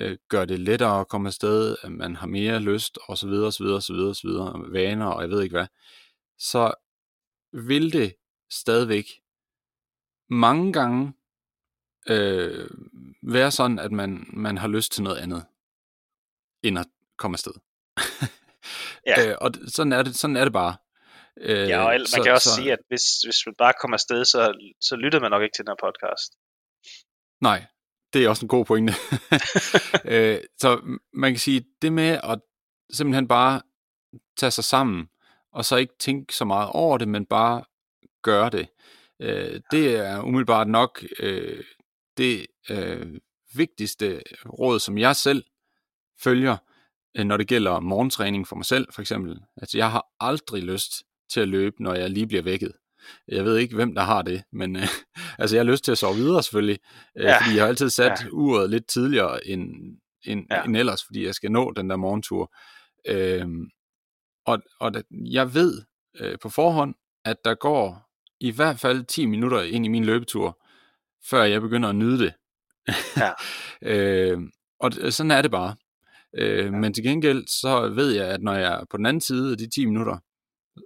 øh, 0.00 0.18
gøre 0.28 0.46
det 0.46 0.60
lettere 0.60 1.00
at 1.00 1.08
komme 1.08 1.28
afsted, 1.28 1.76
at 1.82 1.92
man 1.92 2.16
har 2.16 2.26
mere 2.26 2.58
lyst, 2.60 2.98
og 3.08 3.18
så 3.18 3.28
videre, 3.28 3.46
og 3.46 3.52
så 3.52 3.62
videre, 3.64 3.76
og 3.76 3.82
så 3.82 3.92
videre, 3.92 4.08
og 4.10 4.16
så 4.16 4.28
videre, 4.28 4.72
vaner, 4.72 5.06
og 5.06 5.22
jeg 5.22 5.30
ved 5.30 5.42
ikke 5.42 5.56
hvad, 5.56 5.66
så 6.38 6.74
vil 7.52 7.92
det 7.92 8.14
stadigvæk 8.50 9.06
mange 10.30 10.72
gange 10.72 11.12
øh, 12.08 12.70
være 13.22 13.50
sådan, 13.50 13.78
at 13.78 13.92
man, 13.92 14.26
man 14.32 14.58
har 14.58 14.68
lyst 14.68 14.92
til 14.92 15.02
noget 15.02 15.16
andet, 15.16 15.44
end 16.62 16.78
at 16.78 16.86
komme 17.18 17.34
afsted. 17.34 17.52
Ja. 19.06 19.14
øh, 19.30 19.36
og 19.40 19.50
sådan 19.66 19.92
er 19.92 20.02
det, 20.02 20.14
sådan 20.14 20.36
er 20.36 20.44
det 20.44 20.52
bare. 20.52 20.76
Øh, 21.40 21.68
Ja, 21.68 21.84
og 21.84 21.94
el- 21.94 22.06
man 22.16 22.24
kan 22.24 22.32
også 22.32 22.54
sige, 22.54 22.72
at 22.72 22.78
hvis, 22.88 23.02
hvis 23.24 23.36
man 23.46 23.54
bare 23.58 23.72
kommer 23.80 23.94
afsted, 23.94 24.24
så, 24.24 24.72
så 24.80 24.96
lytter 24.96 25.20
man 25.20 25.30
nok 25.30 25.42
ikke 25.42 25.56
til 25.56 25.64
den 25.66 25.70
her 25.70 25.86
podcast. 25.88 26.32
Nej, 27.40 27.66
det 28.12 28.24
er 28.24 28.28
også 28.28 28.44
en 28.44 28.48
god 28.48 28.64
pointe. 28.64 28.92
øh, 30.14 30.38
så 30.58 30.98
man 31.12 31.32
kan 31.32 31.38
sige, 31.38 31.64
det 31.82 31.92
med 31.92 32.20
at 32.24 32.40
simpelthen 32.92 33.28
bare 33.28 33.62
tage 34.36 34.50
sig 34.50 34.64
sammen, 34.64 35.08
og 35.52 35.64
så 35.64 35.76
ikke 35.76 35.94
tænke 35.98 36.34
så 36.34 36.44
meget 36.44 36.68
over 36.72 36.98
det, 36.98 37.08
men 37.08 37.26
bare 37.26 37.64
gøre 38.22 38.50
det. 38.50 38.68
Øh, 39.20 39.60
det 39.70 39.96
er 39.96 40.22
umiddelbart 40.22 40.68
nok 40.68 41.04
øh, 41.18 41.64
det 42.16 42.46
øh, 42.70 43.06
vigtigste 43.54 44.22
råd, 44.46 44.80
som 44.80 44.98
jeg 44.98 45.16
selv 45.16 45.44
følger, 46.22 46.56
øh, 47.16 47.24
når 47.24 47.36
det 47.36 47.48
gælder 47.48 47.80
morgentræning 47.80 48.48
for 48.48 48.56
mig 48.56 48.64
selv, 48.64 48.86
for 48.92 49.00
eksempel. 49.02 49.40
Altså, 49.56 49.78
jeg 49.78 49.90
har 49.90 50.06
aldrig 50.20 50.62
lyst 50.62 50.92
til 51.32 51.40
at 51.40 51.48
løbe, 51.48 51.76
når 51.82 51.94
jeg 51.94 52.10
lige 52.10 52.26
bliver 52.26 52.42
vækket. 52.42 52.72
Jeg 53.28 53.44
ved 53.44 53.56
ikke, 53.56 53.74
hvem 53.74 53.94
der 53.94 54.02
har 54.02 54.22
det, 54.22 54.42
men 54.52 54.76
øh, 54.76 54.82
altså, 55.38 55.56
jeg 55.56 55.64
har 55.64 55.70
lyst 55.72 55.84
til 55.84 55.92
at 55.92 55.98
sove 55.98 56.16
videre 56.16 56.42
selvfølgelig, 56.42 56.78
øh, 57.18 57.24
Ja. 57.24 57.38
fordi 57.42 57.54
jeg 57.56 57.62
har 57.64 57.68
altid 57.68 57.90
sat 57.90 58.20
Ja. 58.24 58.28
uret 58.32 58.70
lidt 58.70 58.86
tidligere 58.88 59.46
end, 59.46 59.62
end, 60.24 60.46
Ja. 60.50 60.62
end 60.64 60.76
ellers, 60.76 61.04
fordi 61.06 61.24
jeg 61.26 61.34
skal 61.34 61.52
nå 61.52 61.72
den 61.76 61.90
der 61.90 61.96
morgentur. 61.96 62.52
Øhm, 63.08 63.68
og, 64.46 64.58
og 64.80 64.92
jeg 65.10 65.54
ved 65.54 65.82
øh, 66.20 66.38
på 66.42 66.48
forhånd, 66.48 66.94
at 67.24 67.36
der 67.44 67.54
går 67.54 68.06
i 68.40 68.50
hvert 68.50 68.78
fald 68.80 69.04
10 69.04 69.26
minutter 69.26 69.62
ind 69.62 69.84
i 69.84 69.88
min 69.88 70.04
løbetur, 70.04 70.62
før 71.30 71.42
jeg 71.42 71.60
begynder 71.60 71.88
at 71.88 71.96
nyde 71.96 72.18
det. 72.18 72.32
Ja. 73.16 73.30
øh, 74.32 74.38
og 74.80 74.92
sådan 75.10 75.30
er 75.30 75.42
det 75.42 75.50
bare. 75.50 75.76
Øh, 76.38 76.64
ja. 76.64 76.70
Men 76.70 76.94
til 76.94 77.04
gengæld, 77.04 77.46
så 77.60 77.88
ved 77.88 78.10
jeg, 78.10 78.26
at 78.28 78.42
når 78.42 78.54
jeg 78.54 78.72
er 78.80 78.84
på 78.90 78.96
den 78.96 79.06
anden 79.06 79.20
side 79.20 79.50
af 79.52 79.58
de 79.58 79.70
10 79.70 79.84
minutter, 79.86 80.18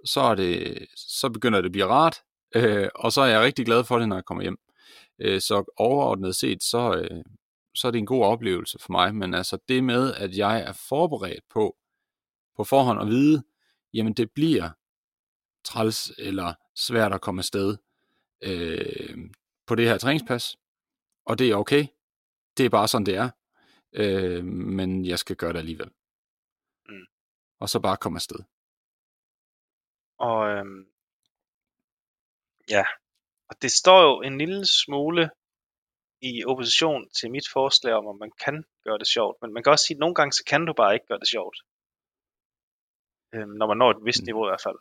så, 0.05 0.21
er 0.21 0.35
det, 0.35 0.77
så 0.95 1.29
begynder 1.29 1.61
det 1.61 1.65
at 1.65 1.71
blive 1.71 1.85
rart, 1.85 2.23
øh, 2.55 2.89
og 2.95 3.11
så 3.11 3.21
er 3.21 3.25
jeg 3.25 3.41
rigtig 3.41 3.65
glad 3.65 3.83
for 3.83 3.99
det, 3.99 4.09
når 4.09 4.15
jeg 4.15 4.25
kommer 4.25 4.41
hjem. 4.41 4.57
Øh, 5.19 5.41
så 5.41 5.73
overordnet 5.77 6.35
set, 6.35 6.63
så, 6.63 6.95
øh, 6.97 7.23
så 7.75 7.87
er 7.87 7.91
det 7.91 7.99
en 7.99 8.05
god 8.05 8.23
oplevelse 8.25 8.79
for 8.79 8.91
mig, 8.91 9.15
men 9.15 9.33
altså 9.33 9.57
det 9.69 9.83
med, 9.83 10.13
at 10.13 10.37
jeg 10.37 10.61
er 10.61 10.73
forberedt 10.73 11.43
på, 11.49 11.77
på 12.55 12.63
forhånd 12.63 13.01
at 13.01 13.07
vide, 13.07 13.43
jamen 13.93 14.13
det 14.13 14.31
bliver 14.31 14.69
træls 15.63 16.11
eller 16.17 16.53
svært 16.75 17.13
at 17.13 17.21
komme 17.21 17.39
afsted 17.39 17.77
øh, 18.43 19.17
på 19.67 19.75
det 19.75 19.85
her 19.85 19.97
træningspas, 19.97 20.57
og 21.25 21.39
det 21.39 21.51
er 21.51 21.55
okay. 21.55 21.85
Det 22.57 22.65
er 22.65 22.69
bare 22.69 22.87
sådan, 22.87 23.05
det 23.05 23.15
er. 23.15 23.29
Øh, 23.93 24.45
men 24.45 25.05
jeg 25.05 25.19
skal 25.19 25.35
gøre 25.35 25.53
det 25.53 25.59
alligevel. 25.59 25.89
Mm. 26.89 27.05
Og 27.59 27.69
så 27.69 27.79
bare 27.79 27.97
komme 27.97 28.17
afsted. 28.17 28.39
Og 30.19 30.49
øhm, 30.49 30.85
ja, 32.69 32.83
og 33.49 33.55
det 33.61 33.71
står 33.71 34.01
jo 34.01 34.21
en 34.21 34.37
lille 34.37 34.65
smule 34.65 35.29
i 36.21 36.45
opposition 36.45 37.09
til 37.09 37.31
mit 37.31 37.47
forslag 37.53 37.93
om, 37.93 38.07
at 38.07 38.15
man 38.19 38.31
kan 38.45 38.65
gøre 38.83 38.97
det 38.97 39.07
sjovt. 39.07 39.37
Men 39.41 39.53
man 39.53 39.63
kan 39.63 39.71
også 39.71 39.85
sige, 39.85 39.95
at 39.95 39.99
nogle 39.99 40.15
gange 40.15 40.31
så 40.31 40.43
kan 40.47 40.65
du 40.65 40.73
bare 40.73 40.93
ikke 40.93 41.05
gøre 41.07 41.19
det 41.19 41.27
sjovt. 41.27 41.57
Øhm, 43.33 43.49
når 43.49 43.67
man 43.67 43.77
når 43.77 43.91
et 43.91 44.05
vist 44.05 44.21
Mm. 44.21 44.25
niveau 44.25 44.45
i 44.47 44.49
hvert 44.49 44.61
fald. 44.63 44.75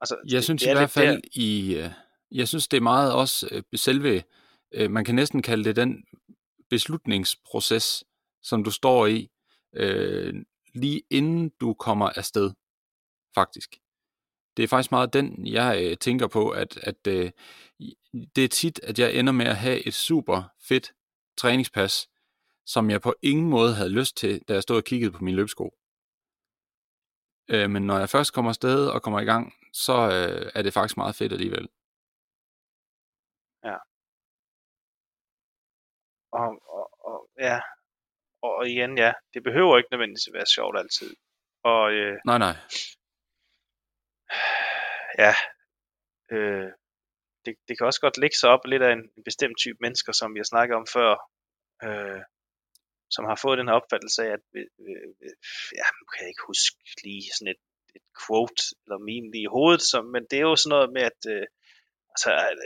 Altså, 0.00 0.16
Jeg 0.32 0.44
synes 0.44 0.62
i 0.62 0.66
er 0.66 0.74
hvert 0.74 0.90
fald, 0.90 1.22
i, 1.32 1.76
øh, 1.76 1.90
jeg 2.30 2.48
synes 2.48 2.68
det 2.68 2.76
er 2.76 2.80
meget 2.80 3.14
også 3.14 3.48
øh, 3.52 3.62
selve, 3.78 4.22
øh, 4.72 4.90
man 4.90 5.04
kan 5.04 5.14
næsten 5.14 5.42
kalde 5.42 5.64
det 5.64 5.76
den 5.76 6.04
beslutningsproces, 6.70 8.04
som 8.42 8.64
du 8.64 8.70
står 8.70 9.06
i, 9.06 9.30
øh, 9.72 10.34
lige 10.74 11.02
inden 11.10 11.48
du 11.60 11.74
kommer 11.74 12.08
afsted, 12.16 12.52
faktisk. 13.34 13.76
Det 14.58 14.64
er 14.64 14.68
faktisk 14.68 14.90
meget 14.90 15.12
den, 15.12 15.46
jeg 15.46 15.84
øh, 15.84 15.96
tænker 15.96 16.26
på, 16.26 16.50
at, 16.50 16.76
at 16.76 17.06
øh, 17.06 17.30
det 18.36 18.44
er 18.44 18.48
tit, 18.48 18.80
at 18.82 18.98
jeg 18.98 19.14
ender 19.14 19.32
med 19.32 19.46
at 19.46 19.56
have 19.56 19.86
et 19.86 19.94
super 19.94 20.42
fedt 20.68 20.92
træningspas, 21.36 22.08
som 22.66 22.90
jeg 22.90 23.00
på 23.00 23.14
ingen 23.22 23.50
måde 23.50 23.74
havde 23.74 23.90
lyst 23.90 24.16
til, 24.16 24.42
da 24.48 24.52
jeg 24.52 24.62
stod 24.62 24.76
og 24.76 24.84
kiggede 24.84 25.12
på 25.12 25.24
mine 25.24 25.36
løbsko. 25.36 25.74
Øh, 27.50 27.70
men 27.70 27.82
når 27.82 27.98
jeg 27.98 28.08
først 28.08 28.32
kommer 28.32 28.48
afsted 28.48 28.88
og 28.88 29.02
kommer 29.02 29.20
i 29.20 29.24
gang, 29.24 29.52
så 29.72 29.92
øh, 29.92 30.50
er 30.54 30.62
det 30.62 30.72
faktisk 30.72 30.96
meget 30.96 31.14
fedt 31.14 31.32
alligevel. 31.32 31.68
Og, 36.32 36.50
og, 36.76 36.90
og, 37.10 37.28
ja. 37.38 37.60
Og, 38.42 38.54
og 38.54 38.68
igen, 38.68 38.98
ja, 38.98 39.12
det 39.34 39.42
behøver 39.42 39.78
ikke 39.78 39.88
nødvendigvis 39.92 40.28
at 40.28 40.34
være 40.34 40.46
sjovt 40.46 40.78
altid. 40.78 41.16
Og 41.64 41.92
øh, 41.92 42.18
Nej, 42.26 42.38
nej. 42.38 42.56
Ja, 45.18 45.34
øh, 46.32 46.70
det, 47.44 47.54
det 47.68 47.78
kan 47.78 47.86
også 47.86 48.00
godt 48.00 48.18
lægge 48.18 48.36
sig 48.36 48.50
op 48.50 48.64
lidt 48.66 48.82
af 48.82 48.92
en, 48.92 49.04
en 49.16 49.24
bestemt 49.24 49.58
type 49.58 49.78
mennesker, 49.80 50.12
som 50.12 50.34
vi 50.34 50.38
har 50.38 50.50
snakket 50.52 50.76
om 50.76 50.86
før, 50.96 51.10
øh, 51.86 52.22
som 53.10 53.24
har 53.24 53.38
fået 53.42 53.58
den 53.58 53.68
her 53.68 53.74
opfattelse 53.80 54.22
af, 54.26 54.30
at 54.36 54.44
øh, 54.54 54.66
øh, 54.88 55.34
ja, 55.80 55.86
nu 55.98 56.04
kan 56.10 56.20
jeg 56.22 56.28
ikke 56.28 56.48
huske 56.52 56.78
lige 57.04 57.24
sådan 57.36 57.52
et, 57.54 57.62
et 57.96 58.06
quote 58.22 58.62
eller 58.84 58.98
meme 59.08 59.30
lige 59.34 59.46
i 59.48 59.54
hovedet, 59.56 59.82
som, 59.90 60.04
men 60.14 60.22
det 60.30 60.36
er 60.38 60.46
jo 60.50 60.56
sådan 60.56 60.74
noget 60.74 60.90
med, 60.96 61.02
at, 61.10 61.20
øh, 61.34 61.46
altså, 62.14 62.30
at, 62.48 62.58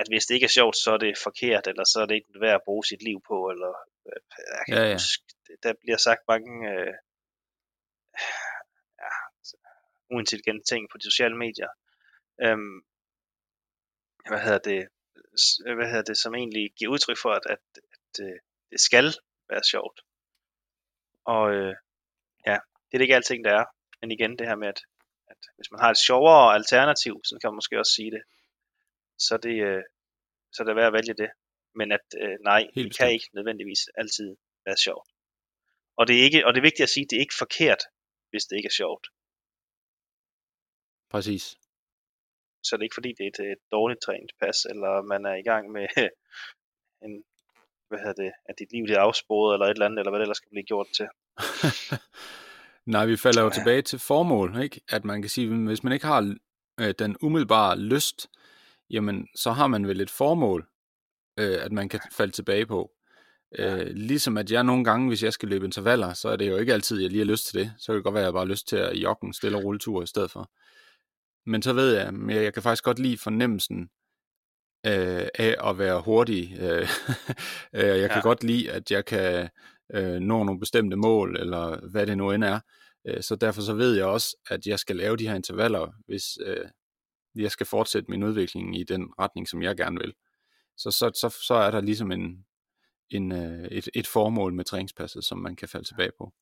at 0.00 0.06
hvis 0.10 0.26
det 0.26 0.34
ikke 0.34 0.50
er 0.50 0.58
sjovt, 0.58 0.76
så 0.76 0.90
er 0.96 1.00
det 1.04 1.24
forkert, 1.28 1.66
eller 1.66 1.84
så 1.92 1.98
er 2.02 2.06
det 2.06 2.14
ikke 2.14 2.40
værd 2.44 2.60
at 2.60 2.66
bruge 2.68 2.84
sit 2.90 3.02
liv 3.08 3.18
på, 3.30 3.36
eller 3.52 3.72
øh, 4.08 4.20
jeg 4.56 4.64
kan 4.66 4.76
Ja, 4.78 4.84
ja, 4.88 4.94
huske, 4.94 5.24
der 5.62 5.72
bliver 5.82 6.00
sagt 6.08 6.22
mange 6.32 6.52
øh, 6.72 6.94
ja, 9.02 9.12
uintelligente 10.14 10.64
ting 10.70 10.82
på 10.90 10.96
de 10.98 11.04
sociale 11.10 11.36
medier. 11.44 11.70
Øhm, 12.40 12.84
hvad 14.28 14.40
hedder 14.44 14.58
det, 14.58 14.88
s- 15.38 15.60
hvad 15.76 15.88
hedder 15.90 16.02
det, 16.02 16.18
som 16.18 16.34
egentlig 16.34 16.72
giver 16.78 16.90
udtryk 16.92 17.18
for, 17.22 17.30
at, 17.30 17.42
at, 17.50 17.58
at 17.76 18.24
øh, 18.26 18.38
det 18.70 18.80
skal 18.80 19.14
være 19.48 19.64
sjovt. 19.70 20.00
Og 21.24 21.52
øh, 21.54 21.74
ja, 22.46 22.58
det 22.86 22.92
er 22.94 22.98
det 22.98 23.00
ikke 23.02 23.14
alting, 23.16 23.44
der 23.44 23.54
er. 23.60 23.64
Men 24.00 24.10
igen, 24.10 24.38
det 24.38 24.46
her 24.46 24.56
med, 24.56 24.68
at, 24.68 24.80
at 25.26 25.36
hvis 25.56 25.70
man 25.70 25.80
har 25.80 25.90
et 25.90 25.98
sjovere 25.98 26.54
alternativ, 26.54 27.20
så 27.24 27.38
kan 27.40 27.48
man 27.50 27.54
måske 27.54 27.78
også 27.78 27.92
sige 27.94 28.10
det, 28.10 28.22
så 29.18 29.36
det, 29.36 29.56
øh, 29.68 29.82
så 30.52 30.62
er 30.62 30.66
det 30.66 30.76
værd 30.76 30.86
at 30.86 30.92
vælge 30.92 31.14
det. 31.14 31.30
Men 31.74 31.92
at 31.92 32.06
øh, 32.20 32.36
nej, 32.40 32.62
Helt 32.74 32.88
det 32.88 32.98
kan 32.98 33.12
ikke 33.12 33.28
nødvendigvis 33.32 33.88
altid 33.94 34.36
være 34.66 34.76
sjovt. 34.76 35.08
Og 35.96 36.06
det, 36.08 36.20
er 36.20 36.22
ikke, 36.24 36.46
og 36.46 36.54
det 36.54 36.58
er 36.60 36.62
vigtigt 36.70 36.82
at 36.82 36.88
sige, 36.88 37.04
at 37.04 37.10
det 37.10 37.16
er 37.16 37.20
ikke 37.20 37.34
forkert, 37.38 37.82
hvis 38.30 38.44
det 38.44 38.56
ikke 38.56 38.66
er 38.66 38.78
sjovt. 38.82 39.06
Præcis. 41.10 41.56
Så 42.62 42.76
det 42.76 42.80
er 42.80 42.88
ikke 42.88 43.00
fordi, 43.00 43.12
det 43.18 43.24
er 43.24 43.28
et, 43.28 43.52
et 43.52 43.64
dårligt 43.72 44.00
træningspas, 44.02 44.58
eller 44.70 45.02
man 45.02 45.26
er 45.26 45.34
i 45.34 45.42
gang 45.42 45.72
med 45.72 45.86
en, 47.04 47.24
hvad 47.88 47.98
hedder 47.98 48.22
det, 48.24 48.32
at 48.48 48.58
dit 48.58 48.72
liv 48.72 48.84
er 48.84 49.00
afsporet, 49.00 49.54
eller 49.54 49.66
et 49.66 49.70
eller 49.70 49.86
andet, 49.86 49.98
eller 49.98 50.10
hvad 50.10 50.20
det 50.20 50.24
ellers 50.24 50.36
skal 50.36 50.50
blive 50.50 50.70
gjort 50.72 50.86
til. 50.96 51.08
Nej, 52.94 53.06
vi 53.06 53.16
falder 53.16 53.42
jo 53.42 53.48
ja. 53.48 53.54
tilbage 53.54 53.82
til 53.82 53.98
formål, 53.98 54.62
ikke? 54.62 54.80
At 54.88 55.04
man 55.04 55.22
kan 55.22 55.28
sige, 55.28 55.66
hvis 55.66 55.82
man 55.82 55.92
ikke 55.92 56.06
har 56.06 56.34
øh, 56.80 56.94
den 56.98 57.16
umiddelbare 57.20 57.78
lyst, 57.78 58.30
jamen 58.90 59.28
så 59.36 59.50
har 59.50 59.66
man 59.66 59.88
vel 59.88 60.00
et 60.00 60.10
formål, 60.10 60.68
øh, 61.38 61.64
at 61.64 61.72
man 61.72 61.88
kan 61.88 62.00
falde 62.12 62.32
tilbage 62.32 62.66
på. 62.66 62.90
Ja. 63.58 63.76
Øh, 63.76 63.86
ligesom 63.86 64.36
at 64.38 64.50
jeg 64.50 64.64
nogle 64.64 64.84
gange, 64.84 65.08
hvis 65.08 65.22
jeg 65.22 65.32
skal 65.32 65.48
løbe 65.48 65.64
intervaller, 65.64 66.12
så 66.12 66.28
er 66.28 66.36
det 66.36 66.48
jo 66.48 66.56
ikke 66.56 66.72
altid, 66.72 66.96
at 66.96 67.02
jeg 67.02 67.10
lige 67.10 67.24
har 67.24 67.32
lyst 67.32 67.46
til 67.46 67.60
det. 67.60 67.72
Så 67.78 67.86
kan 67.86 67.94
det 67.94 68.04
godt 68.04 68.14
være, 68.14 68.22
at 68.22 68.26
jeg 68.26 68.32
bare 68.32 68.44
har 68.44 68.50
lyst 68.50 68.68
til 68.68 68.76
at 68.76 68.96
jogge 68.96 69.26
en 69.26 69.32
stille 69.32 69.58
og 69.58 69.64
rulletur 69.64 70.02
i 70.02 70.06
stedet 70.06 70.30
for. 70.30 70.50
Men 71.46 71.62
så 71.62 71.72
ved 71.72 71.94
jeg, 71.94 72.06
at 72.06 72.44
jeg 72.44 72.54
kan 72.54 72.62
faktisk 72.62 72.84
godt 72.84 72.98
lide 72.98 73.18
fornemmelsen 73.18 73.90
øh, 74.86 75.28
af 75.34 75.70
at 75.70 75.78
være 75.78 76.02
hurtig. 76.02 76.56
Øh, 76.60 76.88
øh 77.78 78.00
jeg 78.00 78.10
kan 78.10 78.18
ja. 78.18 78.22
godt 78.22 78.44
lide, 78.44 78.72
at 78.72 78.90
jeg 78.90 79.04
kan 79.04 79.48
øh, 79.94 80.20
nå 80.20 80.44
nogle 80.44 80.60
bestemte 80.60 80.96
mål, 80.96 81.36
eller 81.40 81.88
hvad 81.90 82.06
det 82.06 82.16
nu 82.16 82.30
end 82.30 82.44
er. 82.44 82.60
Øh, 83.06 83.22
så 83.22 83.36
derfor 83.36 83.62
så 83.62 83.74
ved 83.74 83.96
jeg 83.96 84.06
også, 84.06 84.36
at 84.50 84.66
jeg 84.66 84.78
skal 84.78 84.96
lave 84.96 85.16
de 85.16 85.28
her 85.28 85.34
intervaller, 85.34 85.92
hvis 86.06 86.24
øh, 86.46 86.66
jeg 87.34 87.50
skal 87.50 87.66
fortsætte 87.66 88.10
min 88.10 88.22
udvikling 88.22 88.78
i 88.80 88.84
den 88.84 89.08
retning, 89.18 89.48
som 89.48 89.62
jeg 89.62 89.76
gerne 89.76 90.00
vil. 90.00 90.14
Så, 90.76 90.90
så, 90.90 91.10
så, 91.20 91.28
så 91.46 91.54
er 91.54 91.70
der 91.70 91.80
ligesom 91.80 92.12
en, 92.12 92.44
en, 93.10 93.32
øh, 93.32 93.64
et, 93.64 93.88
et 93.94 94.06
formål 94.06 94.54
med 94.54 94.64
træningspasset, 94.64 95.24
som 95.24 95.38
man 95.38 95.56
kan 95.56 95.68
falde 95.68 95.88
tilbage 95.88 96.12
på. 96.18 96.32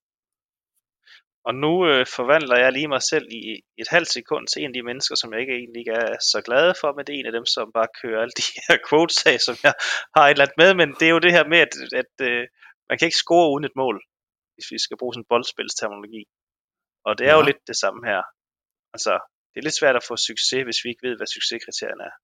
Og 1.48 1.54
nu 1.64 1.72
øh, 1.90 2.06
forvandler 2.16 2.56
jeg 2.62 2.72
lige 2.72 2.92
mig 2.94 3.02
selv 3.12 3.26
i 3.40 3.42
et 3.82 3.88
halvt 3.94 4.10
sekund 4.16 4.44
til 4.46 4.58
en 4.60 4.70
af 4.70 4.76
de 4.78 4.88
mennesker, 4.90 5.14
som 5.20 5.32
jeg 5.32 5.40
ikke 5.40 5.56
egentlig 5.60 5.80
ikke 5.80 5.96
er 6.04 6.16
så 6.32 6.38
glad 6.48 6.66
for, 6.80 6.88
men 6.92 7.02
det 7.04 7.12
er 7.12 7.20
en 7.20 7.30
af 7.30 7.36
dem, 7.38 7.46
som 7.54 7.66
bare 7.78 7.94
kører 8.00 8.20
alle 8.22 8.36
de 8.40 8.46
her 8.66 8.76
quotes 8.88 9.18
af, 9.32 9.36
som 9.46 9.54
jeg 9.66 9.74
har 10.16 10.24
et 10.24 10.30
eller 10.34 10.46
andet 10.46 10.60
med, 10.62 10.70
men 10.80 10.88
det 10.98 11.06
er 11.06 11.14
jo 11.16 11.24
det 11.26 11.32
her 11.36 11.46
med, 11.52 11.60
at, 11.66 11.74
at 12.02 12.14
øh, 12.28 12.42
man 12.88 12.96
kan 12.96 13.06
ikke 13.08 13.24
score 13.24 13.46
uden 13.52 13.64
et 13.68 13.76
mål, 13.82 13.96
hvis 14.54 14.68
vi 14.72 14.78
skal 14.86 14.98
bruge 15.00 15.12
sådan 15.14 15.24
en 15.24 15.32
boldspilsterminologi. 15.32 16.22
Og 17.06 17.12
det 17.18 17.24
er 17.26 17.34
ja. 17.34 17.38
jo 17.38 17.48
lidt 17.48 17.62
det 17.70 17.76
samme 17.84 18.00
her. 18.10 18.22
Altså, 18.94 19.12
det 19.50 19.58
er 19.58 19.66
lidt 19.66 19.80
svært 19.80 19.96
at 20.00 20.08
få 20.08 20.14
succes, 20.30 20.62
hvis 20.66 20.80
vi 20.84 20.88
ikke 20.90 21.06
ved, 21.08 21.14
hvad 21.16 21.30
succeskriterierne 21.36 22.04
er. 22.10 22.14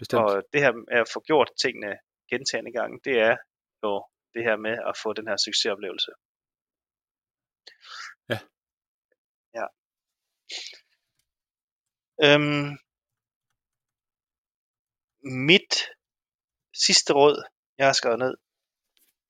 Bestemt. 0.00 0.22
Og 0.22 0.32
det 0.52 0.60
her 0.64 0.72
med 0.72 0.98
at 1.02 1.10
få 1.14 1.18
gjort 1.28 1.50
tingene 1.64 1.92
gentagende 2.32 2.72
gange, 2.78 2.96
det 3.06 3.16
er 3.28 3.36
jo 3.84 3.92
det 4.34 4.42
her 4.48 4.56
med 4.66 4.76
at 4.90 4.94
få 5.02 5.08
den 5.18 5.26
her 5.30 5.36
succesoplevelse. 5.46 6.12
Ja. 8.30 8.38
Ja. 9.58 9.66
Øhm, 12.24 12.68
mit 15.22 15.74
sidste 16.74 17.12
råd, 17.12 17.36
jeg 17.78 17.86
har 17.86 17.92
skrevet 17.92 18.18
ned, 18.18 18.34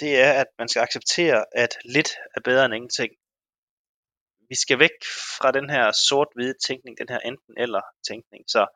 det 0.00 0.20
er, 0.20 0.32
at 0.32 0.46
man 0.58 0.68
skal 0.68 0.82
acceptere, 0.82 1.44
at 1.52 1.78
lidt 1.84 2.10
er 2.36 2.40
bedre 2.40 2.64
end 2.64 2.74
ingenting. 2.74 3.12
Vi 4.48 4.54
skal 4.54 4.78
væk 4.78 4.96
fra 5.38 5.52
den 5.52 5.70
her 5.70 5.92
sort-hvide 6.08 6.54
tænkning, 6.66 6.98
den 6.98 7.08
her 7.08 7.18
enten-eller 7.18 7.82
tænkning. 8.08 8.44
Så 8.50 8.66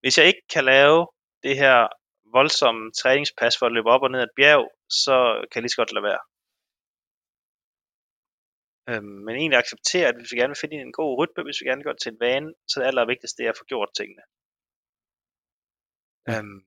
hvis 0.00 0.18
jeg 0.18 0.26
ikke 0.26 0.42
kan 0.54 0.64
lave 0.64 1.08
det 1.42 1.56
her 1.56 1.88
voldsomme 2.32 2.92
træningspas 2.92 3.58
for 3.58 3.66
at 3.66 3.72
løbe 3.72 3.90
op 3.90 4.02
og 4.02 4.10
ned 4.10 4.20
ad 4.20 4.24
et 4.24 4.36
bjerg, 4.36 4.72
så 4.88 5.16
kan 5.50 5.56
jeg 5.58 5.62
lige 5.62 5.70
så 5.70 5.76
godt 5.76 5.92
lade 5.92 6.08
være. 6.10 6.22
Øhm, 8.90 9.18
men 9.24 9.34
egentlig 9.36 9.58
acceptere, 9.58 10.08
at 10.08 10.16
hvis 10.18 10.32
vi 10.32 10.36
gerne 10.38 10.54
vil 10.54 10.62
finde 10.62 10.76
en 10.76 10.98
god 11.00 11.12
rytme, 11.20 11.44
hvis 11.44 11.60
vi 11.60 11.66
gerne 11.66 11.78
vil 11.78 11.84
gøre 11.88 11.98
det 11.98 12.02
til 12.02 12.12
en 12.12 12.20
vane, 12.20 12.54
så 12.68 12.74
det 12.80 12.86
allervigtigste 12.86 13.44
er 13.44 13.50
at 13.50 13.58
få 13.60 13.64
gjort 13.72 13.90
tingene. 13.98 14.22
Ja. 16.28 16.38
Øhm, 16.38 16.60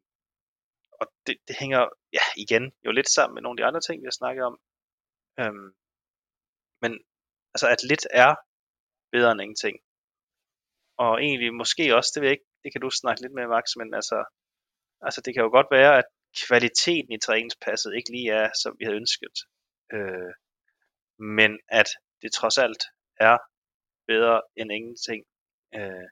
og 0.99 1.05
det, 1.25 1.35
det 1.47 1.55
hænger 1.61 1.81
ja, 2.17 2.25
igen 2.43 2.65
jo 2.85 2.91
lidt 2.91 3.09
sammen 3.09 3.33
med 3.35 3.41
nogle 3.41 3.55
af 3.55 3.61
de 3.61 3.67
andre 3.69 3.81
ting, 3.81 3.97
vi 4.01 4.09
har 4.11 4.19
snakket 4.21 4.43
om. 4.49 4.55
Øhm, 5.39 5.69
men 6.81 6.91
altså, 7.53 7.67
at 7.73 7.83
lidt 7.91 8.05
er 8.23 8.31
bedre 9.11 9.31
end 9.31 9.41
ingenting. 9.41 9.77
Og 10.97 11.11
egentlig 11.23 11.53
måske 11.53 11.95
også, 11.97 12.11
det 12.13 12.21
ved 12.21 12.29
jeg 12.29 12.37
ikke, 12.37 12.49
det 12.63 12.71
kan 12.71 12.81
du 12.81 12.89
snakke 12.89 13.21
lidt 13.21 13.33
med, 13.37 13.47
Max, 13.47 13.65
men 13.79 13.93
altså, 13.99 14.17
altså 15.05 15.19
det 15.21 15.31
kan 15.33 15.43
jo 15.43 15.49
godt 15.57 15.69
være, 15.77 15.93
at 16.01 16.07
kvaliteten 16.47 17.11
i 17.13 17.23
træningspasset 17.25 17.91
ikke 17.97 18.11
lige 18.15 18.31
er, 18.41 18.49
som 18.61 18.71
vi 18.79 18.83
havde 18.85 19.01
ønsket. 19.03 19.35
Øh, 19.95 20.31
men 21.37 21.51
at 21.79 21.89
det 22.21 22.31
trods 22.31 22.57
alt 22.57 22.83
er 23.19 23.37
bedre 24.07 24.41
end 24.59 24.71
ingenting. 24.71 25.21
Øh, 25.75 26.07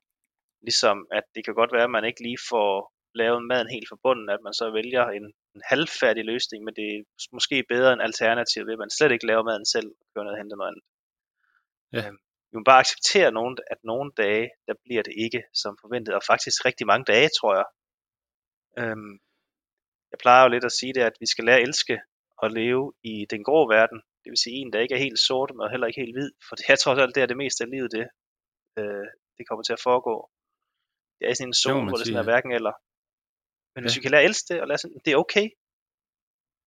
ligesom 0.62 1.08
at 1.12 1.24
det 1.36 1.46
kan 1.46 1.54
godt 1.54 1.74
være, 1.74 1.88
at 1.90 1.96
man 1.98 2.06
ikke 2.06 2.24
lige 2.24 2.42
får 2.50 2.94
lavet 3.16 3.48
maden 3.52 3.70
helt 3.76 3.90
fra 3.90 4.02
bunden, 4.04 4.30
at 4.30 4.42
man 4.44 4.54
så 4.54 4.66
vælger 4.72 5.06
en, 5.18 5.26
en 5.56 5.62
halvfærdig 5.72 6.26
løsning, 6.26 6.64
men 6.64 6.74
det 6.76 6.88
er 6.96 7.04
måske 7.32 7.58
bedre 7.74 7.94
end 7.94 8.02
alternativ 8.02 8.66
ved, 8.66 8.74
at 8.74 8.84
man 8.84 8.96
slet 8.98 9.12
ikke 9.12 9.30
laver 9.32 9.44
maden 9.44 9.66
selv 9.66 9.90
og 10.00 10.06
kører 10.12 10.26
ned 10.26 10.34
og 10.36 10.42
henter 10.42 10.58
noget 10.58 10.72
andet. 10.72 10.86
Ja. 11.96 12.04
Øh, 12.10 12.16
vi 12.52 12.56
må 12.58 12.64
bare 12.64 12.84
acceptere, 12.86 13.32
nogen, 13.32 13.58
at 13.74 13.80
nogle 13.84 14.12
dage, 14.18 14.50
der 14.68 14.74
bliver 14.84 15.04
det 15.04 15.14
ikke 15.26 15.42
som 15.54 15.78
forventet, 15.82 16.14
og 16.16 16.22
faktisk 16.32 16.66
rigtig 16.66 16.88
mange 16.88 17.06
dage, 17.14 17.30
tror 17.40 17.54
jeg. 17.60 17.68
Øhm, 18.80 19.14
jeg 20.12 20.18
plejer 20.24 20.44
jo 20.44 20.50
lidt 20.50 20.66
at 20.66 20.78
sige 20.80 20.94
det, 20.94 21.04
at 21.10 21.16
vi 21.20 21.26
skal 21.26 21.46
lære 21.46 21.60
at 21.60 21.68
elske 21.68 21.98
og 22.38 22.52
leve 22.52 22.94
i 23.04 23.26
den 23.30 23.44
grå 23.44 23.68
verden, 23.68 24.02
det 24.30 24.36
vil 24.38 24.48
sige 24.48 24.60
en, 24.62 24.74
der 24.74 24.80
ikke 24.84 24.96
er 24.96 25.06
helt 25.08 25.22
sort, 25.30 25.50
men 25.56 25.72
heller 25.74 25.88
ikke 25.88 26.04
helt 26.04 26.16
hvid. 26.18 26.32
For 26.48 26.54
det 26.56 26.66
er 26.72 26.76
trods 26.76 27.00
alt 27.04 27.16
det 27.16 27.22
er 27.24 27.30
det 27.32 27.42
meste 27.44 27.64
af 27.66 27.70
livet, 27.76 27.90
det, 27.98 28.06
øh, 28.80 29.08
det 29.38 29.44
kommer 29.48 29.64
til 29.66 29.78
at 29.78 29.86
foregå. 29.88 30.16
Det 31.18 31.26
er 31.26 31.34
sådan 31.34 31.50
en 31.50 31.62
zone, 31.66 31.88
hvor 31.88 31.98
det 32.00 32.08
sådan 32.08 32.24
er 32.24 32.30
hverken 32.30 32.52
eller. 32.60 32.74
Men 33.74 33.80
ja. 33.80 33.84
hvis 33.86 33.98
vi 33.98 34.04
kan 34.04 34.12
lære 34.12 34.24
at 34.26 34.30
elske 34.30 34.48
det, 34.50 34.58
og 34.62 34.68
lære 34.68 34.82
sådan, 34.84 35.02
det 35.06 35.12
er 35.12 35.24
okay. 35.26 35.48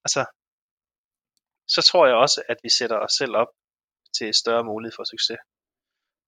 Altså, 0.05 0.23
så 1.75 1.81
tror 1.89 2.05
jeg 2.11 2.17
også, 2.25 2.39
at 2.53 2.59
vi 2.65 2.71
sætter 2.79 2.99
os 3.05 3.15
selv 3.21 3.35
op 3.43 3.53
til 4.17 4.29
større 4.43 4.65
mulighed 4.71 4.95
for 4.99 5.05
succes. 5.15 5.41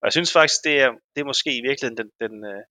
Og 0.00 0.04
jeg 0.08 0.14
synes 0.16 0.32
faktisk, 0.38 0.58
det 0.68 0.74
er, 0.84 0.90
det 1.12 1.20
er 1.20 1.30
måske 1.32 1.50
i 1.60 1.64
virkeligheden 1.68 1.98
den, 2.02 2.10
den 2.24 2.34
øh, 2.52 2.62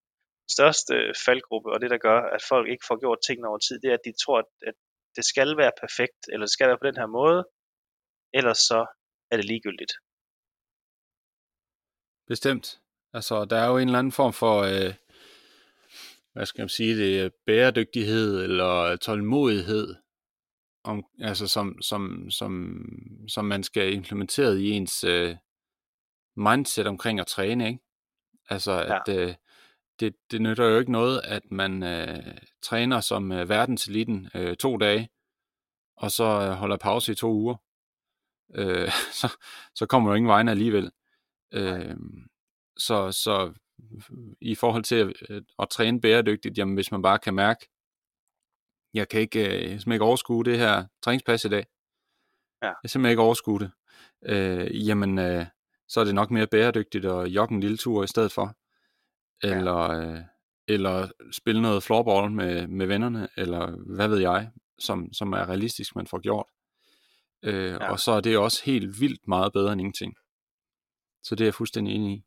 største 0.56 0.94
faldgruppe, 1.26 1.70
og 1.74 1.78
det 1.82 1.90
der 1.94 2.06
gør, 2.08 2.20
at 2.36 2.42
folk 2.52 2.68
ikke 2.74 2.88
får 2.90 2.98
gjort 3.04 3.20
tingene 3.28 3.50
over 3.50 3.62
tid, 3.68 3.76
det 3.82 3.90
er, 3.90 3.98
at 4.00 4.06
de 4.08 4.14
tror, 4.24 4.38
at, 4.44 4.50
at 4.70 4.76
det 5.18 5.26
skal 5.32 5.50
være 5.62 5.74
perfekt, 5.84 6.22
eller 6.32 6.46
det 6.46 6.54
skal 6.56 6.68
være 6.70 6.82
på 6.82 6.90
den 6.90 7.02
her 7.02 7.10
måde, 7.22 7.40
ellers 8.34 8.58
så 8.58 8.86
er 9.32 9.38
det 9.38 9.46
ligegyldigt. 9.46 9.94
Bestemt. 12.28 12.80
Altså, 13.14 13.46
der 13.46 13.58
er 13.58 13.68
jo 13.68 13.78
en 13.78 13.88
eller 13.88 14.00
anden 14.00 14.12
form 14.12 14.34
for, 14.34 14.62
øh, 14.62 14.94
hvad 16.34 16.46
skal 16.46 16.62
man 16.62 16.70
sige, 16.70 16.98
det 16.98 17.34
bæredygtighed 17.46 18.44
eller 18.44 18.96
tålmodighed, 18.96 19.96
om, 20.84 21.06
altså 21.20 21.48
som, 21.48 21.82
som, 21.82 22.32
som, 22.32 22.82
som 23.28 23.46
man 23.46 23.64
skal 23.64 23.94
implementere 23.94 24.60
i 24.60 24.70
ens 24.70 25.04
øh, 25.04 25.36
mindset 26.36 26.88
omkring 26.88 27.20
at 27.20 27.28
træne, 27.28 27.68
ikke? 27.68 27.80
Altså, 28.50 28.72
ja. 28.72 29.00
at 29.00 29.18
øh, 29.18 29.36
det, 30.00 30.16
det 30.32 30.42
nytter 30.42 30.66
jo 30.66 30.80
ikke 30.80 30.92
noget, 30.92 31.22
at 31.24 31.52
man 31.52 31.84
øh, 31.84 32.38
træner 32.62 33.02
som 33.02 33.32
øh, 33.32 33.50
verdenseliten 33.50 34.30
øh, 34.36 34.56
to 34.58 34.78
dage, 34.78 35.10
og 35.98 36.12
så 36.12 36.24
øh, 36.24 36.50
holder 36.50 36.78
pause 36.78 37.12
i 37.12 37.16
to 37.16 37.32
uger 37.32 37.56
øh, 38.56 38.92
så, 39.22 39.38
så 39.76 39.86
kommer 39.86 40.10
du 40.10 40.16
ingen 40.16 40.30
vegne 40.30 40.52
alligevel. 40.52 40.92
Øh, 41.54 41.96
så, 42.78 43.12
så 43.12 43.54
i 44.42 44.56
forhold 44.56 44.84
til 44.84 44.96
at, 44.96 45.44
at 45.60 45.70
træne 45.70 46.02
bæredygtigt, 46.02 46.58
jamen 46.58 46.76
hvis 46.76 46.92
man 46.92 47.02
bare 47.02 47.20
kan 47.20 47.34
mærke, 47.34 47.70
jeg 48.94 49.10
kan 49.10 49.22
ikke, 49.22 49.46
øh, 49.46 49.72
jeg 49.72 49.94
ikke 49.94 50.06
overskue 50.06 50.44
det 50.44 50.58
her 50.58 50.86
træningspas 51.02 51.46
i 51.46 51.50
dag. 51.50 51.66
Ja. 52.64 52.72
Jeg 52.84 52.90
simpelthen 52.90 53.12
ikke 53.12 53.22
overskue 53.22 53.60
det. 53.60 53.72
Øh, 54.26 54.88
jamen, 54.88 55.20
øh, 55.20 55.46
så 55.88 56.00
er 56.00 56.04
det 56.04 56.16
nok 56.16 56.32
mere 56.32 56.48
bæredygtigt 56.48 57.06
at 57.06 57.28
jogge 57.28 57.56
en 57.56 57.62
lille 57.62 57.78
tur 57.78 58.04
i 58.04 58.08
stedet 58.08 58.32
for. 58.32 58.56
Eller, 59.44 59.94
ja. 59.94 60.02
øh, 60.02 60.22
eller 60.68 61.08
spille 61.32 61.62
noget 61.62 61.84
floorball 61.84 62.32
med, 62.32 62.68
med 62.68 62.88
vennerne, 62.88 63.28
eller 63.38 63.72
hvad 63.96 64.08
ved 64.08 64.20
jeg, 64.20 64.52
som, 64.80 65.14
som 65.14 65.34
er 65.34 65.50
realistisk, 65.50 65.96
man 65.96 66.08
får 66.08 66.20
gjort. 66.20 66.46
Øh, 67.44 67.72
ja. 67.72 67.92
Og 67.92 68.00
så 68.00 68.12
er 68.12 68.22
det 68.22 68.38
også 68.38 68.64
helt 68.66 69.00
vildt 69.00 69.28
meget 69.28 69.54
bedre 69.54 69.74
end 69.74 69.82
ingenting. 69.82 70.16
Så 71.24 71.36
det 71.36 71.42
er 71.44 71.46
jeg 71.46 71.54
fuldstændig 71.54 71.96
enig 71.96 72.18
i. 72.18 72.24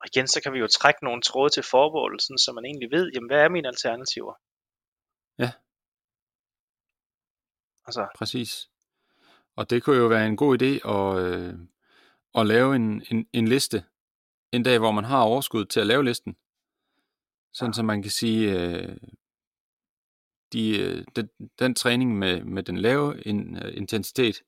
Og 0.00 0.06
igen, 0.14 0.26
så 0.28 0.40
kan 0.42 0.52
vi 0.52 0.58
jo 0.58 0.66
trække 0.66 1.04
nogle 1.04 1.22
tråde 1.22 1.50
til 1.50 1.62
formålet, 1.62 2.22
så 2.22 2.52
man 2.54 2.64
egentlig 2.64 2.90
ved, 2.90 3.10
jamen, 3.14 3.30
hvad 3.30 3.40
er 3.40 3.48
mine 3.48 3.68
alternativer? 3.68 4.34
Ja. 5.38 5.52
Altså. 7.86 8.06
Præcis. 8.18 8.68
Og 9.56 9.70
det 9.70 9.82
kunne 9.82 9.96
jo 9.96 10.06
være 10.06 10.26
en 10.26 10.36
god 10.36 10.62
idé 10.62 10.90
at, 10.90 11.24
øh, 11.24 11.54
at 12.34 12.46
lave 12.46 12.76
en, 12.76 13.02
en, 13.10 13.28
en 13.32 13.48
liste 13.48 13.84
en 14.52 14.62
dag, 14.62 14.78
hvor 14.78 14.90
man 14.90 15.04
har 15.04 15.22
overskud 15.22 15.64
til 15.64 15.80
at 15.80 15.86
lave 15.86 16.04
listen. 16.04 16.36
Sådan 17.52 17.70
ja. 17.70 17.72
så 17.72 17.82
man 17.82 18.02
kan 18.02 18.10
sige, 18.10 18.60
øh, 18.60 18.96
de, 20.52 20.78
øh, 20.78 21.04
den, 21.16 21.28
den 21.58 21.74
træning 21.74 22.18
med, 22.18 22.44
med 22.44 22.62
den 22.62 22.78
lave 22.78 23.22
in, 23.22 23.56
uh, 23.56 23.76
intensitet, 23.76 24.42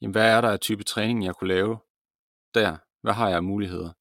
jamen, 0.00 0.12
hvad 0.12 0.30
er 0.30 0.40
der 0.40 0.48
af 0.48 0.60
type 0.60 0.84
træning, 0.84 1.24
jeg 1.24 1.34
kunne 1.34 1.48
lave 1.48 1.78
der? 2.54 2.76
Hvad 3.02 3.12
har 3.12 3.28
jeg 3.28 3.36
af 3.36 3.42
muligheder? 3.42 3.92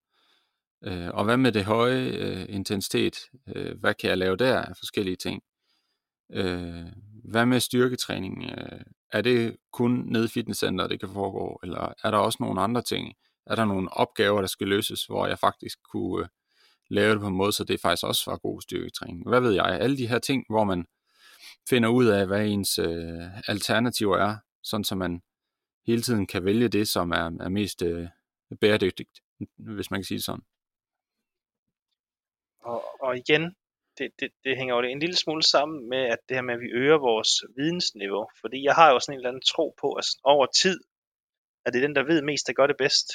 Øh, 0.83 1.09
og 1.13 1.25
hvad 1.25 1.37
med 1.37 1.51
det 1.51 1.65
høje 1.65 2.09
øh, 2.09 2.45
intensitet? 2.49 3.15
Øh, 3.55 3.79
hvad 3.79 3.93
kan 3.93 4.09
jeg 4.09 4.17
lave 4.17 4.35
der 4.35 4.61
af 4.61 4.77
forskellige 4.77 5.15
ting? 5.15 5.43
Øh, 6.31 6.85
hvad 7.23 7.45
med 7.45 7.59
styrketræning? 7.59 8.43
Øh, 8.43 8.81
er 9.11 9.21
det 9.21 9.57
kun 9.73 10.03
nede 10.05 10.25
i 10.25 10.27
fitnesscenter, 10.27 10.87
det 10.87 10.99
kan 10.99 11.09
foregå? 11.09 11.59
Eller 11.63 11.93
er 12.03 12.11
der 12.11 12.17
også 12.17 12.37
nogle 12.39 12.61
andre 12.61 12.81
ting? 12.81 13.13
Er 13.45 13.55
der 13.55 13.65
nogle 13.65 13.93
opgaver, 13.93 14.41
der 14.41 14.47
skal 14.47 14.67
løses, 14.67 15.05
hvor 15.05 15.27
jeg 15.27 15.39
faktisk 15.39 15.77
kunne 15.91 16.23
øh, 16.23 16.29
lave 16.89 17.13
det 17.13 17.21
på 17.21 17.27
en 17.27 17.35
måde, 17.35 17.51
så 17.51 17.63
det 17.63 17.81
faktisk 17.81 18.05
også 18.05 18.31
var 18.31 18.37
god 18.37 18.61
styrketræning? 18.61 19.29
Hvad 19.29 19.41
ved 19.41 19.51
jeg? 19.51 19.65
Alle 19.65 19.97
de 19.97 20.07
her 20.07 20.19
ting, 20.19 20.45
hvor 20.49 20.63
man 20.63 20.85
finder 21.69 21.89
ud 21.89 22.07
af, 22.07 22.27
hvad 22.27 22.45
ens 22.45 22.79
øh, 22.79 23.49
alternativer 23.49 24.17
er, 24.17 24.35
sådan 24.63 24.83
så 24.83 24.95
man 24.95 25.21
hele 25.87 26.01
tiden 26.01 26.27
kan 26.27 26.45
vælge 26.45 26.67
det, 26.67 26.87
som 26.87 27.11
er, 27.11 27.25
er 27.45 27.49
mest 27.49 27.81
øh, 27.81 28.07
bæredygtigt, 28.61 29.09
hvis 29.57 29.91
man 29.91 29.99
kan 29.99 30.05
sige 30.05 30.17
det 30.17 30.25
sådan. 30.25 30.45
Og, 32.59 33.01
og 33.01 33.17
igen, 33.17 33.55
det, 33.97 34.11
det, 34.19 34.31
det 34.43 34.57
hænger 34.57 34.75
jo 34.75 34.81
en 34.81 34.99
lille 34.99 35.15
smule 35.15 35.43
sammen 35.43 35.89
med, 35.89 36.03
at 36.13 36.19
det 36.29 36.37
her 36.37 36.41
med, 36.41 36.53
at 36.53 36.59
vi 36.59 36.71
øger 36.81 36.97
vores 36.97 37.31
vidensniveau. 37.57 38.25
Fordi 38.41 38.63
jeg 38.63 38.75
har 38.75 38.91
jo 38.91 38.99
sådan 38.99 39.13
en 39.13 39.19
eller 39.19 39.29
anden 39.29 39.49
tro 39.53 39.75
på, 39.81 39.93
at 39.93 40.05
over 40.23 40.45
tid, 40.45 40.79
at 41.65 41.73
det 41.73 41.79
er 41.79 41.87
den, 41.87 41.95
der 41.95 42.03
ved 42.11 42.21
mest, 42.21 42.47
der 42.47 42.53
gør 42.53 42.67
det 42.67 42.77
bedst. 42.77 43.07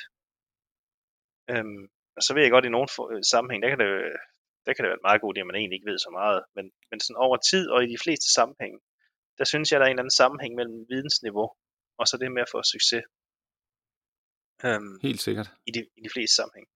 Øhm, 1.51 1.83
og 2.17 2.23
så 2.23 2.35
ved 2.35 2.43
jeg 2.43 2.51
godt, 2.51 2.65
at 2.65 2.69
i 2.69 2.77
nogle 2.77 2.89
øh, 3.13 3.23
sammenhæng, 3.33 3.63
der 3.63 3.71
kan, 3.71 3.79
det, 3.79 3.87
øh, 3.87 4.19
der 4.67 4.73
kan 4.73 4.83
det 4.83 4.91
være 4.91 5.01
en 5.03 5.09
meget 5.09 5.21
god 5.23 5.31
idé, 5.33 5.41
at 5.41 5.49
man 5.51 5.59
egentlig 5.61 5.77
ikke 5.79 5.91
ved 5.93 5.99
så 6.07 6.11
meget. 6.21 6.41
Men, 6.57 6.65
men 6.91 6.99
sådan 7.01 7.23
over 7.27 7.37
tid 7.51 7.65
og 7.75 7.79
i 7.85 7.93
de 7.95 8.03
fleste 8.05 8.27
sammenhænge, 8.37 8.79
der 9.39 9.45
synes 9.53 9.67
jeg, 9.69 9.79
der 9.79 9.87
er 9.87 9.91
en 9.91 9.97
eller 9.97 10.05
anden 10.05 10.21
sammenhæng 10.23 10.53
mellem 10.59 10.79
vidensniveau 10.93 11.49
og 12.01 12.05
så 12.09 12.15
det 12.21 12.33
med 12.33 12.43
at 12.47 12.53
få 12.55 12.59
succes. 12.75 13.05
Øhm, 14.67 14.95
Helt 15.09 15.21
sikkert. 15.27 15.49
I 15.69 15.71
de, 15.77 15.81
I 15.99 16.01
de 16.07 16.15
fleste 16.15 16.35
sammenhæng. 16.39 16.67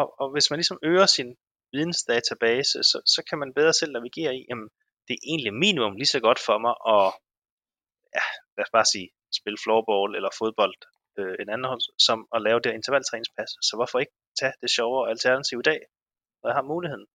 Og, 0.00 0.06
og 0.20 0.26
hvis 0.32 0.50
man 0.50 0.58
ligesom 0.58 0.78
øger 0.90 1.06
sin 1.06 1.28
vidensdatabase, 1.76 2.78
så, 2.90 2.98
så 3.14 3.20
kan 3.28 3.38
man 3.42 3.54
bedre 3.58 3.74
selv 3.80 3.92
navigere 3.92 4.32
i, 4.38 4.42
jamen, 4.50 4.68
det 5.06 5.12
er 5.14 5.26
egentlig 5.30 5.54
minimum 5.64 5.94
lige 5.96 6.14
så 6.16 6.20
godt 6.28 6.40
for 6.48 6.56
mig 6.64 6.74
at, 6.94 7.06
ja, 8.16 8.24
lad 8.56 8.64
os 8.66 8.76
bare 8.76 8.88
sige, 8.94 9.08
spille 9.38 9.58
floorball 9.64 10.10
eller 10.18 10.30
fodbold 10.40 10.76
øh, 11.18 11.34
en 11.42 11.48
anden 11.52 11.68
hånd, 11.70 11.82
som 12.08 12.18
at 12.34 12.42
lave 12.46 12.60
det 12.64 12.78
intervaltræningspas. 12.78 13.50
Så 13.68 13.72
hvorfor 13.76 13.98
ikke 13.98 14.16
tage 14.40 14.54
det 14.62 14.70
sjovere 14.78 15.10
alternativ 15.12 15.58
i 15.60 15.68
dag, 15.70 15.80
når 16.42 16.50
jeg 16.50 16.56
har 16.60 16.72
muligheden? 16.74 17.06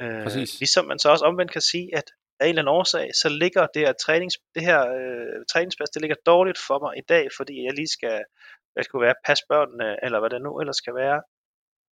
Øh, 0.00 0.24
ligesom 0.62 0.84
man 0.86 0.98
så 0.98 1.08
også 1.10 1.24
omvendt 1.24 1.52
kan 1.52 1.60
sige, 1.72 1.96
at 1.96 2.06
af 2.40 2.44
en 2.44 2.48
eller 2.48 2.62
anden 2.62 2.76
årsag, 2.80 3.06
så 3.22 3.28
ligger 3.28 3.66
det 3.74 3.82
her, 3.86 3.92
trænings, 4.04 4.36
det 4.54 4.62
her 4.62 4.80
øh, 4.98 5.46
træningspas, 5.52 5.90
det 5.90 6.02
ligger 6.02 6.16
dårligt 6.26 6.58
for 6.68 6.78
mig 6.84 6.92
i 6.98 7.04
dag, 7.12 7.24
fordi 7.38 7.54
jeg 7.64 7.72
lige 7.72 7.92
skal, 7.96 8.24
hvad 8.72 8.84
skulle 8.84 9.06
være, 9.06 9.22
passe 9.26 9.44
børnene, 9.48 10.04
eller 10.04 10.18
hvad 10.20 10.30
det 10.30 10.42
nu 10.42 10.60
ellers 10.60 10.76
skal 10.76 10.94
være. 10.94 11.22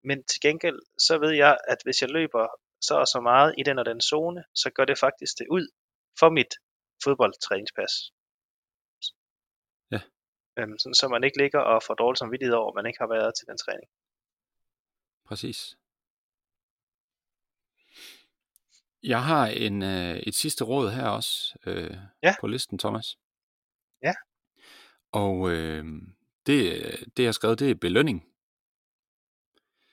Men 0.08 0.24
til 0.30 0.40
gengæld, 0.46 0.78
så 1.06 1.18
ved 1.18 1.32
jeg, 1.44 1.58
at 1.68 1.78
hvis 1.84 2.02
jeg 2.02 2.10
løber 2.10 2.44
så 2.88 2.94
og 3.02 3.06
så 3.06 3.20
meget 3.20 3.54
i 3.58 3.62
den 3.62 3.78
og 3.78 3.86
den 3.86 4.00
zone, 4.00 4.44
så 4.54 4.70
gør 4.76 4.84
det 4.84 4.98
faktisk 4.98 5.32
det 5.38 5.46
ud 5.56 5.66
for 6.18 6.30
mit 6.30 6.52
fodboldtræningspas. 7.04 7.92
Ja. 9.92 10.00
Øhm, 10.58 10.78
sådan, 10.78 10.94
så 10.94 11.08
man 11.08 11.24
ikke 11.24 11.38
ligger 11.42 11.60
og 11.60 11.82
får 11.86 11.94
dårlig 11.94 12.18
samvittighed 12.18 12.54
over, 12.60 12.70
at 12.70 12.78
man 12.78 12.86
ikke 12.86 13.02
har 13.04 13.10
været 13.16 13.32
til 13.34 13.46
den 13.50 13.58
træning. 13.64 13.88
Præcis. 15.26 15.76
Jeg 19.02 19.24
har 19.24 19.46
en, 19.46 19.82
øh, 19.82 20.16
et 20.16 20.34
sidste 20.34 20.64
råd 20.64 20.90
her 20.90 21.06
også 21.06 21.54
øh, 21.66 21.96
ja. 22.22 22.34
på 22.40 22.46
listen, 22.46 22.78
Thomas. 22.78 23.18
Ja. 24.02 24.12
Og 25.12 25.50
øh, 25.50 25.84
det, 26.46 26.82
det, 27.16 27.22
jeg 27.22 27.26
har 27.26 27.32
skrevet, 27.32 27.58
det 27.58 27.70
er 27.70 27.74
belønning. 27.74 28.24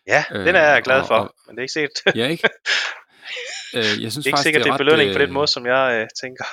Ja, 0.08 0.24
øh, 0.32 0.46
den 0.46 0.56
er 0.56 0.62
jeg 0.62 0.84
glad 0.84 1.08
for, 1.08 1.16
og, 1.16 1.36
men 1.48 1.56
det 1.56 1.60
er 1.60 1.64
ikke 1.64 1.74
sikkert. 1.74 2.16
ja, 2.22 2.28
ikke? 2.28 2.50
Øh, 3.76 4.04
jeg 4.04 4.12
synes 4.12 4.26
det 4.26 4.34
er 4.34 4.38
ikke 4.38 4.44
sikkert, 4.44 4.64
det 4.64 4.70
er, 4.70 4.78
det 4.78 4.82
er 4.82 4.86
belønning 4.86 5.10
øh, 5.10 5.16
på 5.16 5.20
den 5.20 5.34
måde, 5.34 5.48
som 5.48 5.66
jeg 5.66 6.02
øh, 6.02 6.08
tænker. 6.22 6.46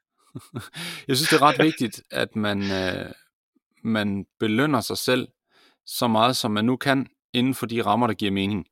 jeg 1.08 1.16
synes, 1.16 1.28
det 1.28 1.36
er 1.36 1.42
ret 1.42 1.58
vigtigt, 1.58 2.02
at 2.10 2.36
man, 2.36 2.62
øh, 2.62 3.12
man 3.84 4.26
belønner 4.38 4.80
sig 4.80 4.98
selv 4.98 5.28
så 5.86 6.08
meget, 6.08 6.36
som 6.36 6.50
man 6.50 6.64
nu 6.64 6.76
kan, 6.76 7.06
inden 7.32 7.54
for 7.54 7.66
de 7.66 7.82
rammer, 7.82 8.06
der 8.06 8.14
giver 8.14 8.30
mening. 8.30 8.66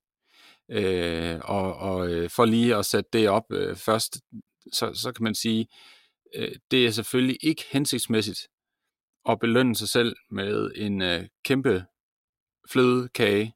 Øh, 0.70 1.40
og 1.44 1.76
og 1.76 2.08
øh, 2.08 2.30
for 2.30 2.44
lige 2.44 2.76
at 2.76 2.86
sætte 2.86 3.10
det 3.12 3.28
op 3.28 3.52
øh, 3.52 3.76
først, 3.76 4.20
så, 4.72 4.94
så 4.94 5.12
kan 5.12 5.24
man 5.24 5.34
sige, 5.34 5.66
øh, 6.34 6.56
det 6.70 6.86
er 6.86 6.90
selvfølgelig 6.90 7.38
ikke 7.42 7.64
hensigtsmæssigt 7.70 8.48
at 9.28 9.38
belønne 9.40 9.76
sig 9.76 9.88
selv 9.88 10.16
med 10.30 10.70
en 10.76 11.02
øh, 11.02 11.28
kæmpe 11.44 11.84
flødekage 12.70 13.54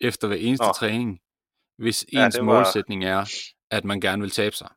efter 0.00 0.28
hver 0.28 0.36
eneste 0.36 0.66
Nå. 0.66 0.72
træning, 0.72 1.20
hvis 1.78 2.06
ja, 2.12 2.26
ens 2.26 2.38
var... 2.38 2.44
målsætning 2.44 3.04
er, 3.04 3.24
at 3.70 3.84
man 3.84 4.00
gerne 4.00 4.22
vil 4.22 4.30
tabe 4.30 4.56
sig. 4.56 4.68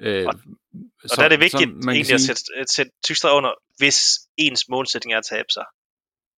Øh, 0.00 0.26
og, 0.26 0.34
så, 0.34 1.08
og 1.10 1.16
der 1.16 1.24
er 1.24 1.28
det 1.28 1.40
vigtigt 1.40 1.70
man 1.70 1.94
egentlig 1.94 2.06
sige, 2.06 2.14
at 2.14 2.20
sætte, 2.20 2.42
at 2.56 2.70
sætte 2.70 2.92
tykstræk 3.04 3.36
under, 3.36 3.52
hvis 3.76 3.98
ens 4.36 4.68
målsætning 4.68 5.14
er 5.14 5.18
at 5.18 5.24
tabe 5.24 5.48
sig. 5.50 5.64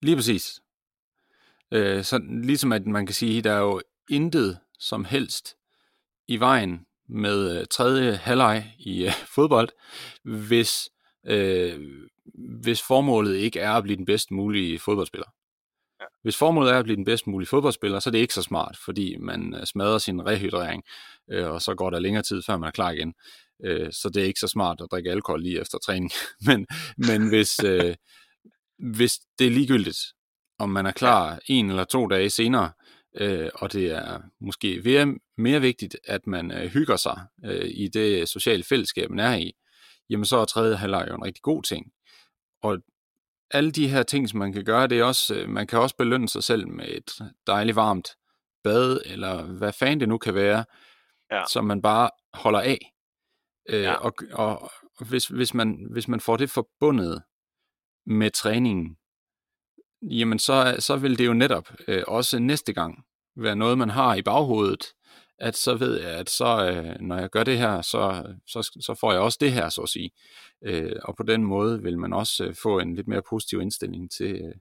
Lige 0.03 0.17
præcis. 0.17 0.61
Øh, 1.73 2.05
så 2.05 2.21
ligesom 2.43 2.73
at 2.73 2.87
man 2.87 3.07
kan 3.07 3.15
sige, 3.15 3.43
der 3.43 3.53
er 3.53 3.61
jo 3.61 3.81
intet 4.11 4.59
som 4.79 5.05
helst 5.05 5.55
i 6.29 6.37
vejen 6.37 6.87
med 7.09 7.59
øh, 7.59 7.67
tredje 7.71 8.17
halvleg 8.17 8.75
i 8.79 9.05
øh, 9.05 9.13
fodbold, 9.35 9.69
hvis, 10.25 10.91
øh, 11.27 11.81
hvis 12.63 12.83
formålet 12.83 13.37
ikke 13.37 13.61
er 13.61 13.73
at 13.73 13.83
blive 13.83 13.97
den 13.97 14.05
bedst 14.05 14.31
mulige 14.31 14.79
fodboldspiller. 14.79 15.27
Ja. 16.01 16.07
Hvis 16.23 16.37
formålet 16.37 16.73
er 16.73 16.79
at 16.79 16.85
blive 16.85 16.97
den 16.97 17.05
bedst 17.05 17.27
mulige 17.27 17.49
fodboldspiller, 17.49 18.01
så 18.01 18.11
er 18.11 18.13
det 18.13 18.19
ikke 18.19 18.35
så 18.35 18.43
smart, 18.43 18.79
fordi 18.85 19.17
man 19.17 19.55
øh, 19.55 19.67
smadrer 19.67 19.99
sin 19.99 20.27
rehydrering, 20.27 20.83
øh, 21.31 21.51
og 21.51 21.63
så 21.63 21.75
går 21.75 21.91
der 21.91 21.99
længere 21.99 22.23
tid, 22.23 22.43
før 22.47 22.57
man 22.57 22.67
er 22.67 22.71
klar 22.71 22.91
igen. 22.91 23.15
Øh, 23.65 23.93
så 23.93 24.11
det 24.15 24.23
er 24.23 24.27
ikke 24.27 24.41
så 24.41 24.49
smart 24.49 24.81
at 24.81 24.89
drikke 24.91 25.11
alkohol 25.11 25.43
lige 25.43 25.61
efter 25.61 25.79
træning. 25.79 26.11
men, 26.47 26.67
men 26.97 27.29
hvis, 27.29 27.65
øh, 27.65 27.95
hvis 28.93 29.19
det 29.39 29.47
er 29.47 29.51
ligegyldigt, 29.51 29.99
om 30.59 30.71
man 30.71 30.87
er 30.87 30.93
klar 30.93 31.33
ja. 31.33 31.39
en 31.47 31.71
eller 31.71 31.85
to 31.85 32.07
dage 32.07 32.31
senere, 32.31 32.73
øh, 33.17 33.51
og 33.55 33.73
det 33.73 33.91
er 33.91 34.21
måske 34.41 35.11
mere 35.37 35.61
vigtigt, 35.61 35.97
at 36.05 36.27
man 36.27 36.51
øh, 36.51 36.71
hygger 36.71 36.97
sig 36.97 37.21
øh, 37.45 37.69
i 37.75 37.89
det 37.89 38.29
sociale 38.29 38.65
fællesskab, 38.65 39.11
man 39.11 39.19
er 39.19 39.37
i, 39.37 39.53
jamen 40.11 40.25
så 40.25 40.37
er 40.37 40.45
tredje 40.45 40.77
halvleg 40.77 41.07
jo 41.09 41.15
en 41.15 41.25
rigtig 41.25 41.43
god 41.43 41.63
ting. 41.63 41.87
Og 42.63 42.79
alle 43.51 43.71
de 43.71 43.89
her 43.89 44.03
ting, 44.03 44.29
som 44.29 44.39
man 44.39 44.53
kan 44.53 44.65
gøre, 44.65 44.87
det 44.87 44.99
er 44.99 45.05
også, 45.05 45.35
øh, 45.35 45.49
man 45.49 45.67
kan 45.67 45.79
også 45.79 45.97
belønne 45.97 46.29
sig 46.29 46.45
selv 46.45 46.69
med 46.69 46.89
et 46.89 47.11
dejligt 47.47 47.77
varmt 47.77 48.09
bad, 48.65 49.01
eller 49.05 49.43
hvad 49.43 49.73
fanden 49.73 50.01
det 50.01 50.09
nu 50.09 50.19
kan 50.19 50.35
være, 50.35 50.65
ja. 51.33 51.43
som 51.53 51.65
man 51.65 51.83
bare 51.83 52.11
holder 52.35 52.61
af. 52.61 52.93
Øh, 53.69 53.83
ja. 53.83 53.95
Og, 53.95 54.13
og 54.33 54.71
hvis, 55.09 55.27
hvis, 55.27 55.55
man, 55.55 55.87
hvis 55.91 56.09
man 56.09 56.21
får 56.21 56.37
det 56.37 56.51
forbundet 56.51 57.23
med 58.07 58.31
træningen, 58.31 58.97
jamen 60.03 60.39
så, 60.39 60.77
så 60.79 60.97
vil 60.97 61.19
det 61.19 61.27
jo 61.27 61.33
netop 61.33 61.69
øh, 61.89 62.03
også 62.09 62.39
næste 62.39 62.73
gang 62.73 63.05
være 63.37 63.57
noget, 63.57 63.79
man 63.79 63.91
har 63.91 64.15
i 64.15 64.23
baghovedet, 64.23 64.95
at 65.39 65.57
så 65.57 65.75
ved 65.75 66.01
jeg, 66.01 66.11
at 66.11 66.31
så, 66.31 66.71
øh, 66.71 67.01
når 67.01 67.19
jeg 67.19 67.31
gør 67.31 67.45
det 67.45 67.59
her, 67.59 67.83
så, 67.83 68.35
så, 68.47 68.63
så 68.81 68.95
får 69.01 69.13
jeg 69.13 69.21
også 69.21 69.39
det 69.41 69.53
her, 69.53 69.69
så 69.69 69.83
at 69.83 69.89
sige. 69.89 70.11
Øh, 70.63 70.97
og 71.05 71.17
på 71.17 71.23
den 71.23 71.45
måde 71.45 71.83
vil 71.83 71.99
man 71.99 72.13
også 72.13 72.45
øh, 72.45 72.55
få 72.55 72.79
en 72.79 72.95
lidt 72.95 73.09
mere 73.09 73.23
positiv 73.23 73.61
indstilling 73.61 74.11
til, 74.11 74.45
øh, 74.45 74.55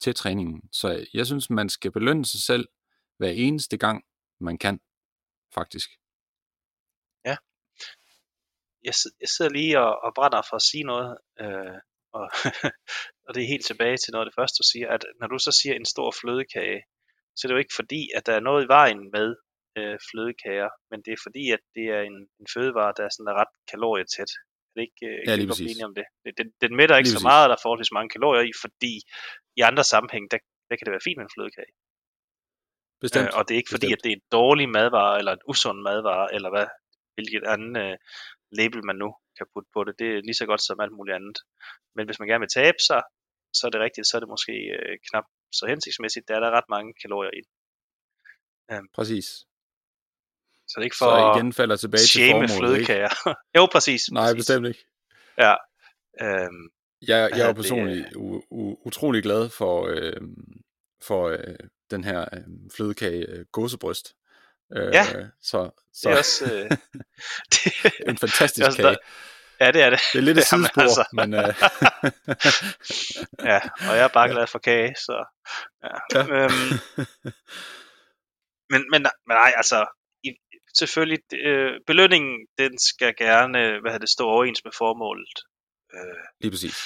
til 0.00 0.14
træningen. 0.14 0.62
Så 0.72 1.06
jeg 1.14 1.26
synes, 1.26 1.50
man 1.50 1.68
skal 1.68 1.92
belønne 1.92 2.24
sig 2.24 2.42
selv 2.42 2.68
hver 3.18 3.30
eneste 3.30 3.76
gang, 3.78 4.04
man 4.40 4.58
kan, 4.58 4.80
faktisk. 5.54 5.90
Ja. 7.24 7.36
Jeg, 8.84 8.94
jeg 9.20 9.28
sidder 9.28 9.50
lige 9.50 9.80
og, 9.80 10.02
og 10.02 10.12
brænder 10.14 10.42
for 10.50 10.56
at 10.56 10.62
sige 10.62 10.84
noget, 10.84 11.18
øh, 11.40 11.78
og, 12.12 12.30
og 13.26 13.34
det 13.34 13.42
er 13.42 13.52
helt 13.54 13.66
tilbage 13.66 13.96
til 13.96 14.12
noget 14.12 14.24
af 14.24 14.28
det 14.30 14.38
første, 14.40 14.58
du 14.62 14.66
siger, 14.72 14.88
at 14.96 15.02
når 15.20 15.26
du 15.26 15.38
så 15.38 15.52
siger 15.60 15.74
en 15.74 15.92
stor 15.94 16.08
flødekage, 16.20 16.80
så 17.36 17.40
er 17.42 17.48
det 17.48 17.54
jo 17.54 17.64
ikke 17.64 17.78
fordi, 17.80 18.02
at 18.16 18.26
der 18.26 18.34
er 18.36 18.46
noget 18.48 18.64
i 18.64 18.72
vejen 18.78 19.00
med 19.16 19.28
øh, 19.78 19.96
flødekager, 20.08 20.70
men 20.90 20.98
det 21.04 21.12
er 21.12 21.20
fordi, 21.26 21.44
at 21.56 21.62
det 21.76 21.86
er 21.96 22.02
en, 22.10 22.16
en 22.40 22.48
fødevare, 22.54 22.92
der 22.96 23.04
er 23.04 23.12
sådan 23.12 23.38
ret 23.40 23.52
kalorietæt. 23.70 24.32
Er 24.68 24.74
det 24.76 24.82
ikke, 24.88 25.04
øh, 25.10 25.20
ja, 25.28 25.34
lige 25.36 25.48
præcis. 25.48 25.82
om 25.88 25.94
det? 25.98 26.06
det 26.24 26.32
den, 26.40 26.48
den 26.64 26.72
mætter 26.78 26.96
ikke 26.96 27.08
lige 27.08 27.20
så 27.20 27.28
meget, 27.32 27.48
der 27.50 27.56
er 27.56 27.64
forholdsvis 27.64 27.96
mange 27.98 28.12
kalorier 28.16 28.44
i, 28.50 28.52
fordi 28.64 28.94
i 29.58 29.60
andre 29.70 29.84
sammenhæng, 29.92 30.24
der, 30.32 30.38
der 30.68 30.74
kan 30.76 30.84
det 30.86 30.94
være 30.96 31.06
fint 31.06 31.18
med 31.18 31.26
en 31.26 31.34
flødekage. 31.36 31.72
Bestemt. 33.04 33.28
Øh, 33.28 33.36
og 33.36 33.42
det 33.44 33.52
er 33.54 33.60
ikke 33.62 33.74
fordi, 33.76 33.88
Bestemt. 33.88 34.00
at 34.00 34.04
det 34.04 34.10
er 34.12 34.18
en 34.20 34.28
dårlig 34.38 34.66
madvare, 34.78 35.14
eller 35.20 35.32
en 35.32 35.44
usund 35.52 35.80
madvare, 35.88 36.26
eller 36.36 36.50
hvad, 36.54 36.66
hvilket 37.14 37.42
andet 37.54 37.74
øh, 37.84 37.96
label 38.58 38.80
man 38.90 38.98
nu 39.02 39.08
kan 39.38 39.46
putte 39.52 39.70
på 39.74 39.80
det. 39.84 39.94
Det 40.00 40.08
er 40.10 40.26
lige 40.28 40.40
så 40.40 40.46
godt 40.50 40.62
som 40.68 40.80
alt 40.84 40.96
muligt 40.98 41.16
andet. 41.18 41.38
Men 41.96 42.06
hvis 42.06 42.18
man 42.18 42.28
gerne 42.28 42.40
vil 42.40 42.48
tabe 42.62 42.78
sig, 42.88 43.02
så 43.54 43.66
er 43.66 43.70
det 43.70 43.80
rigtigt, 43.80 44.06
så 44.06 44.16
er 44.16 44.20
det 44.20 44.28
måske 44.28 44.52
øh, 44.52 44.98
knap 45.10 45.24
så 45.52 45.66
hensigtsmæssigt. 45.66 46.28
Der 46.28 46.34
er 46.36 46.40
der 46.40 46.50
ret 46.50 46.68
mange 46.68 46.94
kalorier 47.02 47.30
i. 47.40 47.42
Um, 48.74 48.88
præcis. 48.94 49.26
Så 50.68 50.74
det 50.76 50.82
er 50.82 50.84
ikke 50.84 50.96
for 50.98 51.32
så 51.34 51.38
igen 51.38 51.52
falder 51.52 51.76
tilbage 51.76 52.00
til 52.12 52.30
formålet, 52.30 52.50
flødekager. 52.58 53.10
jo, 53.56 53.66
præcis. 53.72 54.02
Nej, 54.12 54.22
præcis. 54.24 54.36
bestemt 54.36 54.66
ikke. 54.66 54.84
Ja. 55.38 55.54
Øhm, 56.22 56.68
Jeg, 57.02 57.30
jeg 57.30 57.40
er 57.40 57.44
jo 57.44 57.48
det, 57.48 57.56
personligt 57.56 58.06
u- 58.06 58.42
u- 58.52 58.82
utrolig 58.86 59.22
glad 59.22 59.48
for, 59.50 59.86
øh, 59.86 60.20
for 61.02 61.28
øh, 61.28 61.56
den 61.90 62.04
her 62.04 62.20
øh, 62.32 62.42
flødekage 62.76 63.26
øh, 63.28 63.44
gåsebryst. 63.52 64.14
Øh, 64.76 64.90
Ja, 64.92 65.04
så, 65.40 65.70
så 65.92 66.08
det 66.08 66.14
er 66.14 66.18
også... 66.18 66.54
Øh, 66.54 66.70
det, 67.52 67.92
en 68.08 68.18
fantastisk 68.18 68.56
det 68.56 68.62
er 68.62 68.66
også 68.66 68.82
kage. 68.82 68.96
Ja, 69.62 69.72
det 69.72 69.82
er 69.82 69.90
det. 69.90 70.00
Det 70.12 70.18
er 70.18 70.22
lidt 70.22 70.38
et 70.42 70.46
sidespor, 70.46 70.82
altså. 70.82 71.04
men 71.12 71.34
øh, 71.34 71.54
Ja, 73.50 73.60
og 73.88 73.96
jeg 73.96 74.04
er 74.04 74.08
bare 74.18 74.28
glad 74.28 74.46
for 74.46 74.58
kage, 74.58 74.94
så... 75.06 75.24
Ja. 75.84 75.96
Ja. 76.14 76.22
Øhm, 76.36 76.72
men, 78.72 78.80
men, 78.92 79.00
men 79.26 79.34
nej, 79.42 79.52
altså... 79.56 79.86
I, 80.24 80.30
selvfølgelig, 80.78 81.22
øh, 81.34 81.80
belønningen, 81.86 82.46
den 82.58 82.78
skal 82.78 83.14
gerne, 83.16 83.58
hvad 83.80 83.90
hedder 83.90 83.98
det, 84.06 84.08
stå 84.08 84.24
overens 84.28 84.64
med 84.64 84.72
formålet. 84.78 85.38
Øh, 85.94 86.24
lige 86.40 86.50
præcis. 86.50 86.76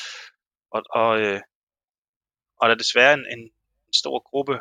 og, 0.70 0.82
og, 0.90 1.20
øh, 1.20 1.40
og 2.60 2.68
der 2.68 2.74
er 2.74 2.78
desværre 2.78 3.14
en, 3.14 3.26
en 3.38 3.50
stor 3.94 4.18
gruppe 4.30 4.60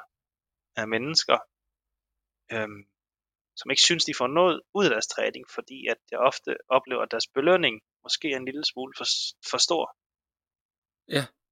af 0.76 0.88
mennesker, 0.88 1.38
øhm, 2.52 2.86
som 3.56 3.72
ikke 3.72 3.82
synes, 3.82 4.06
de 4.06 4.14
får 4.18 4.28
noget 4.28 4.62
ud 4.74 4.86
af 4.86 4.92
deres 4.92 5.08
træning, 5.08 5.46
fordi 5.56 5.88
at 5.88 5.98
jeg 6.12 6.20
ofte 6.20 6.58
oplever, 6.70 7.02
at 7.02 7.12
deres 7.12 7.28
belønning 7.28 7.82
måske 8.06 8.32
er 8.32 8.38
en 8.38 8.46
lille 8.46 8.66
smule 8.72 8.94
for, 8.98 9.08
for 9.50 9.58
stor. 9.58 9.84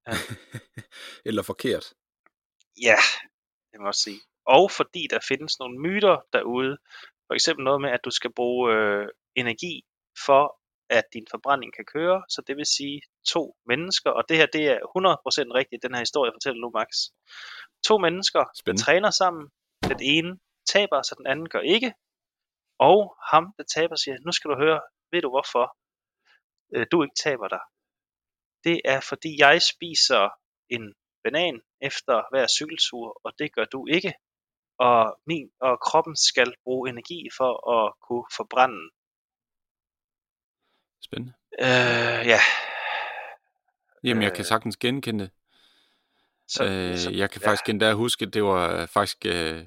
Eller 1.28 1.44
forkert. 1.44 1.86
Ja, 2.88 2.98
det 3.70 3.76
må 3.80 3.84
jeg 3.86 3.88
også 3.88 4.02
sige. 4.02 4.22
Og 4.46 4.72
fordi 4.72 5.08
der 5.10 5.20
findes 5.28 5.60
nogle 5.60 5.80
myter 5.80 6.16
derude, 6.34 6.78
for 7.28 7.34
eksempel 7.34 7.64
noget 7.64 7.82
med, 7.82 7.90
at 7.90 8.06
du 8.06 8.12
skal 8.12 8.34
bruge 8.34 8.74
øh, 8.74 9.08
energi 9.36 9.84
for, 10.26 10.60
at 10.90 11.04
din 11.14 11.28
forbrænding 11.32 11.72
kan 11.76 11.86
køre, 11.86 12.24
så 12.30 12.42
det 12.48 12.56
vil 12.58 12.66
sige 12.66 13.02
to 13.28 13.56
mennesker, 13.66 14.10
og 14.10 14.24
det 14.30 14.38
her 14.38 14.46
det 14.46 14.64
er 14.68 14.78
100% 14.78 15.58
rigtigt, 15.60 15.84
den 15.84 15.94
her 15.94 16.00
historie 16.00 16.28
jeg 16.30 16.36
fortæller 16.36 16.62
nu, 16.62 16.70
Max. 16.80 16.90
To 17.88 17.98
mennesker, 17.98 18.44
Spændende. 18.60 18.84
træner 18.84 19.10
sammen, 19.10 19.44
den 19.92 20.00
ene 20.02 20.32
taber, 20.74 21.02
så 21.02 21.16
den 21.18 21.28
anden 21.28 21.50
gør 21.50 21.60
ikke, 21.60 21.94
og 22.80 23.00
ham, 23.32 23.46
der 23.58 23.64
taber, 23.76 23.96
siger, 23.96 24.16
nu 24.26 24.32
skal 24.32 24.50
du 24.52 24.56
høre, 24.64 24.80
ved 25.12 25.22
du 25.22 25.30
hvorfor 25.30 25.66
øh, 26.76 26.86
du 26.92 27.04
ikke 27.04 27.16
taber 27.24 27.48
dig? 27.48 27.64
Det 28.64 28.82
er 28.86 29.00
fordi 29.10 29.36
jeg 29.40 29.62
spiser 29.62 30.30
en 30.70 30.94
banan 31.24 31.62
efter 31.82 32.24
hver 32.32 32.48
cykeltur, 32.48 33.22
og 33.24 33.32
det 33.40 33.54
gør 33.56 33.66
du 33.66 33.88
ikke. 33.88 34.14
Og, 34.80 35.20
min, 35.26 35.52
og 35.62 35.80
kroppen 35.80 36.16
skal 36.16 36.54
bruge 36.64 36.90
energi 36.90 37.30
for 37.38 37.52
at 37.76 37.94
kunne 38.08 38.26
forbrænde. 38.36 38.90
Spændende. 41.06 41.34
Øh, 41.60 42.28
ja. 42.34 42.40
Jamen, 44.04 44.24
jeg 44.24 44.32
kan 44.32 44.40
Øh, 44.42 44.46
sagtens 44.46 44.78
genkende 44.78 45.24
det. 45.24 45.32
Så, 46.48 46.64
Øh, 46.64 46.98
så, 46.98 47.12
jeg 47.12 47.32
kan 47.32 47.42
ja. 47.42 47.48
faktisk 47.48 47.70
endda 47.70 47.94
huske, 47.94 48.26
at 48.26 48.34
det 48.34 48.44
var 48.44 48.86
faktisk... 48.86 49.26
Øh, 49.26 49.66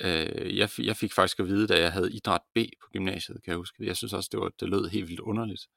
øh, 0.00 0.58
jeg, 0.58 0.68
jeg 0.78 0.96
fik 0.96 1.12
faktisk 1.12 1.40
at 1.40 1.46
vide, 1.46 1.66
da 1.66 1.80
jeg 1.80 1.92
havde 1.92 2.12
idræt 2.12 2.42
B 2.54 2.58
på 2.82 2.88
gymnasiet, 2.92 3.42
kan 3.44 3.50
jeg 3.50 3.56
huske. 3.56 3.86
Jeg 3.86 3.96
synes 3.96 4.12
også, 4.12 4.28
det, 4.32 4.40
var, 4.40 4.48
det 4.60 4.68
lød 4.68 4.88
helt 4.88 5.08
vildt 5.08 5.20
underligt. 5.20 5.68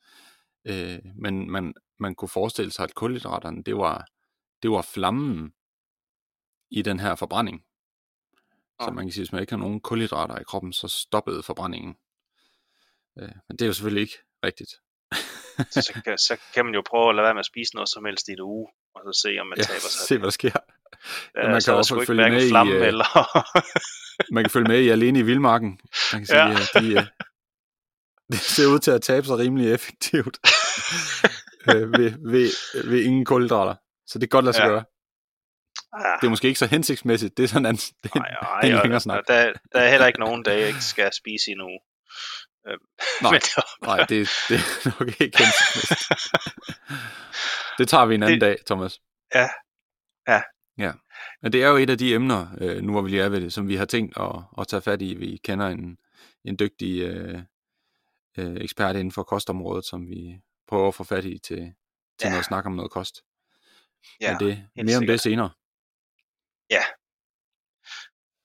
Øh, 0.68 1.00
men 1.16 1.52
man, 1.52 1.74
man 2.00 2.16
kunne 2.16 2.30
forestille 2.30 2.72
sig, 2.72 2.84
at 2.84 2.96
kulhydraterne, 2.96 3.64
det 3.64 3.76
var, 3.78 4.06
det 4.64 4.72
var 4.72 4.82
flammen 4.82 5.54
i 6.72 6.82
den 6.82 7.00
her 7.00 7.16
forbrænding. 7.16 7.64
Så 8.82 8.92
man 8.92 9.06
kan 9.06 9.12
sige, 9.12 9.22
at 9.22 9.26
hvis 9.28 9.32
man 9.32 9.42
ikke 9.42 9.54
har 9.54 9.58
nogen 9.60 9.82
kulhydrater 9.82 10.40
i 10.40 10.44
kroppen, 10.44 10.74
så 10.74 10.88
stoppede 10.88 11.44
forbrændingen. 11.44 11.96
Øh, 13.20 13.30
men 13.48 13.58
det 13.58 13.62
er 13.62 13.66
jo 13.68 13.74
selvfølgelig 13.74 14.02
ikke 14.02 14.18
rigtigt. 14.46 14.72
så, 15.86 16.02
kan, 16.06 16.18
så 16.18 16.38
kan 16.54 16.66
man 16.66 16.74
jo 16.74 16.82
prøve 16.90 17.10
at 17.10 17.16
lade 17.16 17.24
være 17.26 17.34
med 17.34 17.40
at 17.40 17.46
spise 17.46 17.76
noget 17.76 17.90
som 17.90 18.06
helst 18.06 18.28
i 18.28 18.32
en 18.32 18.42
uge, 18.42 18.68
og 18.96 19.02
så 19.06 19.22
se, 19.22 19.40
om 19.42 19.48
man 19.48 19.58
Ja, 19.58 19.64
taber 19.64 19.80
sig. 19.80 20.08
se 20.08 20.18
hvad 20.18 20.26
der 20.26 20.32
sker. 20.32 20.52
Ja, 21.36 21.50
man 21.50 21.62
kan 21.66 21.74
også 21.74 22.04
følge 22.08 22.30
med 22.30 22.46
i, 22.46 22.50
flamme 22.50 22.74
øh, 22.74 22.88
eller... 22.88 23.08
Man 24.34 24.44
kan 24.44 24.52
følge 24.52 24.68
med 24.68 24.80
i 24.82 24.90
Alene 24.90 25.20
i 25.20 25.22
Vildmarken. 25.22 25.80
Man 26.14 26.22
kan 26.22 26.26
sige, 26.26 26.40
Ja. 26.40 26.52
at 26.52 26.72
de, 26.84 26.88
øh, 26.94 27.06
det 28.32 28.40
ser 28.40 28.68
ud 28.68 28.80
til 28.80 28.92
at 28.92 29.02
tabe 29.02 29.26
sig 29.26 29.38
rimelig 29.38 29.74
effektivt 29.74 30.38
øh, 31.76 31.92
ved, 31.92 32.32
ved, 32.32 32.52
ved 32.90 33.04
ingen 33.04 33.26
kulhydrater. 33.26 33.76
Så 34.08 34.20
det 34.20 34.30
kan 34.30 34.38
godt 34.38 34.46
lade 34.46 34.56
sig 34.56 34.64
Ja. 34.64 34.70
gøre. 34.70 34.84
ah, 35.94 36.18
Det 36.22 36.28
er 36.28 36.30
måske 36.30 36.48
ikke 36.48 36.60
så 36.60 36.66
hensigtsmæssigt. 36.66 37.38
Det 37.38 37.44
er 37.44 37.48
sådan 37.48 37.66
en, 37.66 37.76
det 37.76 38.12
er 38.16 38.20
nej, 38.20 38.30
er 38.64 38.68
en 38.68 38.72
længere 38.74 38.96
og 38.96 39.02
snak. 39.02 39.24
der, 39.28 39.54
der 39.74 39.80
er 39.80 39.90
heller 39.90 40.08
ikke 40.08 40.20
nogen 40.20 40.44
jeg 40.48 40.68
ikke 40.68 40.82
skal 40.84 41.10
spise 41.22 41.44
i 41.48 41.54
en 41.54 41.62
uge. 41.62 41.80
Øhm, 42.68 42.80
Nej. 43.22 43.32
men 43.32 43.40
det 43.42 43.64
Nej, 43.82 43.98
det, 43.98 44.30
det 44.50 44.56
er 44.58 45.00
nok 45.00 45.22
ikke 45.22 45.38
hensigtsmæssigt. 45.38 46.10
Det 47.78 47.90
tager 47.90 48.06
vi 48.06 48.16
en 48.16 48.24
anden 48.24 48.42
Det- 48.42 48.48
dag, 48.48 48.58
Thomas. 48.66 49.00
Ja. 49.36 49.48
Ja. 50.28 50.42
Ja. 50.78 50.92
Men 51.42 51.54
det 51.54 51.64
er 51.64 51.68
jo 51.68 51.76
et 51.78 51.90
af 51.90 51.98
de 51.98 52.14
emner, 52.14 52.48
øh, 52.62 52.82
nu 52.82 52.92
hvor 52.92 53.02
vi 53.02 53.10
lige 53.10 53.22
er 53.24 53.30
ved 53.30 53.42
det, 53.42 53.54
som 53.54 53.68
vi 53.68 53.76
har 53.76 53.86
tænkt 53.86 54.18
at, 54.18 54.32
at 54.60 54.68
tage 54.68 54.82
fat 54.82 55.02
i. 55.02 55.14
Vi 55.14 55.40
kender 55.44 55.68
en, 55.68 55.98
en 56.46 56.60
dygtig 56.60 57.02
øh, 57.02 57.40
øh, 58.38 58.56
ekspert 58.62 58.96
inden 58.96 59.12
for 59.12 59.24
kostområdet, 59.24 59.86
som 59.86 60.08
vi 60.08 60.42
prøver 60.68 60.88
at 60.88 60.96
få 60.96 61.04
fat 61.04 61.26
i 61.26 61.38
til, 61.40 61.58
til 61.58 61.74
Ja. 62.24 62.30
noget 62.30 62.46
snak 62.46 62.66
om 62.66 62.72
noget 62.72 62.92
kost. 62.92 63.22
ja, 64.22 64.38
Men 64.40 64.48
det, 64.48 64.68
mere 64.76 64.84
om 64.84 64.88
sikkert. 65.02 65.08
det 65.14 65.22
senere. 65.22 65.50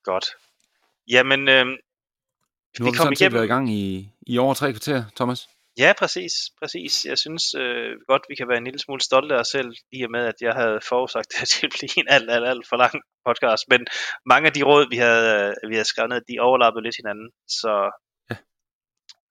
Godt. 0.05 0.26
Jamen, 1.11 1.49
øhm, 1.49 1.68
Nu 2.78 2.84
har 2.84 2.91
vi 2.93 2.97
kom 2.97 3.05
sådan 3.05 3.16
set 3.16 3.32
været 3.32 3.45
i 3.45 3.49
gang 3.55 3.70
i, 3.72 4.11
i 4.26 4.39
over 4.39 4.55
tre 4.55 4.72
kvarter, 4.72 5.05
Thomas. 5.16 5.49
Ja, 5.78 5.93
præcis. 5.99 6.32
præcis. 6.61 7.05
Jeg 7.05 7.18
synes 7.18 7.55
øh, 7.55 7.93
godt, 8.09 8.22
vi 8.30 8.34
kan 8.34 8.49
være 8.49 8.59
en 8.59 8.64
lille 8.64 8.78
smule 8.78 9.01
stolte 9.01 9.34
af 9.34 9.41
os 9.41 9.49
selv, 9.49 9.70
i 9.93 10.03
og 10.07 10.11
med, 10.11 10.24
at 10.32 10.34
jeg 10.41 10.55
havde 10.61 10.78
forudsagt, 10.89 11.30
at 11.43 11.49
det 11.53 11.59
ville 11.62 11.76
blive 11.78 11.99
en 12.03 12.09
alt, 12.16 12.30
alt, 12.30 12.47
alt 12.53 12.66
for 12.68 12.76
lang 12.76 12.95
podcast. 13.26 13.64
Men 13.72 13.87
mange 14.32 14.47
af 14.49 14.53
de 14.53 14.62
råd, 14.62 14.84
vi 14.91 14.97
havde, 15.07 15.26
øh, 15.62 15.70
vi 15.70 15.74
havde 15.74 15.91
skrevet 15.93 16.11
ned, 16.11 16.20
de 16.30 16.41
overlappede 16.49 16.82
lidt 16.87 16.97
hinanden. 17.01 17.28
Så, 17.61 17.72
Ja. 17.82 17.91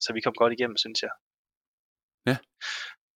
Så 0.03 0.13
vi 0.13 0.21
kom 0.21 0.33
godt 0.41 0.53
igennem, 0.53 0.77
synes 0.77 1.01
jeg. 1.01 1.13
Ja. 2.29 2.37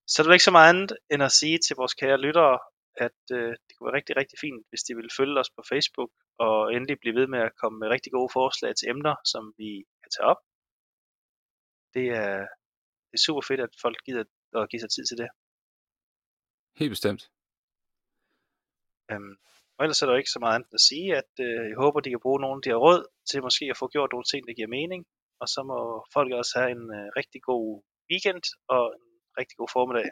Så 0.07 0.15
er 0.21 0.23
der 0.23 0.33
ikke 0.33 0.49
så 0.49 0.57
meget 0.57 0.69
andet, 0.73 0.91
end 1.11 1.23
at 1.23 1.31
sige 1.31 1.57
til 1.65 1.75
vores 1.75 1.93
kære 1.93 2.23
lyttere, 2.25 2.59
at 3.05 3.21
øh, 3.37 3.51
det 3.65 3.71
kunne 3.73 3.87
være 3.87 3.99
rigtig, 3.99 4.15
rigtig 4.21 4.37
fint, 4.45 4.61
hvis 4.69 4.83
de 4.87 4.95
ville 4.95 5.15
følge 5.17 5.39
os 5.39 5.51
på 5.57 5.61
Facebook, 5.71 6.11
og 6.45 6.73
endelig 6.73 6.97
blive 6.99 7.15
ved 7.19 7.27
med 7.33 7.39
at 7.47 7.55
komme 7.61 7.77
med 7.79 7.87
rigtig 7.87 8.11
gode 8.11 8.31
forslag 8.33 8.71
til 8.75 8.89
emner, 8.89 9.15
som 9.31 9.43
vi 9.57 9.69
kan 10.01 10.11
tage 10.15 10.27
op. 10.31 10.41
Det 11.95 12.05
er, 12.23 12.37
det 13.09 13.15
er 13.19 13.25
super 13.25 13.43
fedt, 13.49 13.61
at 13.67 13.73
folk 13.81 13.97
gider 14.05 14.23
at 14.61 14.69
give 14.69 14.81
sig 14.83 14.91
tid 14.91 15.05
til 15.05 15.17
det. 15.21 15.29
Helt 16.79 16.91
bestemt. 16.95 17.23
Øhm, 19.11 19.35
og 19.75 19.81
ellers 19.83 20.01
er 20.01 20.05
der 20.05 20.13
jo 20.13 20.21
ikke 20.21 20.35
så 20.35 20.39
meget 20.39 20.55
andet 20.55 20.73
at 20.73 20.85
sige, 20.89 21.07
at 21.21 21.31
øh, 21.45 21.63
jeg 21.71 21.77
håber, 21.83 21.99
de 21.99 22.09
kan 22.13 22.25
bruge 22.25 22.41
nogle 22.41 22.57
af 22.59 22.63
de 22.63 22.69
her 22.69 22.83
råd 22.87 23.01
til 23.29 23.45
måske 23.47 23.65
at 23.73 23.77
få 23.81 23.87
gjort 23.95 24.11
nogle 24.11 24.29
ting, 24.31 24.41
der 24.47 24.53
giver 24.53 24.75
mening. 24.77 25.01
Og 25.41 25.47
så 25.53 25.59
må 25.69 25.77
folk 26.15 26.31
også 26.41 26.53
have 26.59 26.71
en 26.77 26.85
øh, 26.97 27.07
rigtig 27.19 27.41
god 27.49 27.65
weekend 28.11 28.43
og 28.73 28.83
en 28.97 29.05
rigtig 29.39 29.55
god 29.61 29.69
formiddag. 29.77 30.09